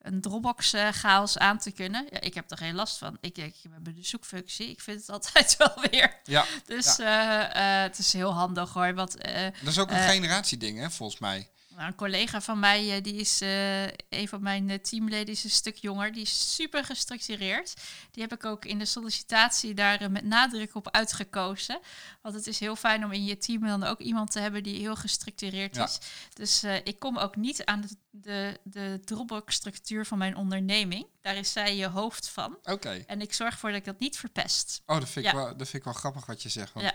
een 0.02 0.20
Dropbox 0.20 0.72
eh, 0.72 0.88
chaos 0.88 1.38
aan 1.38 1.58
te 1.58 1.70
kunnen. 1.70 2.06
Ja, 2.10 2.20
ik 2.20 2.34
heb 2.34 2.50
er 2.50 2.56
geen 2.56 2.74
last 2.74 2.98
van. 2.98 3.18
Ik, 3.20 3.38
ik, 3.38 3.54
hebben 3.70 3.94
de 3.94 4.04
zoekfunctie. 4.04 4.70
Ik 4.70 4.80
vind 4.80 5.00
het 5.00 5.10
altijd 5.10 5.56
wel 5.58 5.74
weer. 5.90 6.20
Ja, 6.24 6.44
Dus 6.66 6.98
eh, 6.98 7.76
eh, 7.76 7.82
het 7.82 7.98
is 7.98 8.12
heel 8.12 8.32
handig 8.32 8.72
hoor. 8.72 8.94
Want 8.94 9.16
eh, 9.16 9.42
dat 9.42 9.68
is 9.68 9.78
ook 9.78 9.90
een 9.90 10.08
generatieding, 10.08 10.78
hè, 10.78 10.90
volgens 10.90 11.20
mij. 11.20 11.48
Nou, 11.78 11.90
een 11.90 11.96
collega 11.96 12.40
van 12.40 12.58
mij, 12.58 12.96
eh, 12.96 13.02
die 13.02 13.14
is 13.14 13.40
eh, 13.40 13.82
een 14.08 14.28
van 14.28 14.42
mijn 14.42 14.70
eh, 14.70 14.78
teamleden, 14.78 15.34
is 15.34 15.44
een 15.44 15.50
stuk 15.50 15.76
jonger. 15.76 16.12
Die 16.12 16.22
is 16.22 16.54
super 16.54 16.84
gestructureerd. 16.84 17.74
Die 18.10 18.22
heb 18.22 18.32
ik 18.32 18.44
ook 18.44 18.64
in 18.64 18.78
de 18.78 18.84
sollicitatie 18.84 19.74
daar 19.74 20.10
met 20.10 20.24
nadruk 20.24 20.74
op 20.74 20.90
uitgekozen. 20.90 21.80
Want 22.22 22.34
het 22.34 22.46
is 22.46 22.58
heel 22.60 22.76
fijn 22.76 23.04
om 23.04 23.12
in 23.12 23.24
je 23.24 23.38
team 23.38 23.66
dan 23.66 23.84
ook 23.84 23.98
iemand 23.98 24.30
te 24.30 24.40
hebben 24.40 24.62
die 24.62 24.78
heel 24.78 24.96
gestructureerd 24.96 25.76
Ja. 25.76 25.84
is. 25.84 25.98
Dus 26.32 26.64
ik 26.84 26.98
kom 26.98 27.18
ook 27.18 27.36
niet 27.36 27.64
aan 27.64 27.80
de, 27.80 27.96
de, 28.10 28.60
de 28.62 29.00
Dropbox-structuur 29.04 30.06
van 30.06 30.18
mijn 30.18 30.36
onderneming. 30.36 31.06
Daar 31.20 31.36
is 31.36 31.52
zij 31.52 31.76
je 31.76 31.86
hoofd 31.86 32.28
van. 32.28 32.58
Oké. 32.62 33.04
En 33.06 33.20
ik 33.20 33.32
zorg 33.32 33.52
ervoor 33.52 33.70
dat 33.70 33.78
ik 33.78 33.84
dat 33.84 33.98
niet 33.98 34.16
verpest. 34.16 34.82
Oh, 34.86 34.98
dat 34.98 35.08
vind, 35.08 35.26
ik 35.26 35.32
wel, 35.32 35.46
dat 35.46 35.68
vind 35.68 35.72
ik 35.72 35.84
wel 35.84 35.92
grappig 35.92 36.26
wat 36.26 36.42
je 36.42 36.48
zegt. 36.48 36.72
Want, 36.72 36.86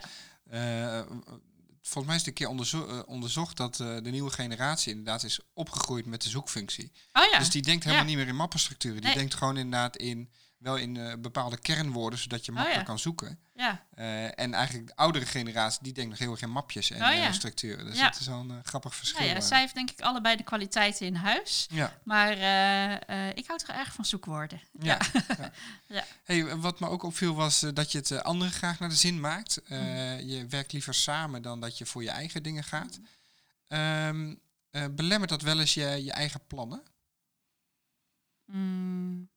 Ja. 0.52 1.06
Volgens 1.84 2.06
mij 2.06 2.15
is 2.15 2.19
het 2.19 2.28
een 2.30 2.34
keer 2.34 2.48
onderzo- 2.48 2.88
eh, 2.88 3.00
onderzocht 3.06 3.58
dat 3.58 3.80
eh, 3.80 3.96
de 4.04 4.10
nieuwe 4.10 4.30
generatie 4.32 4.89
inderdaad 4.91 5.24
is 5.24 5.39
opgegroeid 5.54 6.06
met 6.06 6.22
de 6.22 6.30
zoekfunctie. 6.30 6.91
Oh 7.13 7.24
ja, 7.32 7.39
Dus 7.39 7.50
die 7.50 7.62
denkt 7.62 7.84
helemaal 7.84 8.06
Ja. 8.06 8.10
niet 8.12 8.19
meer 8.19 8.28
in 8.28 8.36
mappenstructuren. 8.36 8.98
Die 8.98 9.06
Nee. 9.06 9.17
denkt 9.17 9.34
gewoon 9.34 9.58
inderdaad 9.58 9.98
in, 9.98 10.30
wel 10.63 10.76
in 10.78 10.97
eh, 10.97 11.13
bepaalde 11.19 11.58
kernwoorden, 11.58 12.19
zodat 12.19 12.45
je 12.45 12.52
Oh 12.52 12.58
makkelijk 12.58 12.82
ja. 12.82 12.88
kan 12.89 12.99
zoeken. 12.99 13.39
ja. 13.54 13.86
Eh, 13.95 14.39
en 14.39 14.54
eigenlijk 14.54 14.88
de 14.88 14.95
oudere 14.95 15.26
generatie, 15.26 15.80
die 15.84 15.93
denkt 15.93 16.10
nog 16.10 16.19
heel 16.19 16.32
erg 16.32 16.41
in 16.41 16.49
mapjes 16.49 16.91
en 16.91 16.95
Oh 17.06 17.13
ja. 17.13 17.26
eh, 17.28 17.34
structuren. 17.34 17.86
Dus 17.86 17.97
Ja. 17.97 18.10
dat 18.10 18.19
is 18.19 18.28
wel 18.28 18.39
een 18.39 18.63
grappig 18.63 18.95
verschil. 18.95 19.19
Nou 19.19 19.32
ja, 19.34 19.41
zij 19.41 19.60
heeft 19.60 19.73
denk 19.76 19.91
ik 19.91 20.02
allebei 20.02 20.36
de 20.36 20.43
kwaliteiten 20.43 21.06
in 21.06 21.15
huis. 21.15 21.67
ja. 21.71 21.99
Maar 22.04 22.32
ik 23.36 23.47
hou 23.47 23.60
toch 23.60 23.76
erg 23.76 23.93
van 23.93 24.06
zoekwoorden. 24.06 24.62
Ja. 24.80 24.99
Ja. 25.38 25.52
ja. 25.88 26.04
Hey, 26.23 26.56
wat 26.56 26.80
me 26.80 26.88
ook 26.89 27.04
opviel 27.04 27.36
was 27.36 27.60
dat 27.73 27.91
je 27.91 27.97
het 27.97 28.23
anderen 28.23 28.54
graag 28.54 28.80
naar 28.80 28.89
de 28.89 28.95
zin 28.95 29.19
maakt. 29.19 29.62
Mhm. 29.67 29.82
Je 30.28 30.45
werkt 30.49 30.71
liever 30.71 30.93
samen 30.93 31.41
dan 31.41 31.60
dat 31.60 31.78
je 31.78 31.86
voor 31.86 32.04
je 32.04 32.10
eigen 32.10 32.43
dingen 32.43 32.63
gaat. 32.63 32.99
Ehm, 33.67 34.36
eh, 34.69 34.86
belemmert 34.91 35.30
dat 35.30 35.41
wel 35.41 35.60
eens 35.60 35.73
je, 35.73 36.04
je 36.04 36.12
eigen 36.12 36.47
plannen? 36.47 36.84
Mm, 38.45 39.30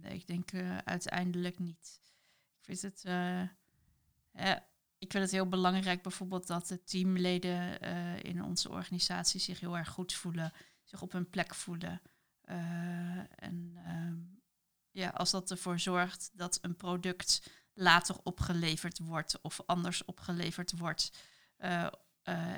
ik 0.00 0.26
denk 0.26 0.52
eh, 0.52 0.78
uiteindelijk 0.78 1.58
niet. 1.58 2.00
Ik 2.58 2.64
vind 2.64 2.82
het, 2.82 3.04
eh, 3.04 3.42
eh, 4.32 4.60
ik 4.98 5.10
vind 5.10 5.24
het 5.24 5.30
heel 5.30 5.48
belangrijk 5.48 6.02
bijvoorbeeld 6.02 6.46
dat 6.46 6.68
de 6.68 6.84
teamleden 6.84 7.80
in 8.22 8.44
onze 8.44 8.70
organisatie 8.70 9.40
zich 9.40 9.60
heel 9.60 9.76
erg 9.76 9.88
goed 9.88 10.12
voelen, 10.12 10.52
zich 10.84 11.02
op 11.02 11.12
hun 11.12 11.30
plek 11.30 11.54
voelen. 11.54 12.02
En 13.36 13.72
ehm, 13.84 14.20
ja, 14.90 15.08
als 15.08 15.30
dat 15.30 15.50
ervoor 15.50 15.78
zorgt 15.78 16.30
dat 16.32 16.58
een 16.62 16.76
product 16.76 17.50
later 17.72 18.16
opgeleverd 18.22 18.98
wordt 18.98 19.40
of 19.40 19.60
anders 19.66 20.04
opgeleverd 20.04 20.78
wordt. 20.78 21.12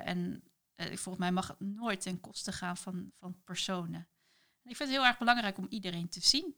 en 0.05 0.43
volgens 0.75 1.17
mij 1.17 1.31
mag 1.31 1.47
het 1.47 1.59
nooit 1.59 2.01
ten 2.01 2.19
koste 2.21 2.51
gaan 2.51 2.77
van, 2.77 3.11
van 3.19 3.43
personen. 3.43 4.07
En 4.63 4.71
ik 4.71 4.75
vind 4.75 4.89
het 4.89 4.97
heel 4.97 5.07
erg 5.07 5.17
belangrijk 5.17 5.57
om 5.57 5.67
iedereen 5.69 6.09
te 6.09 6.21
zien. 6.21 6.55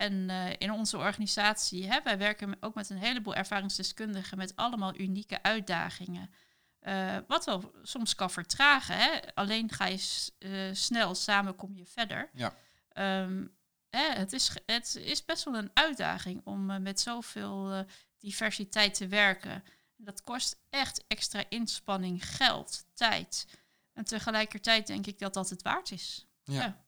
En 0.00 0.30
eh, 0.30 0.50
in 0.58 0.70
onze 0.70 0.96
organisatie, 0.96 1.86
hè, 1.86 2.02
wij 2.02 2.18
werken 2.18 2.56
ook 2.60 2.74
met 2.74 2.90
een 2.90 2.98
heleboel 2.98 3.34
ervaringsdeskundigen 3.34 4.38
met 4.38 4.56
allemaal 4.56 4.98
unieke 4.98 5.42
uitdagingen. 5.42 6.30
Eh, 6.78 7.16
wat 7.26 7.44
wel 7.44 7.72
soms 7.82 8.14
kan 8.14 8.30
vertragen. 8.30 8.96
Hè? 8.96 9.34
Alleen 9.34 9.72
ga 9.72 9.86
je 9.86 10.30
eh, 10.38 10.50
snel, 10.72 11.14
samen 11.14 11.56
kom 11.56 11.74
je 11.74 11.86
verder. 11.86 12.30
Ja. 12.32 12.54
Ehm, 12.88 13.46
hè, 13.90 14.12
het, 14.12 14.32
is, 14.32 14.50
het 14.66 14.96
is 14.96 15.24
best 15.24 15.44
wel 15.44 15.54
een 15.54 15.70
uitdaging 15.74 16.40
om 16.44 16.82
met 16.82 17.00
zoveel 17.00 17.84
diversiteit 18.18 18.94
te 18.94 19.08
werken. 19.08 19.64
Dat 19.96 20.22
kost 20.22 20.60
echt 20.70 21.04
extra 21.06 21.44
inspanning, 21.48 22.26
geld, 22.26 22.84
tijd. 22.94 23.46
En 23.92 24.04
tegelijkertijd 24.04 24.86
denk 24.86 25.06
ik 25.06 25.18
dat 25.18 25.34
dat 25.34 25.50
het 25.50 25.62
waard 25.62 25.90
is. 25.90 26.26
Ja. 26.44 26.54
Ja. 26.54 26.84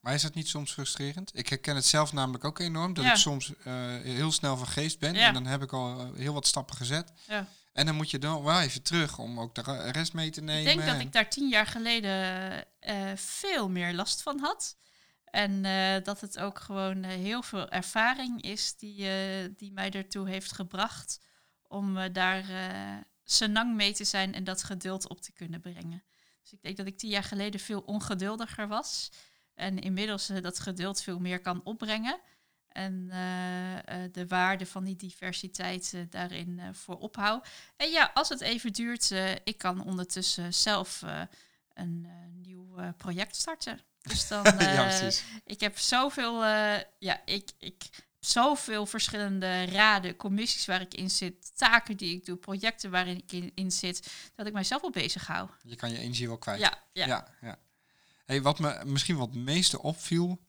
Maar 0.00 0.14
is 0.14 0.22
dat 0.22 0.34
niet 0.34 0.48
soms 0.48 0.72
frustrerend? 0.72 1.30
Ik 1.34 1.48
herken 1.48 1.74
het 1.74 1.84
zelf 1.84 2.12
namelijk 2.12 2.44
ook 2.44 2.58
enorm. 2.58 2.94
Dat 2.94 3.04
Ja. 3.04 3.10
ik 3.10 3.16
soms 3.16 3.52
eh, 3.64 3.74
heel 4.02 4.32
snel 4.32 4.56
van 4.56 4.66
geest 4.66 4.98
ben. 4.98 5.14
Ja. 5.14 5.26
En 5.26 5.34
dan 5.34 5.46
heb 5.46 5.62
ik 5.62 5.72
al 5.72 6.00
eh, 6.00 6.06
heel 6.14 6.32
wat 6.34 6.46
stappen 6.46 6.76
gezet. 6.76 7.12
Ja. 7.26 7.48
En 7.72 7.86
dan 7.86 7.94
moet 7.94 8.10
je 8.10 8.18
dan 8.18 8.42
wel 8.42 8.60
even 8.60 8.82
terug 8.82 9.18
om 9.18 9.40
ook 9.40 9.54
de 9.54 9.90
rest 9.90 10.12
mee 10.12 10.30
te 10.30 10.40
nemen. 10.40 10.70
Ik 10.72 10.76
denk 10.76 10.90
dat 10.90 11.00
ik 11.00 11.12
daar 11.12 11.30
tien 11.30 11.48
jaar 11.48 11.66
geleden 11.66 12.12
eh, 12.78 13.12
veel 13.16 13.68
meer 13.68 13.94
last 13.94 14.22
van 14.22 14.38
had. 14.38 14.76
En 15.24 15.62
dat 16.02 16.20
het 16.20 16.38
ook 16.38 16.58
gewoon 16.58 17.04
heel 17.04 17.42
veel 17.42 17.68
ervaring 17.68 18.42
is 18.42 18.76
die, 18.76 19.08
die 19.56 19.72
mij 19.72 19.90
ertoe 19.90 20.28
heeft 20.28 20.52
gebracht 20.52 21.20
om 21.62 22.12
daar 22.12 22.44
senang 23.24 23.74
mee 23.74 23.94
te 23.94 24.04
zijn 24.04 24.34
en 24.34 24.44
dat 24.44 24.62
geduld 24.62 25.08
op 25.08 25.20
te 25.20 25.32
kunnen 25.32 25.60
brengen. 25.60 26.04
Dus 26.42 26.52
ik 26.52 26.62
denk 26.62 26.76
dat 26.76 26.86
ik 26.86 26.98
tien 26.98 27.10
jaar 27.10 27.24
geleden 27.24 27.60
veel 27.60 27.80
ongeduldiger 27.80 28.68
was. 28.68 29.10
En 29.54 29.78
inmiddels 29.78 30.30
uh, 30.30 30.42
dat 30.42 30.58
geduld 30.58 31.02
veel 31.02 31.18
meer 31.18 31.40
kan 31.40 31.60
opbrengen. 31.64 32.20
En 32.68 33.04
uh, 33.04 34.02
de 34.12 34.26
waarde 34.26 34.66
van 34.66 34.84
die 34.84 34.96
diversiteit 34.96 35.96
daarin 36.10 36.60
voor 36.72 36.98
ophoud. 36.98 37.48
En 37.76 37.90
ja, 37.90 38.10
als 38.14 38.28
het 38.28 38.40
even 38.40 38.72
duurt, 38.72 39.10
ik 39.44 39.58
kan 39.58 39.84
ondertussen 39.84 40.54
zelf 40.54 41.02
een 41.74 42.06
nieuw 42.40 42.92
project 42.96 43.36
starten. 43.36 43.80
Dus 44.02 44.28
dan, 44.28 44.42
ja, 44.58 45.10
ik 45.44 45.60
heb 45.60 45.78
zoveel, 45.78 46.44
ja, 46.98 47.22
ik, 47.24 47.50
ik 47.58 47.90
zoveel 48.26 48.86
verschillende 48.86 49.64
raden, 49.64 50.16
commissies 50.16 50.66
waar 50.66 50.80
ik 50.80 50.94
in 50.94 51.10
zit, 51.10 51.56
taken 51.56 51.96
die 51.96 52.16
ik 52.16 52.24
doe, 52.24 52.36
projecten 52.36 52.90
waarin 52.90 53.16
ik 53.16 53.32
in, 53.32 53.52
in 53.54 53.72
zit, 53.72 54.12
dat 54.34 54.46
ik 54.46 54.52
mijzelf 54.52 54.80
wel 54.80 54.90
bezig 54.90 55.26
hou. 55.26 55.48
Je 55.62 55.76
kan 55.76 55.90
je 55.90 55.98
energie 55.98 56.26
wel 56.26 56.38
kwijt. 56.38 56.60
Ja, 56.60 56.82
ja. 56.92 57.06
ja, 57.06 57.28
ja. 57.40 57.58
Hey, 58.24 58.42
wat 58.42 58.58
me 58.58 58.80
misschien 58.84 59.16
wat 59.16 59.28
het 59.28 59.36
meeste 59.36 59.82
opviel, 59.82 60.40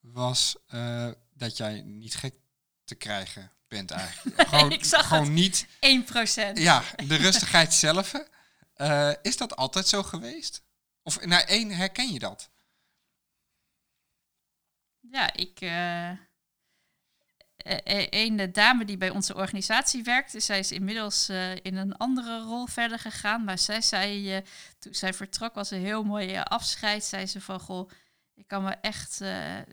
was 0.00 0.56
uh, 0.74 1.10
dat 1.34 1.56
jij 1.56 1.82
niet 1.82 2.14
gek 2.14 2.34
te 2.84 2.94
krijgen 2.94 3.52
bent 3.68 3.90
eigenlijk. 3.90 4.40
gewoon, 4.48 4.72
ik 4.72 4.84
zag 4.84 5.08
gewoon 5.08 5.32
niet. 5.32 5.66
1%. 5.66 5.70
Ja, 6.54 6.82
de 7.06 7.16
rustigheid 7.16 7.74
zelf. 7.74 8.14
Uh, 8.76 9.12
is 9.22 9.36
dat 9.36 9.56
altijd 9.56 9.88
zo 9.88 10.02
geweest? 10.02 10.62
Of 11.02 11.24
nou, 11.24 11.44
één, 11.46 11.70
herken 11.70 12.12
je 12.12 12.18
dat? 12.18 12.50
Ja, 15.00 15.32
ik. 15.32 15.60
Uh 15.60 16.10
een 18.10 18.52
dame 18.52 18.84
die 18.84 18.96
bij 18.96 19.10
onze 19.10 19.34
organisatie 19.34 20.02
werkte, 20.02 20.40
zij 20.40 20.58
is 20.58 20.72
inmiddels 20.72 21.30
uh, 21.30 21.54
in 21.54 21.76
een 21.76 21.96
andere 21.96 22.40
rol 22.40 22.66
verder 22.66 22.98
gegaan. 22.98 23.44
Maar 23.44 23.58
zij 23.58 23.80
zei, 23.80 24.42
toen 24.78 24.94
zij 24.94 25.14
vertrok, 25.14 25.54
was 25.54 25.70
een 25.70 25.80
heel 25.80 26.02
mooi 26.02 26.36
afscheid. 26.36 27.04
Zei 27.04 27.26
ze 27.26 27.40
van, 27.40 27.60
goh, 27.60 27.90
ik 28.34 28.46
kan 28.46 28.62
me 28.62 28.70
echt 28.70 29.18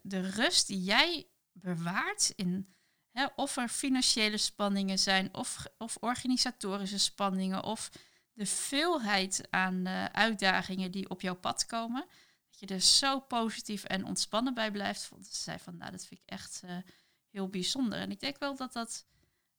de 0.03 0.29
rust 0.35 0.67
die 0.67 0.83
jij 0.83 1.27
bewaart 1.51 2.33
in... 2.35 2.75
Hè, 3.11 3.25
of 3.35 3.57
er 3.57 3.67
financiële 3.67 4.37
spanningen 4.37 4.99
zijn, 4.99 5.33
of, 5.33 5.65
of 5.77 5.97
organisatorische 5.99 6.99
spanningen, 6.99 7.63
of 7.63 7.89
de 8.33 8.45
veelheid 8.45 9.47
aan 9.49 9.87
uitdagingen 10.11 10.91
die 10.91 11.09
op 11.09 11.21
jouw 11.21 11.35
pad 11.35 11.65
komen. 11.65 12.05
Dat 12.49 12.59
je 12.59 12.75
er 12.75 12.81
zo 12.81 13.19
positief 13.19 13.83
en 13.83 14.05
ontspannen 14.05 14.53
bij 14.53 14.71
blijft. 14.71 15.01
Ze 15.01 15.35
zei 15.35 15.59
van, 15.59 15.77
nou, 15.77 15.91
dat 15.91 16.05
vind 16.05 16.19
ik 16.19 16.29
echt 16.29 16.63
heel 17.37 17.49
bijzonder. 17.49 17.99
En 17.99 18.11
ik 18.11 18.19
denk 18.19 18.37
wel 18.39 18.55
dat 18.55 18.73
dat 18.73 19.05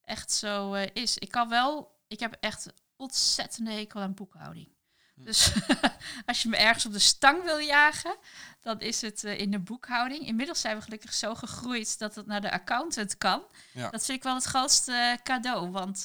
echt 0.04 0.32
zo 0.32 0.74
uh, 0.74 0.86
is. 0.92 1.18
Ik 1.18 1.30
kan 1.30 1.48
wel, 1.48 2.00
ik 2.08 2.20
heb 2.20 2.36
echt 2.40 2.72
ontzettende 2.96 3.70
hekel 3.70 4.00
aan 4.00 4.14
boekhouding. 4.14 4.68
Hm. 5.14 5.24
Dus 5.24 5.52
als 6.26 6.42
je 6.42 6.48
me 6.48 6.56
ergens 6.56 6.86
op 6.86 6.92
de 6.92 6.98
stang 6.98 7.42
wil 7.42 7.58
jagen, 7.58 8.16
dan 8.60 8.80
is 8.80 9.00
het 9.00 9.24
uh, 9.24 9.38
in 9.38 9.50
de 9.50 9.58
boekhouding. 9.58 10.26
Inmiddels 10.26 10.60
zijn 10.60 10.76
we 10.76 10.82
gelukkig 10.82 11.12
zo 11.12 11.34
gegroeid 11.34 11.98
dat 11.98 12.14
het 12.14 12.26
naar 12.26 12.40
de 12.40 12.50
accountant 12.50 13.18
kan. 13.18 13.42
Ja. 13.72 13.90
Dat 13.90 14.04
vind 14.04 14.18
ik 14.18 14.24
wel 14.24 14.34
het 14.34 14.44
grootste 14.44 14.92
uh, 14.92 15.22
cadeau. 15.22 15.70
Want 15.70 16.04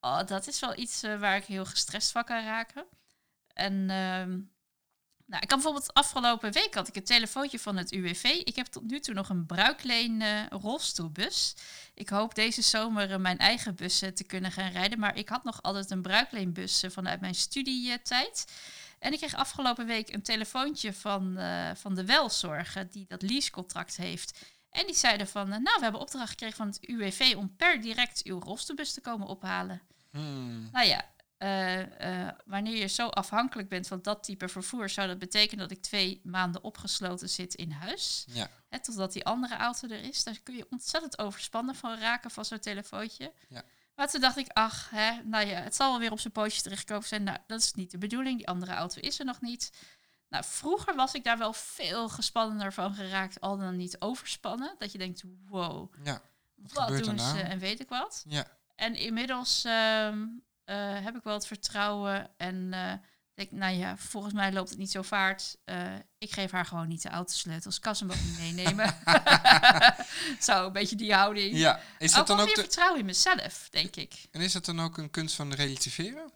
oh, 0.00 0.24
dat 0.26 0.46
is 0.46 0.60
wel 0.60 0.78
iets 0.78 1.00
waar 1.00 1.36
ik 1.36 1.44
heel 1.44 1.66
gestrest 1.66 2.10
van 2.10 2.24
kan 2.24 2.44
raken. 2.44 2.86
En 3.52 3.90
ehm, 3.90 4.40
nou, 5.26 5.42
ik 5.42 5.48
kan 5.48 5.58
bijvoorbeeld 5.58 5.94
afgelopen 5.94 6.52
week 6.52 6.74
had 6.74 6.88
ik 6.88 6.96
een 6.96 7.04
telefoontje 7.04 7.58
van 7.58 7.76
het 7.76 7.92
UWV. 7.92 8.24
Ik 8.24 8.56
heb 8.56 8.66
tot 8.66 8.82
nu 8.82 9.00
toe 9.00 9.14
nog 9.14 9.28
een 9.28 9.46
bruikleen 9.46 10.20
uh, 10.20 10.46
rolstoelbus. 10.48 11.54
Ik 11.94 12.08
hoop 12.08 12.34
deze 12.34 12.62
zomer 12.62 13.10
uh, 13.10 13.16
mijn 13.16 13.38
eigen 13.38 13.74
bus 13.74 13.98
te 13.98 14.24
kunnen 14.26 14.52
gaan 14.52 14.70
rijden. 14.70 14.98
Maar 14.98 15.16
ik 15.16 15.28
had 15.28 15.44
nog 15.44 15.62
altijd 15.62 15.90
een 15.90 16.02
bruikleenbus 16.02 16.84
uh, 16.84 16.90
vanuit 16.90 17.20
mijn 17.20 17.34
studietijd. 17.34 18.52
En 18.98 19.12
ik 19.12 19.18
kreeg 19.18 19.34
afgelopen 19.34 19.86
week 19.86 20.12
een 20.14 20.22
telefoontje 20.22 20.92
van, 20.92 21.38
van 21.74 21.94
de 21.94 22.04
welzorg 22.04 22.76
die 22.90 23.04
dat 23.08 23.22
leasecontract 23.22 23.96
heeft. 23.96 24.40
En 24.70 24.86
die 24.86 24.94
zeiden 24.94 25.28
van, 25.28 25.48
nou, 25.48 25.62
we 25.62 25.82
hebben 25.82 26.00
opdracht 26.00 26.30
gekregen 26.30 26.56
van 26.56 26.66
het 26.66 26.88
UWV 26.88 27.34
om 27.36 27.56
per 27.56 27.80
direct 27.80 28.24
uw 28.24 28.40
rolstoelbus 28.40 28.92
te 28.92 29.00
komen 29.00 29.26
ophalen. 29.26 29.82
Hmm. 30.10 30.68
Nou 30.72 30.86
ja, 30.86 31.04
uh, 31.38 31.78
uh, 31.78 32.28
wanneer 32.44 32.76
je 32.76 32.86
zo 32.86 33.08
afhankelijk 33.08 33.68
bent 33.68 33.86
van 33.86 34.02
dat 34.02 34.24
type 34.24 34.48
vervoer, 34.48 34.88
zou 34.88 35.08
dat 35.08 35.18
betekenen 35.18 35.68
dat 35.68 35.76
ik 35.76 35.82
twee 35.82 36.20
maanden 36.24 36.64
opgesloten 36.64 37.28
zit 37.28 37.54
in 37.54 37.70
huis. 37.70 38.24
Ja. 38.28 38.50
Hè, 38.68 38.80
totdat 38.80 39.12
die 39.12 39.24
andere 39.24 39.56
auto 39.56 39.88
er 39.88 40.04
is. 40.04 40.24
Daar 40.24 40.40
kun 40.42 40.56
je 40.56 40.66
ontzettend 40.70 41.18
overspannen 41.18 41.74
van 41.74 41.98
raken 41.98 42.30
van 42.30 42.44
zo'n 42.44 42.58
telefoontje. 42.58 43.32
Ja. 43.48 43.64
Maar 43.94 44.10
toen 44.10 44.20
dacht 44.20 44.36
ik, 44.36 44.48
ach, 44.52 44.90
hè, 44.90 45.22
nou 45.22 45.46
ja, 45.46 45.60
het 45.60 45.74
zal 45.74 45.90
wel 45.90 45.98
weer 46.00 46.12
op 46.12 46.20
zijn 46.20 46.32
pootje 46.32 46.62
terechtkomen 46.62 47.08
zijn. 47.08 47.22
Nou, 47.22 47.38
dat 47.46 47.60
is 47.60 47.72
niet 47.72 47.90
de 47.90 47.98
bedoeling. 47.98 48.36
Die 48.36 48.48
andere 48.48 48.72
auto 48.72 49.00
is 49.00 49.18
er 49.18 49.24
nog 49.24 49.40
niet. 49.40 49.72
Nou, 50.28 50.44
vroeger 50.46 50.94
was 50.94 51.14
ik 51.14 51.24
daar 51.24 51.38
wel 51.38 51.52
veel 51.52 52.08
gespannender 52.08 52.72
van 52.72 52.94
geraakt, 52.94 53.40
al 53.40 53.56
dan 53.56 53.76
niet 53.76 54.00
overspannen. 54.00 54.74
Dat 54.78 54.92
je 54.92 54.98
denkt, 54.98 55.22
wow, 55.48 55.94
ja, 56.04 56.22
wat, 56.54 56.72
wat 56.72 57.04
doen 57.04 57.18
ze 57.18 57.40
en 57.40 57.58
weet 57.58 57.80
ik 57.80 57.88
wat. 57.88 58.24
Ja. 58.28 58.46
En 58.74 58.94
inmiddels 58.94 59.64
um, 59.64 60.44
uh, 60.66 61.04
heb 61.04 61.16
ik 61.16 61.22
wel 61.22 61.34
het 61.34 61.46
vertrouwen 61.46 62.30
en 62.36 62.56
uh, 62.74 62.92
denk, 63.34 63.50
nou 63.50 63.76
ja, 63.76 63.96
volgens 63.96 64.34
mij 64.34 64.52
loopt 64.52 64.68
het 64.68 64.78
niet 64.78 64.90
zo 64.90 65.02
vaart. 65.02 65.56
Uh, 65.64 65.94
ik 66.18 66.32
geef 66.32 66.50
haar 66.50 66.66
gewoon 66.66 66.88
niet 66.88 67.02
de 67.02 67.08
autosleutels. 67.08 67.78
Kan 67.78 67.96
ze 67.96 68.04
hem 68.04 68.12
ook 68.12 68.24
niet 68.24 68.38
meenemen. 68.38 68.94
zo, 70.40 70.66
een 70.66 70.72
beetje 70.72 70.96
die 70.96 71.14
houding. 71.14 71.56
Ja, 71.56 71.80
is 71.98 72.10
dat 72.10 72.20
ook 72.20 72.26
dan 72.26 72.40
ook 72.40 72.46
meer 72.46 72.54
vertrouwen 72.54 73.00
in 73.00 73.06
mezelf, 73.06 73.68
denk 73.70 73.96
ik. 73.96 74.26
En 74.30 74.40
is 74.40 74.52
dat 74.52 74.64
dan 74.64 74.80
ook 74.80 74.98
een 74.98 75.10
kunst 75.10 75.34
van 75.34 75.52
relativeren? 75.52 76.32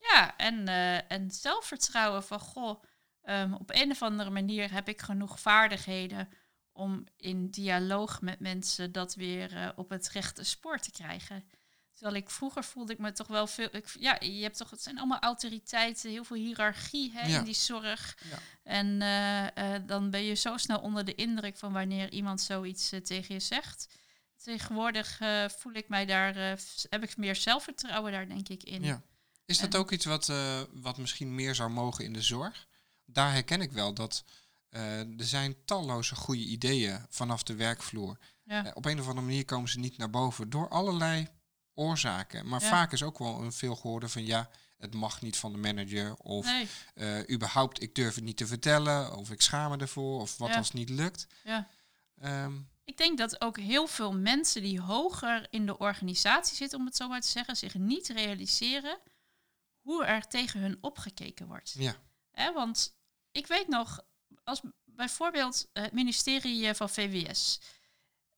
Ja, 0.00 0.36
en, 0.36 0.68
en 1.08 1.30
zelfvertrouwen 1.30 2.24
van, 2.24 2.40
goh, 2.40 2.82
um, 3.24 3.54
op 3.54 3.70
een 3.70 3.90
of 3.90 4.02
andere 4.02 4.30
manier 4.30 4.72
heb 4.72 4.88
ik 4.88 5.02
genoeg 5.02 5.40
vaardigheden 5.40 6.28
om 6.72 7.04
in 7.16 7.50
dialoog 7.50 8.20
met 8.20 8.40
mensen 8.40 8.92
dat 8.92 9.14
weer 9.14 9.72
op 9.76 9.90
het 9.90 10.08
rechte 10.08 10.44
spoor 10.44 10.78
te 10.78 10.90
krijgen. 10.90 11.44
Terwijl 12.02 12.22
ik 12.22 12.30
vroeger 12.30 12.64
voelde 12.64 12.92
ik 12.92 12.98
me 12.98 13.12
toch 13.12 13.26
wel 13.26 13.46
veel. 13.46 13.68
Ik, 13.72 13.96
ja, 13.98 14.16
je 14.20 14.42
hebt 14.42 14.56
toch, 14.56 14.70
het 14.70 14.82
zijn 14.82 14.98
allemaal 14.98 15.18
autoriteiten, 15.18 16.10
heel 16.10 16.24
veel 16.24 16.36
hiërarchie 16.36 17.12
hè, 17.14 17.38
in 17.38 17.44
die 17.44 17.54
zorg. 17.54 18.18
Ja. 18.30 18.38
En 18.62 18.86
uh, 19.00 19.74
uh, 19.74 19.80
dan 19.86 20.10
ben 20.10 20.22
je 20.22 20.34
zo 20.34 20.56
snel 20.56 20.78
onder 20.78 21.04
de 21.04 21.14
indruk 21.14 21.56
van 21.56 21.72
wanneer 21.72 22.10
iemand 22.12 22.40
zoiets 22.40 22.92
uh, 22.92 23.00
tegen 23.00 23.34
je 23.34 23.40
zegt. 23.40 23.88
Tegenwoordig 24.36 25.20
voel 25.58 25.72
ik 25.72 25.88
mij 25.88 26.06
daar, 26.06 26.34
heb 26.88 27.02
ik 27.02 27.16
meer 27.16 27.36
zelfvertrouwen 27.36 28.12
daar, 28.12 28.28
denk 28.28 28.48
ik, 28.48 28.62
in. 28.62 28.82
Ja. 28.82 29.02
Is 29.44 29.58
dat 29.58 29.76
ook 29.76 29.90
iets 29.90 30.04
wat, 30.04 30.32
wat 30.72 30.98
misschien 30.98 31.34
meer 31.34 31.54
zou 31.54 31.70
mogen 31.70 32.04
in 32.04 32.12
de 32.12 32.22
zorg? 32.22 32.66
Daar 33.04 33.32
herken 33.32 33.60
ik 33.60 33.72
wel 33.72 33.94
dat 33.94 34.24
er 34.70 35.06
zijn 35.16 35.64
talloze 35.64 36.14
goede 36.14 36.44
ideeën 36.44 37.06
vanaf 37.08 37.42
de 37.42 37.54
werkvloer. 37.54 38.18
Ja. 38.44 38.70
op 38.74 38.84
een 38.84 39.00
of 39.00 39.08
andere 39.08 39.26
manier 39.26 39.44
komen 39.44 39.68
ze 39.68 39.78
niet 39.78 39.98
naar 39.98 40.10
boven 40.10 40.50
door 40.50 40.68
allerlei 40.68 41.28
oorzaken. 41.74 42.48
Maar 42.48 42.62
vaak 42.62 42.92
is 42.92 43.02
ook 43.02 43.18
wel 43.18 43.40
een 43.40 43.52
veel 43.52 43.76
gehoorde 43.76 44.08
van 44.08 44.24
ja, 44.26 44.50
het 44.78 44.94
mag 44.94 45.20
niet 45.20 45.36
van 45.36 45.52
de 45.52 45.58
manager. 45.58 46.14
Of 46.14 46.44
nee. 46.44 46.68
uh, 46.94 47.34
überhaupt, 47.34 47.82
ik 47.82 47.94
durf 47.94 48.14
het 48.14 48.24
niet 48.24 48.36
te 48.36 48.46
vertellen. 48.46 49.16
Of 49.16 49.30
ik 49.30 49.40
schaam 49.40 49.70
me 49.70 49.76
ervoor. 49.76 50.20
Of 50.20 50.36
wat 50.36 50.54
als 50.54 50.66
het 50.66 50.76
niet 50.76 50.90
lukt. 50.90 51.26
Ja. 51.44 51.68
Um, 52.22 52.70
ik 52.84 52.96
denk 52.96 53.18
dat 53.18 53.40
ook 53.40 53.58
heel 53.58 53.86
veel 53.86 54.12
mensen 54.12 54.62
die 54.62 54.80
hoger 54.80 55.46
in 55.50 55.66
de 55.66 55.78
organisatie 55.78 56.56
zitten, 56.56 56.78
om 56.78 56.86
het 56.86 56.96
zo 56.96 57.08
maar 57.08 57.20
te 57.20 57.28
zeggen, 57.28 57.56
zich 57.56 57.74
niet 57.74 58.08
realiseren 58.08 58.98
hoe 59.80 60.04
er 60.04 60.26
tegen 60.26 60.60
hun 60.60 60.78
opgekeken 60.80 61.46
wordt. 61.46 61.74
Ja. 61.78 61.96
Hè, 62.30 62.52
want 62.52 62.94
ik 63.30 63.46
weet 63.46 63.68
nog, 63.68 64.04
als 64.44 64.60
bijvoorbeeld 64.84 65.68
het 65.72 65.92
ministerie 65.92 66.74
van 66.74 66.90
VWS. 66.90 67.60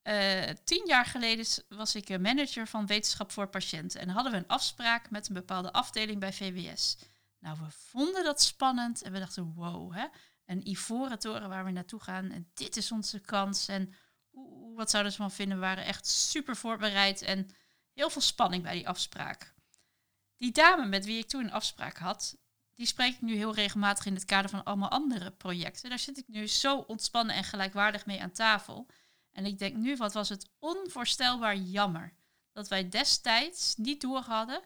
Uh, 0.04 0.42
tien 0.64 0.86
jaar 0.86 1.06
geleden 1.06 1.46
was 1.68 1.94
ik 1.94 2.20
manager 2.20 2.66
van 2.66 2.86
wetenschap 2.86 3.30
voor 3.30 3.46
patiënten 3.46 4.00
en 4.00 4.08
hadden 4.08 4.32
we 4.32 4.38
een 4.38 4.46
afspraak 4.46 5.10
met 5.10 5.28
een 5.28 5.34
bepaalde 5.34 5.72
afdeling 5.72 6.20
bij 6.20 6.32
VWS. 6.32 6.96
Nou, 7.38 7.58
we 7.58 7.70
vonden 7.70 8.24
dat 8.24 8.42
spannend 8.42 9.02
en 9.02 9.12
we 9.12 9.18
dachten, 9.18 9.52
wow, 9.54 9.94
hè, 9.94 10.06
een 10.46 10.68
ivoren 10.68 11.18
toren 11.18 11.48
waar 11.48 11.64
we 11.64 11.70
naartoe 11.70 12.00
gaan 12.00 12.30
en 12.30 12.50
dit 12.54 12.76
is 12.76 12.92
onze 12.92 13.20
kans. 13.20 13.68
En 13.68 13.94
wat 14.74 14.90
zouden 14.90 15.12
ze 15.12 15.18
van 15.18 15.30
vinden? 15.30 15.58
We 15.58 15.64
waren 15.64 15.84
echt 15.84 16.06
super 16.06 16.56
voorbereid 16.56 17.22
en 17.22 17.48
heel 17.92 18.10
veel 18.10 18.22
spanning 18.22 18.62
bij 18.62 18.74
die 18.74 18.88
afspraak. 18.88 19.54
Die 20.36 20.52
dame 20.52 20.86
met 20.86 21.04
wie 21.04 21.18
ik 21.18 21.28
toen 21.28 21.44
een 21.44 21.52
afspraak 21.52 21.98
had, 21.98 22.36
die 22.74 22.86
spreek 22.86 23.14
ik 23.14 23.20
nu 23.20 23.36
heel 23.36 23.54
regelmatig 23.54 24.06
in 24.06 24.14
het 24.14 24.24
kader 24.24 24.50
van 24.50 24.64
allemaal 24.64 24.90
andere 24.90 25.30
projecten. 25.30 25.88
Daar 25.88 25.98
zit 25.98 26.18
ik 26.18 26.28
nu 26.28 26.46
zo 26.46 26.76
ontspannen 26.78 27.36
en 27.36 27.44
gelijkwaardig 27.44 28.06
mee 28.06 28.22
aan 28.22 28.32
tafel. 28.32 28.86
En 29.34 29.46
ik 29.46 29.58
denk 29.58 29.76
nu, 29.76 29.96
wat 29.96 30.12
was 30.12 30.28
het 30.28 30.48
onvoorstelbaar 30.58 31.56
jammer 31.56 32.12
dat 32.52 32.68
wij 32.68 32.88
destijds 32.88 33.76
niet 33.76 34.00
door 34.00 34.20
hadden 34.20 34.62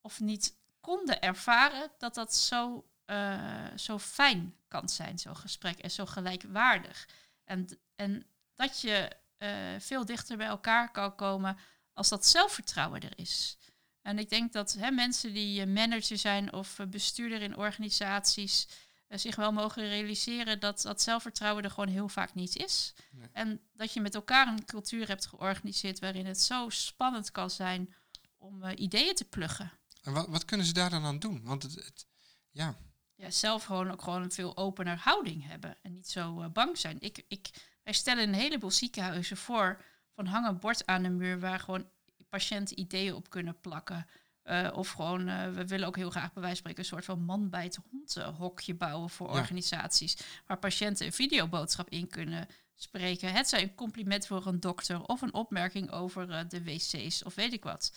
of 0.00 0.20
niet 0.20 0.56
konden 0.80 1.20
ervaren 1.20 1.90
dat 1.98 2.14
dat 2.14 2.34
zo, 2.34 2.88
uh, 3.06 3.76
zo 3.76 3.98
fijn 3.98 4.56
kan 4.68 4.88
zijn, 4.88 5.18
zo'n 5.18 5.36
gesprek, 5.36 5.78
en 5.78 5.90
zo 5.90 6.06
gelijkwaardig. 6.06 7.08
En, 7.44 7.68
en 7.96 8.26
dat 8.54 8.80
je 8.80 9.10
uh, 9.38 9.48
veel 9.78 10.04
dichter 10.04 10.36
bij 10.36 10.46
elkaar 10.46 10.90
kan 10.90 11.14
komen 11.14 11.58
als 11.92 12.08
dat 12.08 12.26
zelfvertrouwen 12.26 13.00
er 13.00 13.18
is. 13.18 13.56
En 14.02 14.18
ik 14.18 14.28
denk 14.28 14.52
dat 14.52 14.72
hè, 14.72 14.90
mensen 14.90 15.32
die 15.32 15.60
eh, 15.60 15.66
manager 15.66 16.18
zijn 16.18 16.52
of 16.52 16.78
eh, 16.78 16.86
bestuurder 16.86 17.42
in 17.42 17.56
organisaties 17.56 18.66
eh, 18.66 18.74
zich 19.18 19.36
wel 19.36 19.52
mogen 19.52 19.88
realiseren 19.88 20.60
dat 20.60 20.82
dat 20.82 21.02
zelfvertrouwen 21.02 21.64
er 21.64 21.70
gewoon 21.70 21.88
heel 21.88 22.08
vaak 22.08 22.34
niet 22.34 22.56
is. 22.56 22.94
Nee. 23.10 23.28
En 23.32 23.60
dat 23.72 23.92
je 23.92 24.00
met 24.00 24.14
elkaar 24.14 24.46
een 24.48 24.64
cultuur 24.64 25.08
hebt 25.08 25.26
georganiseerd 25.26 25.98
waarin 25.98 26.26
het 26.26 26.40
zo 26.40 26.68
spannend 26.68 27.30
kan 27.30 27.50
zijn 27.50 27.94
om 28.38 28.62
eh, 28.62 28.78
ideeën 28.78 29.14
te 29.14 29.24
pluggen. 29.24 29.72
En 30.02 30.12
wat, 30.12 30.28
wat 30.28 30.44
kunnen 30.44 30.66
ze 30.66 30.72
daar 30.72 30.90
dan 30.90 31.04
aan 31.04 31.18
doen? 31.18 31.40
Want 31.44 31.62
het, 31.62 31.74
het- 31.74 32.06
ja, 32.50 32.76
Ja, 33.14 33.30
zelf 33.30 33.64
gewoon 33.64 33.90
ook 33.90 34.02
gewoon 34.02 34.22
een 34.22 34.32
veel 34.32 34.56
opener 34.56 34.96
houding 34.96 35.46
hebben 35.46 35.76
en 35.82 35.92
niet 35.92 36.08
zo 36.08 36.40
eh, 36.40 36.48
bang 36.50 36.78
zijn. 36.78 36.96
Ik, 37.00 37.24
ik, 37.28 37.48
wij 37.82 37.92
stellen 37.92 38.28
een 38.28 38.34
heleboel 38.34 38.70
ziekenhuizen 38.70 39.36
voor 39.36 39.84
van 40.14 40.26
hang 40.26 40.46
een 40.46 40.58
bord 40.58 40.86
aan 40.86 41.02
de 41.02 41.08
muur 41.08 41.40
waar 41.40 41.60
gewoon 41.60 41.88
patiënten 42.28 42.80
ideeën 42.80 43.14
op 43.14 43.30
kunnen 43.30 43.60
plakken. 43.60 44.06
Eh, 44.42 44.70
of 44.74 44.90
gewoon, 44.90 45.28
eh, 45.28 45.50
we 45.50 45.66
willen 45.66 45.86
ook 45.86 45.96
heel 45.96 46.10
graag 46.10 46.32
bij 46.32 46.42
wijze 46.42 46.62
van 46.62 46.70
spreken 46.70 46.78
een 46.80 46.84
soort 46.88 47.04
van 47.04 47.24
man 47.24 47.50
bij 47.50 47.64
het 47.64 47.78
hond 47.90 48.14
hokje 48.14 48.74
bouwen 48.74 49.10
voor 49.10 49.26
Ja. 49.32 49.38
organisaties. 49.38 50.16
Waar 50.46 50.58
patiënten 50.58 51.06
een 51.06 51.12
videoboodschap 51.12 51.88
in 51.88 52.08
kunnen 52.08 52.46
spreken. 52.74 53.32
Het 53.32 53.48
zij 53.48 53.62
een 53.62 53.74
compliment 53.74 54.26
voor 54.26 54.46
een 54.46 54.60
dokter 54.60 55.02
of 55.02 55.22
een 55.22 55.34
opmerking 55.34 55.90
over 55.90 56.30
eh, 56.30 56.40
de 56.48 56.62
wc's 56.64 57.22
of 57.24 57.34
weet 57.34 57.52
ik 57.52 57.62
wat. 57.64 57.92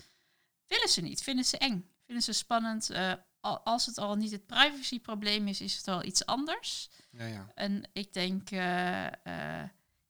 Willen 0.68 0.90
ze 0.90 1.02
niet, 1.02 1.24
vinden 1.24 1.46
ze 1.46 1.58
eng, 1.58 1.90
vinden 2.06 2.24
ze 2.24 2.34
spannend. 2.34 2.92
Al- 3.40 3.60
als 3.60 3.86
het 3.86 3.98
al 3.98 4.16
niet 4.16 4.32
het 4.32 4.46
privacyprobleem 4.46 5.48
is, 5.48 5.62
is 5.62 5.78
het 5.78 5.88
al 5.88 6.04
iets 6.04 6.26
anders. 6.26 6.90
ja, 7.12 7.26
ja. 7.26 7.52
En 7.56 7.90
ik 7.94 8.14
denk, 8.14 8.50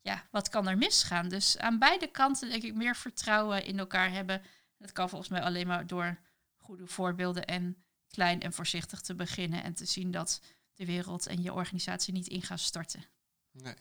ja, 0.02 0.28
wat 0.32 0.50
kan 0.50 0.68
er 0.68 0.78
misgaan? 0.78 1.30
Dus 1.30 1.58
aan 1.58 1.80
beide 1.80 2.08
kanten 2.08 2.50
denk 2.50 2.64
ik 2.64 2.74
meer 2.74 2.96
vertrouwen 2.96 3.66
in 3.66 3.80
elkaar 3.80 4.12
hebben. 4.12 4.42
Dat 4.84 4.92
kan 4.92 5.10
volgens 5.10 5.30
mij 5.30 5.42
alleen 5.42 5.68
maar 5.68 5.88
door 5.88 6.20
goede 6.56 6.88
voorbeelden 6.88 7.46
en 7.46 7.84
klein 8.08 8.42
en 8.42 8.54
voorzichtig 8.54 9.02
te 9.02 9.16
beginnen. 9.16 9.64
En 9.64 9.74
te 9.74 9.86
zien 9.86 10.12
dat 10.12 10.42
de 10.74 10.86
wereld 10.86 11.28
en 11.28 11.42
je 11.42 11.54
organisatie 11.54 12.14
niet 12.14 12.28
in 12.28 12.42
gaan 12.42 12.58
storten. 12.60 13.04
Nee. 13.52 13.76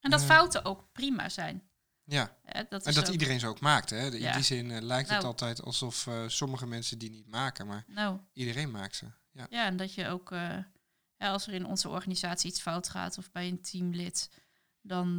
En 0.00 0.10
dat 0.10 0.20
Eh. 0.20 0.26
fouten 0.26 0.64
ook 0.64 0.92
prima 0.92 1.28
zijn. 1.28 1.62
Ja, 2.04 2.36
dat 2.68 2.86
en 2.86 2.94
dat 2.94 3.06
ook- 3.06 3.12
iedereen 3.12 3.40
ze 3.40 3.46
ook 3.46 3.60
maakt. 3.60 3.90
Hè? 3.90 4.10
In 4.10 4.20
Ja. 4.20 4.34
die 4.34 4.42
zin 4.44 4.70
eh, 4.70 4.80
lijkt 4.82 5.08
het 5.08 5.18
Nou. 5.18 5.28
altijd 5.30 5.62
alsof 5.62 6.06
eh, 6.06 6.28
sommige 6.28 6.66
mensen 6.66 6.98
die 6.98 7.10
niet 7.10 7.26
maken, 7.26 7.66
maar 7.66 7.84
Nou, 7.86 8.20
iedereen 8.32 8.70
maakt 8.70 8.96
ze. 8.96 9.06
Ja, 9.30 9.46
Ja, 9.50 9.66
en 9.66 9.76
dat 9.76 9.94
je 9.94 10.08
ook, 10.08 10.30
ja, 10.30 11.30
als 11.30 11.46
er 11.46 11.52
in 11.52 11.66
onze 11.66 11.88
organisatie 11.88 12.50
iets 12.50 12.60
fout 12.60 12.88
gaat 12.88 13.18
of 13.18 13.30
bij 13.30 13.48
een 13.48 13.60
teamlid, 13.60 14.30
dan, 14.80 15.16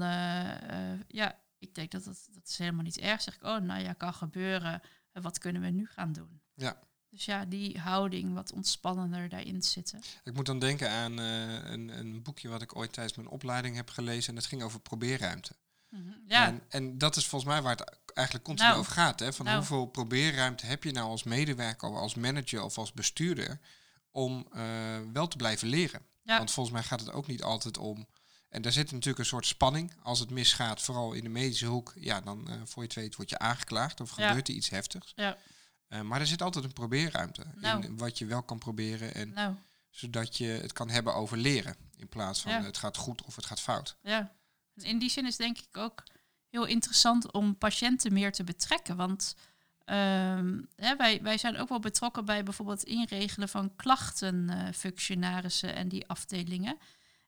ja, 1.07 1.39
ik 1.63 1.75
denk 1.75 1.91
dat 1.91 2.03
dat, 2.03 2.27
dat 2.31 2.47
is 2.47 2.57
helemaal 2.57 2.83
niet 2.83 2.97
erg. 2.99 3.21
Zeg 3.21 3.35
ik, 3.35 3.43
oh, 3.43 3.57
nou 3.57 3.81
ja, 3.81 3.93
kan 3.93 4.13
gebeuren. 4.13 4.81
En 5.11 5.21
wat 5.21 5.37
kunnen 5.37 5.61
we 5.61 5.69
nu 5.69 5.87
gaan 5.87 6.13
doen? 6.13 6.41
Ja. 6.53 6.79
Dus 7.09 7.25
ja, 7.25 7.45
die 7.45 7.79
houding 7.79 8.33
wat 8.33 8.51
ontspannender 8.51 9.29
daarin 9.29 9.61
zitten. 9.63 10.01
Ik 10.23 10.33
moet 10.33 10.45
dan 10.45 10.59
denken 10.59 10.89
aan 10.89 11.19
eh, 11.19 11.71
een, 11.71 11.99
een 11.99 12.23
boekje 12.23 12.49
wat 12.49 12.61
ik 12.61 12.75
ooit 12.75 12.93
tijdens 12.93 13.15
mijn 13.15 13.27
opleiding 13.27 13.75
heb 13.75 13.89
gelezen. 13.89 14.29
En 14.29 14.35
dat 14.35 14.45
ging 14.45 14.63
over 14.63 14.79
probeerruimte. 14.79 15.55
Ja, 16.27 16.47
En, 16.47 16.61
en 16.69 16.97
dat 16.97 17.15
is 17.15 17.25
volgens 17.27 17.51
mij 17.51 17.61
waar 17.61 17.75
het 17.75 17.99
eigenlijk 18.13 18.45
continu 18.45 18.67
Nou. 18.67 18.79
over 18.79 18.91
gaat. 18.93 19.19
Hè? 19.19 19.33
Van 19.33 19.45
Nou. 19.45 19.57
hoeveel 19.57 19.85
probeerruimte 19.85 20.65
heb 20.65 20.83
je 20.83 20.91
nou 20.91 21.09
als 21.09 21.23
medewerker 21.23 21.89
of 21.89 21.95
als 21.95 22.15
manager 22.15 22.61
of 22.63 22.77
als 22.77 22.93
bestuurder 22.93 23.59
om 24.11 24.47
eh, 24.51 24.63
wel 25.13 25.27
te 25.27 25.37
blijven 25.37 25.67
leren? 25.67 26.01
Ja. 26.21 26.37
Want 26.37 26.51
volgens 26.51 26.75
mij 26.75 26.83
gaat 26.83 26.99
het 26.99 27.11
ook 27.11 27.27
niet 27.27 27.43
altijd 27.43 27.77
om. 27.77 28.07
En 28.53 28.61
daar 28.61 28.71
zit 28.71 28.91
natuurlijk 28.91 29.19
een 29.19 29.25
soort 29.25 29.45
spanning. 29.45 29.93
Als 30.01 30.19
het 30.19 30.29
misgaat, 30.29 30.81
vooral 30.81 31.13
in 31.13 31.23
de 31.23 31.29
medische 31.29 31.65
hoek, 31.65 31.93
ja, 31.95 32.21
dan 32.21 32.49
eh, 32.49 32.55
voor 32.65 32.81
je 32.83 32.87
het 32.87 32.97
weet 32.97 33.15
word 33.15 33.29
je 33.29 33.39
aangeklaagd 33.39 34.01
of 34.01 34.17
Ja. 34.17 34.27
gebeurt 34.27 34.47
er 34.47 34.53
iets 34.53 34.69
heftigs. 34.69 35.13
ja, 35.15 35.37
Eh, 35.87 36.01
maar 36.01 36.19
er 36.19 36.27
zit 36.27 36.41
altijd 36.41 36.65
een 36.65 36.73
probeerruimte 36.73 37.43
Nou. 37.55 37.83
in 37.83 37.97
wat 37.97 38.17
je 38.17 38.25
wel 38.25 38.43
kan 38.43 38.57
proberen. 38.57 39.13
En 39.15 39.33
nou, 39.33 39.55
zodat 39.89 40.37
je 40.37 40.45
het 40.47 40.73
kan 40.73 40.89
hebben 40.89 41.15
over 41.15 41.37
leren. 41.37 41.75
In 41.97 42.09
plaats 42.09 42.41
van 42.41 42.51
Ja. 42.51 42.63
het 42.63 42.77
gaat 42.77 42.97
goed 42.97 43.23
of 43.23 43.35
het 43.35 43.45
gaat 43.45 43.61
fout. 43.61 43.95
ja. 44.01 44.31
In 44.75 44.99
die 44.99 45.09
zin 45.09 45.25
is 45.25 45.35
denk 45.37 45.57
ik 45.57 45.77
ook 45.77 46.03
heel 46.49 46.65
interessant 46.65 47.31
om 47.31 47.57
patiënten 47.57 48.13
meer 48.13 48.31
te 48.31 48.43
betrekken. 48.43 48.95
Want 48.95 49.35
ehm, 49.85 50.61
hè, 50.75 50.95
wij, 50.95 51.21
wij 51.21 51.37
zijn 51.37 51.57
ook 51.57 51.69
wel 51.69 51.79
betrokken 51.79 52.25
bij 52.25 52.43
bijvoorbeeld 52.43 52.83
inregelen 52.83 53.49
van 53.49 53.75
klachtenfunctionarissen 53.75 55.75
en 55.75 55.87
die 55.87 56.07
afdelingen. 56.07 56.77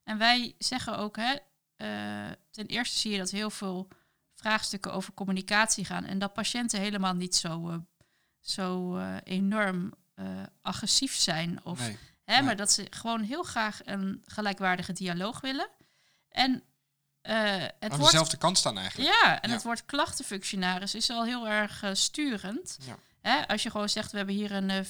En 0.06 0.18
wij 0.18 0.56
zeggen 0.58 0.98
ook, 0.98 1.16
hè, 1.18 1.34
eh, 1.76 2.32
ten 2.52 2.66
eerste 2.66 2.98
zie 3.00 3.12
je 3.12 3.18
dat 3.18 3.30
heel 3.32 3.50
veel 3.50 3.88
vraagstukken 4.34 4.94
over 4.94 5.14
communicatie 5.14 5.86
gaan. 5.86 6.06
En 6.06 6.20
dat 6.20 6.34
patiënten 6.34 6.80
helemaal 6.80 7.14
niet 7.14 7.36
zo, 7.36 7.70
eh, 7.70 7.78
zo 8.40 8.98
eh, 8.98 9.16
enorm 9.24 9.94
agressief 10.62 11.16
zijn. 11.16 11.60
Of, 11.66 11.80
nee. 11.80 11.98
Hè, 12.24 12.34
Nee. 12.34 12.44
Maar 12.44 12.56
dat 12.56 12.72
ze 12.72 12.88
gewoon 12.90 13.22
heel 13.22 13.44
graag 13.44 13.80
een 13.86 14.24
gelijkwaardige 14.26 14.94
dialoog 14.94 15.42
willen. 15.42 15.70
En 16.30 16.64
het 17.22 17.92
Aan 17.92 18.00
dezelfde 18.00 18.38
kant 18.38 18.58
staan 18.58 18.78
eigenlijk. 18.78 19.10
ja, 19.24 19.42
en 19.42 19.50
Ja. 19.50 19.56
het 19.56 19.64
woord 19.64 19.86
klachtenfunctionaris 19.86 20.96
is 20.96 21.10
al 21.10 21.24
heel 21.26 21.48
erg 21.48 21.84
sturend. 21.94 22.78
Ja. 22.86 22.98
Hè, 23.22 23.48
als 23.48 23.64
je 23.64 23.72
gewoon 23.72 23.90
zegt, 23.90 24.12
we 24.12 24.18
hebben 24.18 24.36
hier 24.36 24.52
een 24.52 24.70
eh, 24.70 24.84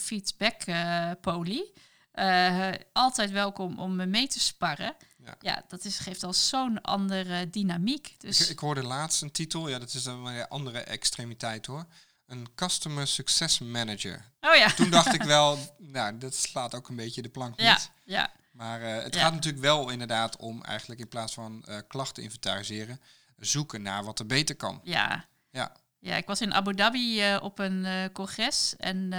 eh 2.16 2.70
altijd 2.94 3.32
welkom 3.32 3.80
om 3.80 3.96
me 3.96 4.06
mee 4.06 4.28
te 4.28 4.40
sparren. 4.40 4.96
Ja. 5.24 5.36
Ja, 5.40 5.64
dat 5.68 5.86
is, 5.86 5.98
geeft 6.00 6.24
al 6.24 6.34
zo'n 6.34 6.82
andere 6.82 7.50
dynamiek. 7.50 8.16
Dus 8.18 8.42
Ik, 8.42 8.48
ik 8.50 8.60
hoorde 8.60 8.84
laatst 8.84 9.22
een 9.22 9.32
titel, 9.32 9.68
ja, 9.70 9.80
dat 9.80 9.94
is 9.94 10.04
dan 10.04 10.24
weer 10.24 10.40
een 10.40 10.48
andere 10.48 10.80
extremiteit 10.80 11.66
hoor. 11.66 11.86
Een 12.26 12.48
Customer 12.56 13.08
Success 13.08 13.60
Manager. 13.60 14.32
oh 14.42 14.56
ja, 14.56 14.70
Toen 14.74 14.90
dacht 14.90 15.14
ik 15.14 15.24
wel, 15.38 15.76
nou, 15.78 16.18
dat 16.18 16.36
slaat 16.36 16.76
ook 16.76 16.88
een 16.90 16.96
beetje 16.96 17.22
de 17.22 17.30
plank 17.30 17.58
niet. 17.58 17.66
ja, 17.68 17.80
ja, 18.04 18.32
Maar 18.52 18.82
eh, 18.82 19.04
het 19.04 19.14
Ja. 19.16 19.22
gaat 19.22 19.34
natuurlijk 19.34 19.64
wel 19.64 19.90
inderdaad 19.90 20.38
om 20.38 20.64
eigenlijk 20.64 21.00
in 21.00 21.08
plaats 21.08 21.34
van 21.34 21.64
eh, 21.66 21.78
klachten 21.88 22.24
inventariseren, 22.24 23.02
zoeken 23.38 23.82
naar 23.82 24.04
wat 24.04 24.20
er 24.20 24.26
beter 24.26 24.56
kan. 24.56 24.82
ja. 24.84 25.26
Ja, 25.52 25.72
Ja, 26.00 26.16
ik 26.16 26.26
was 26.28 26.42
in 26.42 26.54
Abu 26.54 26.74
Dhabi 26.76 27.36
op 27.38 27.60
een 27.60 28.10
congres 28.14 28.76
en 28.78 29.10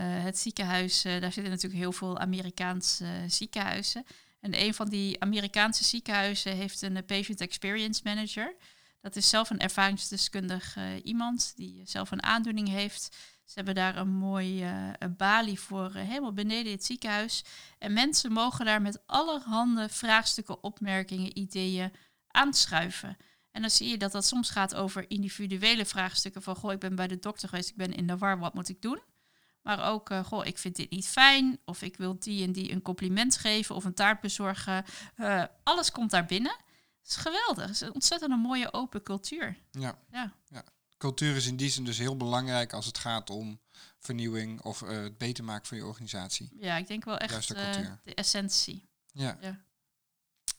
het 0.00 0.38
ziekenhuis, 0.38 1.04
eh, 1.04 1.20
daar 1.20 1.32
zitten 1.32 1.52
natuurlijk 1.52 1.82
heel 1.82 1.92
veel 1.92 2.18
Amerikaanse 2.18 3.04
eh, 3.04 3.12
ziekenhuizen. 3.26 4.04
En 4.40 4.60
een 4.60 4.74
van 4.74 4.88
die 4.88 5.20
Amerikaanse 5.20 5.84
ziekenhuizen 5.84 6.56
heeft 6.56 6.82
een 6.82 6.96
eh, 6.96 7.04
patient 7.06 7.40
experience 7.40 8.00
manager. 8.04 8.56
Dat 9.02 9.16
is 9.16 9.28
zelf 9.28 9.50
een 9.50 9.58
ervaringsdeskundig 9.58 10.76
eh, 10.76 10.84
iemand 11.02 11.52
die 11.56 11.82
zelf 11.84 12.10
een 12.10 12.22
aandoening 12.22 12.68
heeft. 12.68 13.16
Ze 13.44 13.52
hebben 13.54 13.74
daar 13.74 13.96
een 13.96 14.08
mooi 14.08 14.62
eh, 14.62 14.88
een 14.98 15.16
balie 15.16 15.60
voor 15.60 15.94
eh, 15.94 16.02
helemaal 16.02 16.32
beneden 16.32 16.72
het 16.72 16.84
ziekenhuis. 16.84 17.44
En 17.78 17.92
mensen 17.92 18.32
mogen 18.32 18.64
daar 18.64 18.82
met 18.82 19.02
allerhande 19.06 19.88
vraagstukken, 19.88 20.62
opmerkingen, 20.62 21.38
ideeën 21.38 21.92
aanschuiven. 22.26 23.16
En 23.50 23.60
dan 23.60 23.70
zie 23.70 23.88
je 23.88 23.98
dat 23.98 24.12
dat 24.12 24.26
soms 24.26 24.50
gaat 24.50 24.74
over 24.74 25.10
individuele 25.10 25.84
vraagstukken 25.84 26.42
van... 26.42 26.56
goh, 26.56 26.72
ik 26.72 26.78
ben 26.78 26.94
bij 26.94 27.08
de 27.08 27.18
dokter 27.18 27.48
geweest, 27.48 27.70
ik 27.70 27.76
ben 27.76 27.94
in 27.94 28.06
de 28.06 28.18
war, 28.18 28.38
wat 28.38 28.54
moet 28.54 28.68
ik 28.68 28.82
doen? 28.82 29.00
Maar 29.62 29.90
ook, 29.90 30.10
eh, 30.10 30.24
goh, 30.24 30.46
ik 30.46 30.58
vind 30.58 30.76
dit 30.76 30.90
niet 30.90 31.06
fijn... 31.06 31.58
of 31.64 31.82
ik 31.82 31.96
wil 31.96 32.18
die 32.18 32.44
en 32.44 32.52
die 32.52 32.72
een 32.72 32.82
compliment 32.82 33.36
geven 33.36 33.74
of 33.74 33.84
een 33.84 33.94
taart 33.94 34.20
bezorgen. 34.20 34.84
Eh, 35.14 35.44
alles 35.62 35.90
komt 35.90 36.10
daar 36.10 36.26
binnen. 36.26 36.56
Het 37.00 37.10
is 37.10 37.16
geweldig. 37.16 37.66
Het 37.66 37.74
is 37.74 37.80
een 37.80 37.94
ontzettend 37.94 38.32
een 38.32 38.38
mooie 38.38 38.72
open 38.72 39.02
cultuur. 39.02 39.56
ja. 39.70 39.98
Ja, 40.10 40.32
Cultuur 41.02 41.36
is 41.36 41.46
in 41.46 41.56
die 41.56 41.70
zin 41.70 41.84
dus 41.84 41.98
heel 41.98 42.16
belangrijk 42.16 42.72
als 42.72 42.86
het 42.86 42.98
gaat 42.98 43.30
om 43.30 43.60
vernieuwing 43.98 44.60
of 44.60 44.82
eh, 44.82 45.02
het 45.02 45.18
beter 45.18 45.44
maken 45.44 45.66
van 45.66 45.76
je 45.76 45.86
organisatie. 45.86 46.48
ja 46.60 46.76
ik 46.76 46.86
denk 46.86 47.04
wel 47.04 47.18
echt 47.18 47.46
cultuur. 47.46 48.00
de 48.04 48.14
essentie. 48.14 48.88
Ja. 49.06 49.38
Ja. 49.40 49.64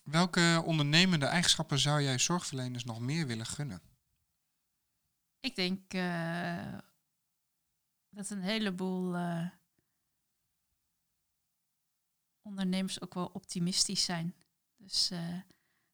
Welke 0.04 0.62
ondernemende 0.66 1.26
eigenschappen 1.26 1.80
zou 1.80 2.02
jij 2.02 2.18
zorgverleners 2.18 2.84
nog 2.84 3.00
meer 3.00 3.28
willen 3.28 3.46
gunnen? 3.46 3.82
Ik 5.40 5.56
denk 5.56 5.94
dat 8.14 8.30
een 8.30 8.42
heleboel 8.42 9.16
eh, 9.16 9.48
ondernemers 12.42 13.02
ook 13.02 13.14
wel 13.14 13.30
optimistisch 13.34 14.04
zijn. 14.04 14.36
Dus 14.78 15.12
eh, 15.12 15.40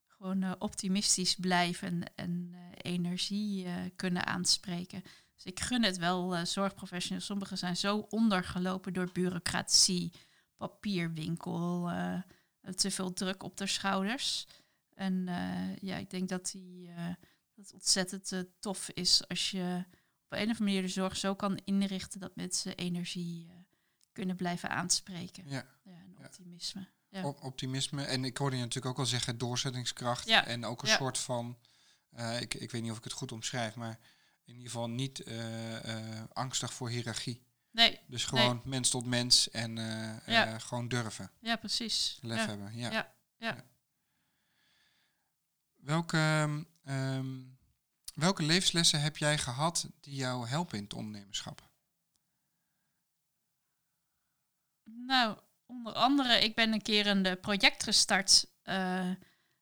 gewoon 0.07 0.43
eh, 0.43 0.51
optimistisch 0.59 1.36
blijven 1.36 2.15
en 2.15 2.53
energie 2.82 3.67
kunnen 3.95 4.26
aanspreken. 4.26 5.03
Dus 5.36 5.45
ik 5.45 5.59
gun 5.59 5.84
het 5.84 5.97
wel 5.97 6.45
zorgprofessionals. 6.45 7.26
Sommigen 7.26 7.57
zijn 7.57 7.78
zo 7.78 7.97
ondergelopen 7.97 8.93
door 8.93 9.09
bureaucratie, 9.11 10.11
papierwinkel, 10.57 11.91
te 12.76 12.91
veel 12.91 13.13
druk 13.13 13.43
op 13.43 13.57
de 13.57 13.67
schouders. 13.67 14.47
En 14.93 15.26
ja, 15.82 15.97
ik 15.97 16.09
denk 16.09 16.30
dat 16.30 16.51
die 16.51 16.93
dat 17.55 17.65
het 17.65 17.74
ontzettend 17.74 18.45
tof 18.59 18.89
is 18.89 19.28
als 19.28 19.51
je 19.51 19.86
op 20.30 20.38
een 20.38 20.43
of 20.43 20.47
andere 20.47 20.63
manier 20.63 20.82
de 20.82 20.88
zorg 20.88 21.17
zo 21.17 21.36
kan 21.36 21.59
inrichten 21.65 22.19
dat 22.19 22.36
mensen 22.36 22.75
energie 22.75 23.47
eh, 23.49 23.55
kunnen 24.11 24.36
blijven 24.36 24.69
aanspreken. 24.69 25.43
Ja, 25.47 25.65
Ja, 25.84 25.91
en 25.91 26.15
optimisme. 26.25 26.88
Ja. 27.09 27.23
op- 27.25 27.43
optimisme. 27.43 28.03
En 28.03 28.23
ik 28.25 28.38
hoorde 28.38 28.55
je 28.55 28.61
natuurlijk 28.61 28.93
ook 28.93 28.99
al 28.99 29.05
zeggen 29.09 29.38
doorzettingskracht. 29.38 30.27
Ja, 30.27 30.45
En 30.45 30.65
ook 30.65 30.82
een 30.82 30.88
soort 30.88 31.17
van, 31.17 31.57
eh, 32.09 32.41
ik, 32.41 32.53
ik 32.53 32.71
weet 32.71 32.82
niet 32.82 32.91
of 32.91 32.97
ik 32.97 33.03
het 33.03 33.13
goed 33.13 33.32
omschrijf, 33.32 33.75
maar 33.75 33.99
in 34.45 34.53
ieder 34.55 34.71
geval 34.71 34.89
niet 34.89 35.19
eh, 35.19 36.23
angstig 36.34 36.73
voor 36.73 36.89
hiërarchie. 36.89 37.47
Nee, 37.71 37.99
Dus 38.07 38.25
gewoon 38.25 38.61
mens 38.63 38.89
tot 38.89 39.05
mens 39.05 39.49
en 39.49 39.77
gewoon 40.61 40.88
durven. 40.88 41.32
ja, 41.39 41.55
precies. 41.55 42.17
Lef 42.21 42.45
hebben. 42.45 42.75
Ja. 42.75 42.91
Ja, 42.91 43.13
ja. 43.38 43.63
Welke, 45.75 46.17
ehm, 46.17 46.63
ehm, 46.84 47.38
welke 48.20 48.43
levenslessen 48.43 49.01
heb 49.01 49.17
jij 49.17 49.38
gehad 49.38 49.89
die 49.99 50.15
jou 50.15 50.47
helpen 50.47 50.78
in 50.78 50.84
het 50.84 50.93
ondernemerschap? 50.93 51.70
Nou, 54.84 55.38
onder 55.65 55.93
andere, 55.93 56.39
ik 56.43 56.55
ben 56.55 56.74
een 56.74 56.82
keer 56.82 57.07
een 57.07 57.26
eh, 57.26 57.39
project 57.41 57.84
gestart. 57.84 58.45
eh, 58.63 59.09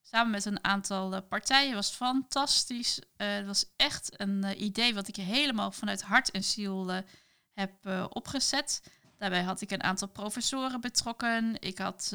samen 0.02 0.30
met 0.30 0.44
een 0.44 0.64
aantal 0.64 1.14
eh, 1.14 1.20
partijen. 1.28 1.74
was 1.74 1.90
fantastisch. 1.90 3.00
Eh, 3.16 3.34
het 3.34 3.46
was 3.46 3.64
echt 3.76 4.20
een 4.20 4.62
idee 4.64 4.94
wat 4.94 5.08
ik 5.08 5.16
helemaal 5.16 5.70
vanuit 5.70 6.02
hart 6.02 6.30
en 6.30 6.44
ziel 6.44 7.02
heb 7.52 7.86
opgezet. 8.08 8.82
Daarbij 9.16 9.42
had 9.42 9.60
ik 9.60 9.70
een 9.70 9.82
aantal 9.82 10.08
professoren 10.08 10.80
betrokken. 10.80 11.56
Ik 11.60 11.78
had 11.78 12.12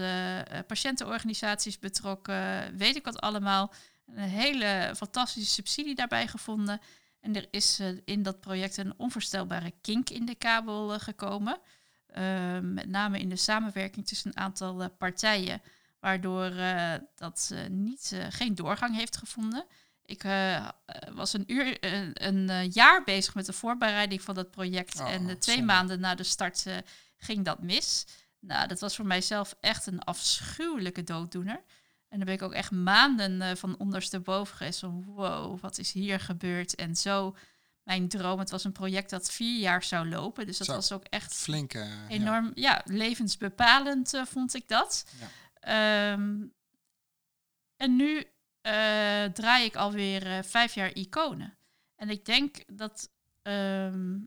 patiëntenorganisaties 0.67 1.79
betrokken. 1.79 2.77
Weet 2.77 2.95
ik 2.95 3.05
wat 3.05 3.21
allemaal. 3.21 3.73
Een 4.05 4.29
hele 4.29 4.93
fantastische 4.95 5.53
subsidie 5.53 5.95
daarbij 5.95 6.27
gevonden. 6.27 6.81
En 7.23 7.35
er 7.35 7.47
is 7.51 7.79
eh, 7.79 7.87
in 8.05 8.23
dat 8.23 8.39
project 8.39 8.77
een 8.77 8.93
onvoorstelbare 8.97 9.73
kink 9.81 10.09
in 10.09 10.25
de 10.25 10.35
kabel 10.35 10.93
eh, 10.93 10.99
gekomen. 10.99 11.59
Uh, 12.17 12.59
met 12.59 12.89
name 12.89 13.19
in 13.19 13.29
de 13.29 13.35
samenwerking 13.35 14.07
tussen 14.07 14.31
een 14.31 14.37
aantal 14.37 14.81
uh, 14.81 14.87
partijen, 14.97 15.61
waardoor 15.99 16.51
uh, 16.51 16.93
dat 17.15 17.49
uh, 17.53 17.59
niet, 17.69 18.15
geen 18.29 18.55
doorgang 18.55 18.95
heeft 18.95 19.17
gevonden. 19.17 19.65
Ik 20.05 20.23
was 21.13 21.33
een, 21.33 21.43
uur, 21.47 21.77
een 22.13 22.69
jaar 22.71 23.03
bezig 23.03 23.35
met 23.35 23.45
de 23.45 23.53
voorbereiding 23.53 24.21
van 24.21 24.35
dat 24.35 24.51
project 24.51 24.99
Oh, 24.99 25.11
en 25.11 25.39
twee 25.39 25.55
zonde. 25.55 25.73
maanden 25.73 25.99
na 25.99 26.15
de 26.15 26.23
start 26.23 26.65
ging 27.17 27.45
dat 27.45 27.61
mis. 27.61 28.05
Nou, 28.39 28.67
dat 28.67 28.79
was 28.79 28.95
voor 28.95 29.05
mijzelf 29.05 29.55
echt 29.59 29.85
een 29.85 30.03
afschuwelijke 30.03 31.03
dooddoener. 31.03 31.63
En 32.13 32.19
daar 32.19 32.27
ben 32.27 32.35
ik 32.35 32.41
ook 32.41 32.53
echt 32.53 32.71
maanden 32.71 33.57
van 33.57 33.77
ondersteboven 33.77 34.57
geweest 34.57 34.79
van 34.79 35.03
wow, 35.03 35.59
wat 35.59 35.77
is 35.77 35.91
hier 35.91 36.19
gebeurd? 36.19 36.75
En 36.75 36.95
zo 36.95 37.35
mijn 37.83 38.07
droom. 38.07 38.39
Het 38.39 38.49
was 38.49 38.63
een 38.63 38.71
project 38.71 39.09
dat 39.09 39.31
vier 39.31 39.59
jaar 39.59 39.83
zou 39.83 40.09
lopen. 40.09 40.45
Dus 40.45 40.57
dat 40.57 40.67
Zo. 40.67 40.73
was 40.73 40.91
ook 40.91 41.03
echt 41.03 41.33
Flink. 41.33 41.73
enorm, 42.07 42.51
ja, 42.55 42.81
levensbepalend 42.85 44.13
eh, 44.13 44.25
vond 44.25 44.53
ik 44.55 44.67
dat. 44.67 45.05
Ja. 45.19 45.27
Ehm, 46.13 46.45
en 47.77 47.95
nu 47.95 48.23
eh, 48.61 49.23
draai 49.23 49.65
ik 49.65 49.75
alweer 49.75 50.43
vijf 50.43 50.73
jaar 50.73 50.93
iconen. 50.93 51.57
En 51.95 52.09
ik 52.09 52.25
denk 52.25 52.63
dat 52.77 53.09
ehm, 53.41 54.19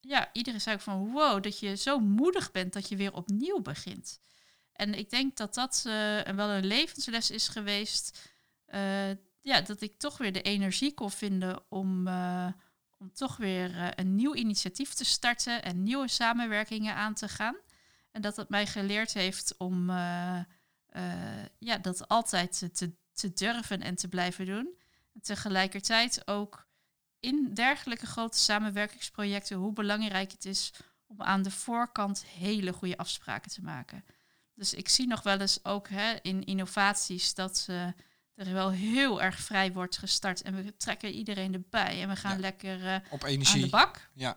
ja, 0.00 0.30
iedereen 0.32 0.60
zei 0.60 0.76
ook 0.76 0.82
van 0.82 1.12
wow, 1.12 1.42
dat 1.42 1.58
je 1.58 1.76
zo 1.76 1.98
moedig 1.98 2.50
bent 2.50 2.72
dat 2.72 2.88
je 2.88 2.96
weer 2.96 3.14
opnieuw 3.14 3.60
begint. 3.60 4.20
En 4.76 4.94
ik 4.94 5.10
denk 5.10 5.36
dat 5.36 5.54
dat 5.54 5.84
eh, 5.86 6.20
wel 6.20 6.50
een 6.50 6.66
levensles 6.66 7.30
is 7.30 7.48
geweest. 7.48 8.34
eh, 8.66 9.10
ja, 9.40 9.60
dat 9.60 9.80
ik 9.80 9.98
toch 9.98 10.18
weer 10.18 10.32
de 10.32 10.42
energie 10.42 10.94
kon 10.94 11.10
vinden 11.10 11.64
om, 11.68 12.06
eh, 12.06 12.48
om 12.98 13.12
toch 13.12 13.36
weer 13.36 13.98
een 13.98 14.14
nieuw 14.14 14.34
initiatief 14.34 14.94
te 14.94 15.04
starten 15.04 15.62
en 15.62 15.82
nieuwe 15.82 16.08
samenwerkingen 16.08 16.94
aan 16.94 17.14
te 17.14 17.28
gaan. 17.28 17.56
En 18.12 18.20
dat 18.20 18.36
het 18.36 18.48
mij 18.48 18.66
geleerd 18.66 19.12
heeft 19.12 19.56
om 19.56 19.90
ja, 21.58 21.78
dat 21.82 22.08
altijd 22.08 22.68
te, 22.76 22.94
te 23.12 23.32
durven 23.32 23.82
en 23.82 23.94
te 23.94 24.08
blijven 24.08 24.46
doen. 24.46 24.78
En 25.14 25.20
tegelijkertijd 25.20 26.28
ook 26.28 26.68
in 27.20 27.54
dergelijke 27.54 28.06
grote 28.06 28.38
samenwerkingsprojecten 28.38 29.56
hoe 29.56 29.72
belangrijk 29.72 30.32
het 30.32 30.44
is 30.44 30.72
om 31.06 31.22
aan 31.22 31.42
de 31.42 31.50
voorkant 31.50 32.24
hele 32.24 32.72
goede 32.72 32.96
afspraken 32.96 33.50
te 33.50 33.62
maken. 33.62 34.04
Dus 34.56 34.74
ik 34.74 34.88
zie 34.88 35.06
nog 35.06 35.22
wel 35.22 35.40
eens 35.40 35.64
ook 35.64 35.88
hè, 35.88 36.14
in 36.22 36.44
innovaties 36.44 37.34
dat 37.34 37.66
er 38.34 38.52
wel 38.52 38.70
heel 38.70 39.22
erg 39.22 39.38
vrij 39.38 39.72
wordt 39.72 39.98
gestart 39.98 40.42
en 40.42 40.54
we 40.54 40.76
trekken 40.76 41.10
iedereen 41.10 41.54
erbij 41.54 42.02
en 42.02 42.08
we 42.08 42.16
gaan 42.16 42.34
Ja. 42.34 42.40
lekker 42.40 43.02
Op 43.10 43.24
aan 43.24 43.38
de 43.40 43.68
bak. 43.70 44.08
Ja. 44.14 44.36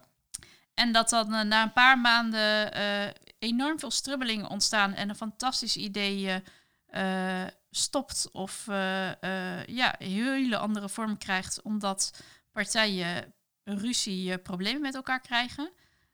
En 0.79 0.91
dat 0.91 1.09
dan 1.09 1.33
eh, 1.33 1.41
na 1.41 1.63
een 1.63 1.73
paar 1.73 1.99
maanden 1.99 2.73
eh, 2.73 3.13
enorm 3.39 3.79
veel 3.79 3.91
strubbelingen 3.91 4.49
ontstaan 4.49 4.93
en 4.93 5.09
een 5.09 5.15
fantastisch 5.15 5.77
idee 5.77 6.43
stopt 7.71 8.29
of 8.31 8.63
ja, 9.65 10.01
een 10.01 10.09
hele 10.09 10.57
andere 10.57 10.89
vorm 10.89 11.17
krijgt 11.17 11.61
omdat 11.61 12.23
partijen 12.51 13.33
ruzie, 13.63 14.37
problemen 14.37 14.81
met 14.81 14.95
elkaar 14.95 15.21
krijgen. 15.21 15.71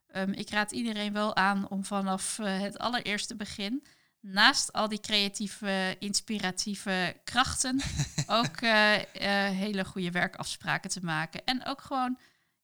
Ehm, 0.07 0.31
ik 0.31 0.49
raad 0.49 0.71
iedereen 0.71 1.13
wel 1.13 1.35
aan 1.35 1.69
om 1.69 1.85
vanaf 1.85 2.37
het 2.37 2.77
allereerste 2.77 3.35
begin, 3.35 3.85
naast 4.25 4.73
al 4.73 4.89
die 4.89 4.99
creatieve, 4.99 5.95
inspiratieve 5.99 7.17
krachten, 7.23 7.81
ook 8.27 8.57
eh, 8.57 8.95
eh, 8.95 9.55
hele 9.57 9.85
goede 9.85 10.11
werkafspraken 10.11 10.89
te 10.89 11.03
maken. 11.03 11.45
En 11.45 11.65
ook 11.65 11.81
gewoon, 11.81 12.17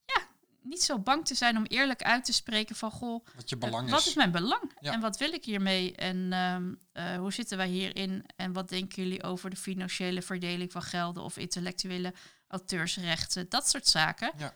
ja, 0.04 0.22
niet 0.62 0.82
zo 0.82 0.98
bang 0.98 1.26
te 1.26 1.34
zijn 1.34 1.56
om 1.56 1.64
eerlijk 1.64 2.02
uit 2.02 2.24
te 2.24 2.32
spreken 2.32 2.76
van, 2.76 2.90
goh, 2.90 3.26
Wat 3.34 3.48
je 3.48 3.56
belang 3.56 3.90
wat 3.90 4.00
is. 4.00 4.06
is 4.06 4.14
mijn 4.14 4.30
belang? 4.30 4.72
Ja. 4.80 4.92
En 4.92 5.00
wat 5.00 5.18
wil 5.18 5.32
ik 5.32 5.44
hiermee? 5.44 5.94
En 5.94 6.32
ehm, 6.32 6.74
eh, 6.92 7.16
hoe 7.16 7.32
zitten 7.32 7.56
wij 7.56 7.68
hierin? 7.68 8.26
En 8.36 8.52
wat 8.52 8.68
denken 8.68 9.02
jullie 9.02 9.22
over 9.22 9.50
de 9.50 9.56
financiële 9.56 10.22
verdeling 10.22 10.72
van 10.72 10.82
gelden 10.82 11.22
of 11.22 11.36
intellectuele 11.36 12.14
auteursrechten? 12.48 13.48
Dat 13.48 13.68
soort 13.68 13.86
zaken. 13.86 14.32
Ja. 14.36 14.54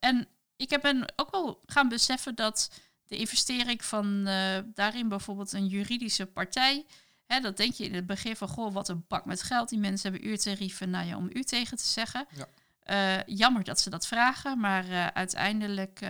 En 0.00 0.28
ik 0.56 0.70
heb 0.70 0.82
ben 0.82 1.12
ook 1.16 1.30
wel 1.30 1.62
gaan 1.66 1.88
beseffen 1.88 2.34
dat 2.34 2.70
de 3.06 3.16
investering 3.16 3.84
van 3.84 4.26
eh, 4.26 4.58
daarin 4.74 5.08
bijvoorbeeld 5.08 5.52
een 5.52 5.66
juridische 5.66 6.26
partij. 6.26 6.86
Hè, 7.26 7.40
dat 7.40 7.56
denk 7.56 7.74
je 7.74 7.84
in 7.84 7.94
het 7.94 8.06
begin 8.06 8.36
van, 8.36 8.48
goh, 8.48 8.72
wat 8.72 8.88
een 8.88 9.04
bak 9.08 9.24
met 9.24 9.42
geld. 9.42 9.68
Die 9.68 9.78
mensen 9.78 10.10
hebben 10.10 10.28
uurtarieven, 10.28 10.90
nou 10.90 11.06
ja, 11.06 11.16
om 11.16 11.30
u 11.32 11.42
tegen 11.42 11.76
te 11.76 11.86
zeggen. 11.86 12.26
Ja. 12.30 12.46
Eh, 12.80 13.22
jammer 13.36 13.64
dat 13.64 13.80
ze 13.80 13.90
dat 13.90 14.06
vragen, 14.06 14.60
maar 14.60 14.88
eh, 14.88 15.06
uiteindelijk 15.06 16.00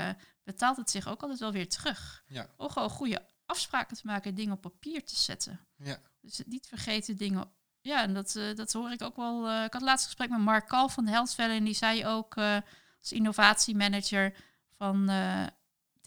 betaalt 0.44 0.76
het 0.76 0.90
zich 0.90 1.08
ook 1.08 1.22
altijd 1.22 1.40
wel 1.40 1.52
weer 1.52 1.68
terug. 1.68 2.22
Ja. 2.26 2.46
Om 2.56 2.70
gewoon 2.70 2.90
goede 2.90 3.26
afspraken 3.46 3.96
te 3.96 4.06
maken, 4.06 4.34
dingen 4.34 4.54
op 4.54 4.60
papier 4.60 5.04
te 5.04 5.16
zetten. 5.16 5.60
Ja. 5.76 5.98
Dus 6.20 6.42
niet 6.46 6.66
vergeten 6.66 7.16
dingen. 7.16 7.50
Ja, 7.80 8.02
en 8.02 8.14
dat, 8.14 8.38
dat 8.54 8.72
hoor 8.72 8.92
ik 8.92 9.02
ook 9.02 9.16
wel. 9.16 9.64
ik 9.64 9.72
had 9.72 9.82
laatst 9.82 10.06
gesprek 10.06 10.28
met 10.28 10.38
Mark 10.38 10.68
Kal 10.68 10.88
van 10.88 11.06
Healthvelle 11.06 11.54
en 11.54 11.64
die 11.64 11.74
zei 11.74 12.06
ook 12.06 12.36
als 12.36 13.12
innovatiemanager 13.12 14.34
van 14.76 15.08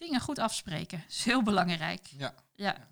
dingen 0.00 0.20
goed 0.20 0.38
afspreken. 0.38 1.04
is 1.08 1.24
heel 1.24 1.42
belangrijk. 1.42 2.06
Ja. 2.16 2.34
Ja, 2.54 2.88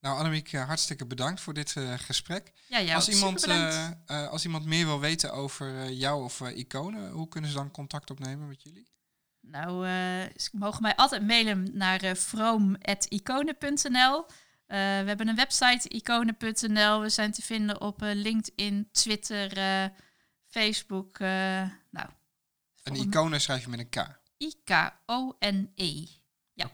Nou, 0.00 0.18
Annemiek, 0.18 0.52
eh, 0.52 0.66
hartstikke 0.66 1.06
bedankt 1.06 1.40
voor 1.40 1.54
dit 1.54 1.76
eh, 1.76 1.92
gesprek. 1.96 2.52
ja, 2.68 2.94
als, 2.94 3.08
iemand, 3.08 3.44
eh, 3.46 3.90
als 4.28 4.44
iemand 4.44 4.64
meer 4.64 4.86
wil 4.86 5.00
weten 5.00 5.32
over 5.32 5.90
jou 5.92 6.24
of 6.24 6.40
iconen, 6.40 7.10
hoe 7.10 7.28
kunnen 7.28 7.50
ze 7.50 7.56
dan 7.56 7.70
contact 7.70 8.10
opnemen 8.10 8.48
met 8.48 8.62
jullie? 8.62 8.92
Nou, 9.40 9.86
ze 10.36 10.48
mogen 10.52 10.82
mij 10.82 10.96
altijd 10.96 11.26
mailen 11.26 11.76
naar 11.76 12.16
vroom.iconen.nl. 12.16 14.26
We 14.66 14.76
hebben 15.06 15.28
een 15.28 15.36
website, 15.36 15.88
iconen.nl. 15.88 17.00
We 17.00 17.08
zijn 17.08 17.32
te 17.32 17.42
vinden 17.42 17.80
op 17.80 18.00
LinkedIn, 18.00 18.88
Twitter, 18.92 19.50
Facebook. 20.46 21.18
nou, 21.18 21.70
En 21.92 22.10
volgens- 22.82 23.06
iconen 23.06 23.40
schrijf 23.40 23.62
je 23.64 23.68
met 23.68 23.78
een 23.78 23.88
K. 23.88 24.06
I-K-O-N-E. 24.38 26.06
Ja. 26.54 26.70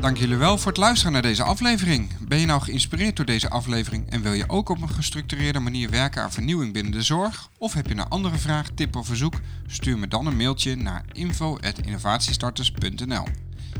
Dank 0.00 0.16
jullie 0.16 0.36
wel 0.36 0.58
voor 0.58 0.72
het 0.72 0.80
luisteren 0.80 1.12
naar 1.12 1.22
deze 1.22 1.42
aflevering. 1.42 2.28
Ben 2.28 2.38
je 2.38 2.46
nou 2.46 2.62
geïnspireerd 2.62 3.16
door 3.16 3.26
deze 3.26 3.50
aflevering 3.50 4.10
en 4.10 4.22
wil 4.22 4.32
je 4.32 4.48
ook 4.48 4.68
op 4.68 4.82
een 4.82 4.88
gestructureerde 4.88 5.60
manier 5.60 5.90
werken 5.90 6.22
aan 6.22 6.32
vernieuwing 6.32 6.72
binnen 6.72 6.92
de 6.92 7.02
zorg? 7.02 7.50
Of 7.58 7.74
heb 7.74 7.86
je 7.86 7.94
een 7.94 8.08
andere 8.08 8.36
vraag, 8.36 8.68
tip 8.74 8.96
of 8.96 9.06
verzoek? 9.06 9.34
Stuur 9.66 9.98
me 9.98 10.08
dan 10.08 10.26
een 10.26 10.36
mailtje 10.36 10.74
naar 10.74 11.04
info.innovatiestarters.nl 11.12 13.24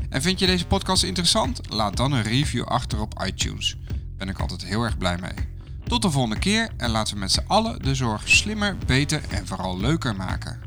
En 0.09 0.21
vind 0.21 0.39
je 0.39 0.45
deze 0.45 0.67
podcast 0.67 1.03
interessant? 1.03 1.61
Laat 1.69 1.97
dan 1.97 2.11
een 2.11 2.23
review 2.23 2.63
achter 2.63 3.01
op 3.01 3.23
iTunes. 3.25 3.77
Daar 3.87 3.97
ben 4.17 4.29
ik 4.29 4.39
altijd 4.39 4.65
heel 4.65 4.83
erg 4.83 4.97
blij 4.97 5.17
mee. 5.17 5.56
Tot 5.87 6.01
de 6.01 6.11
volgende 6.11 6.39
keer 6.39 6.69
en 6.77 6.89
laten 6.89 7.13
we 7.13 7.19
met 7.19 7.31
z'n 7.31 7.43
allen 7.47 7.83
de 7.83 7.95
zorg 7.95 8.29
slimmer, 8.29 8.77
beter 8.85 9.21
en 9.29 9.47
vooral 9.47 9.79
leuker 9.79 10.15
maken. 10.15 10.59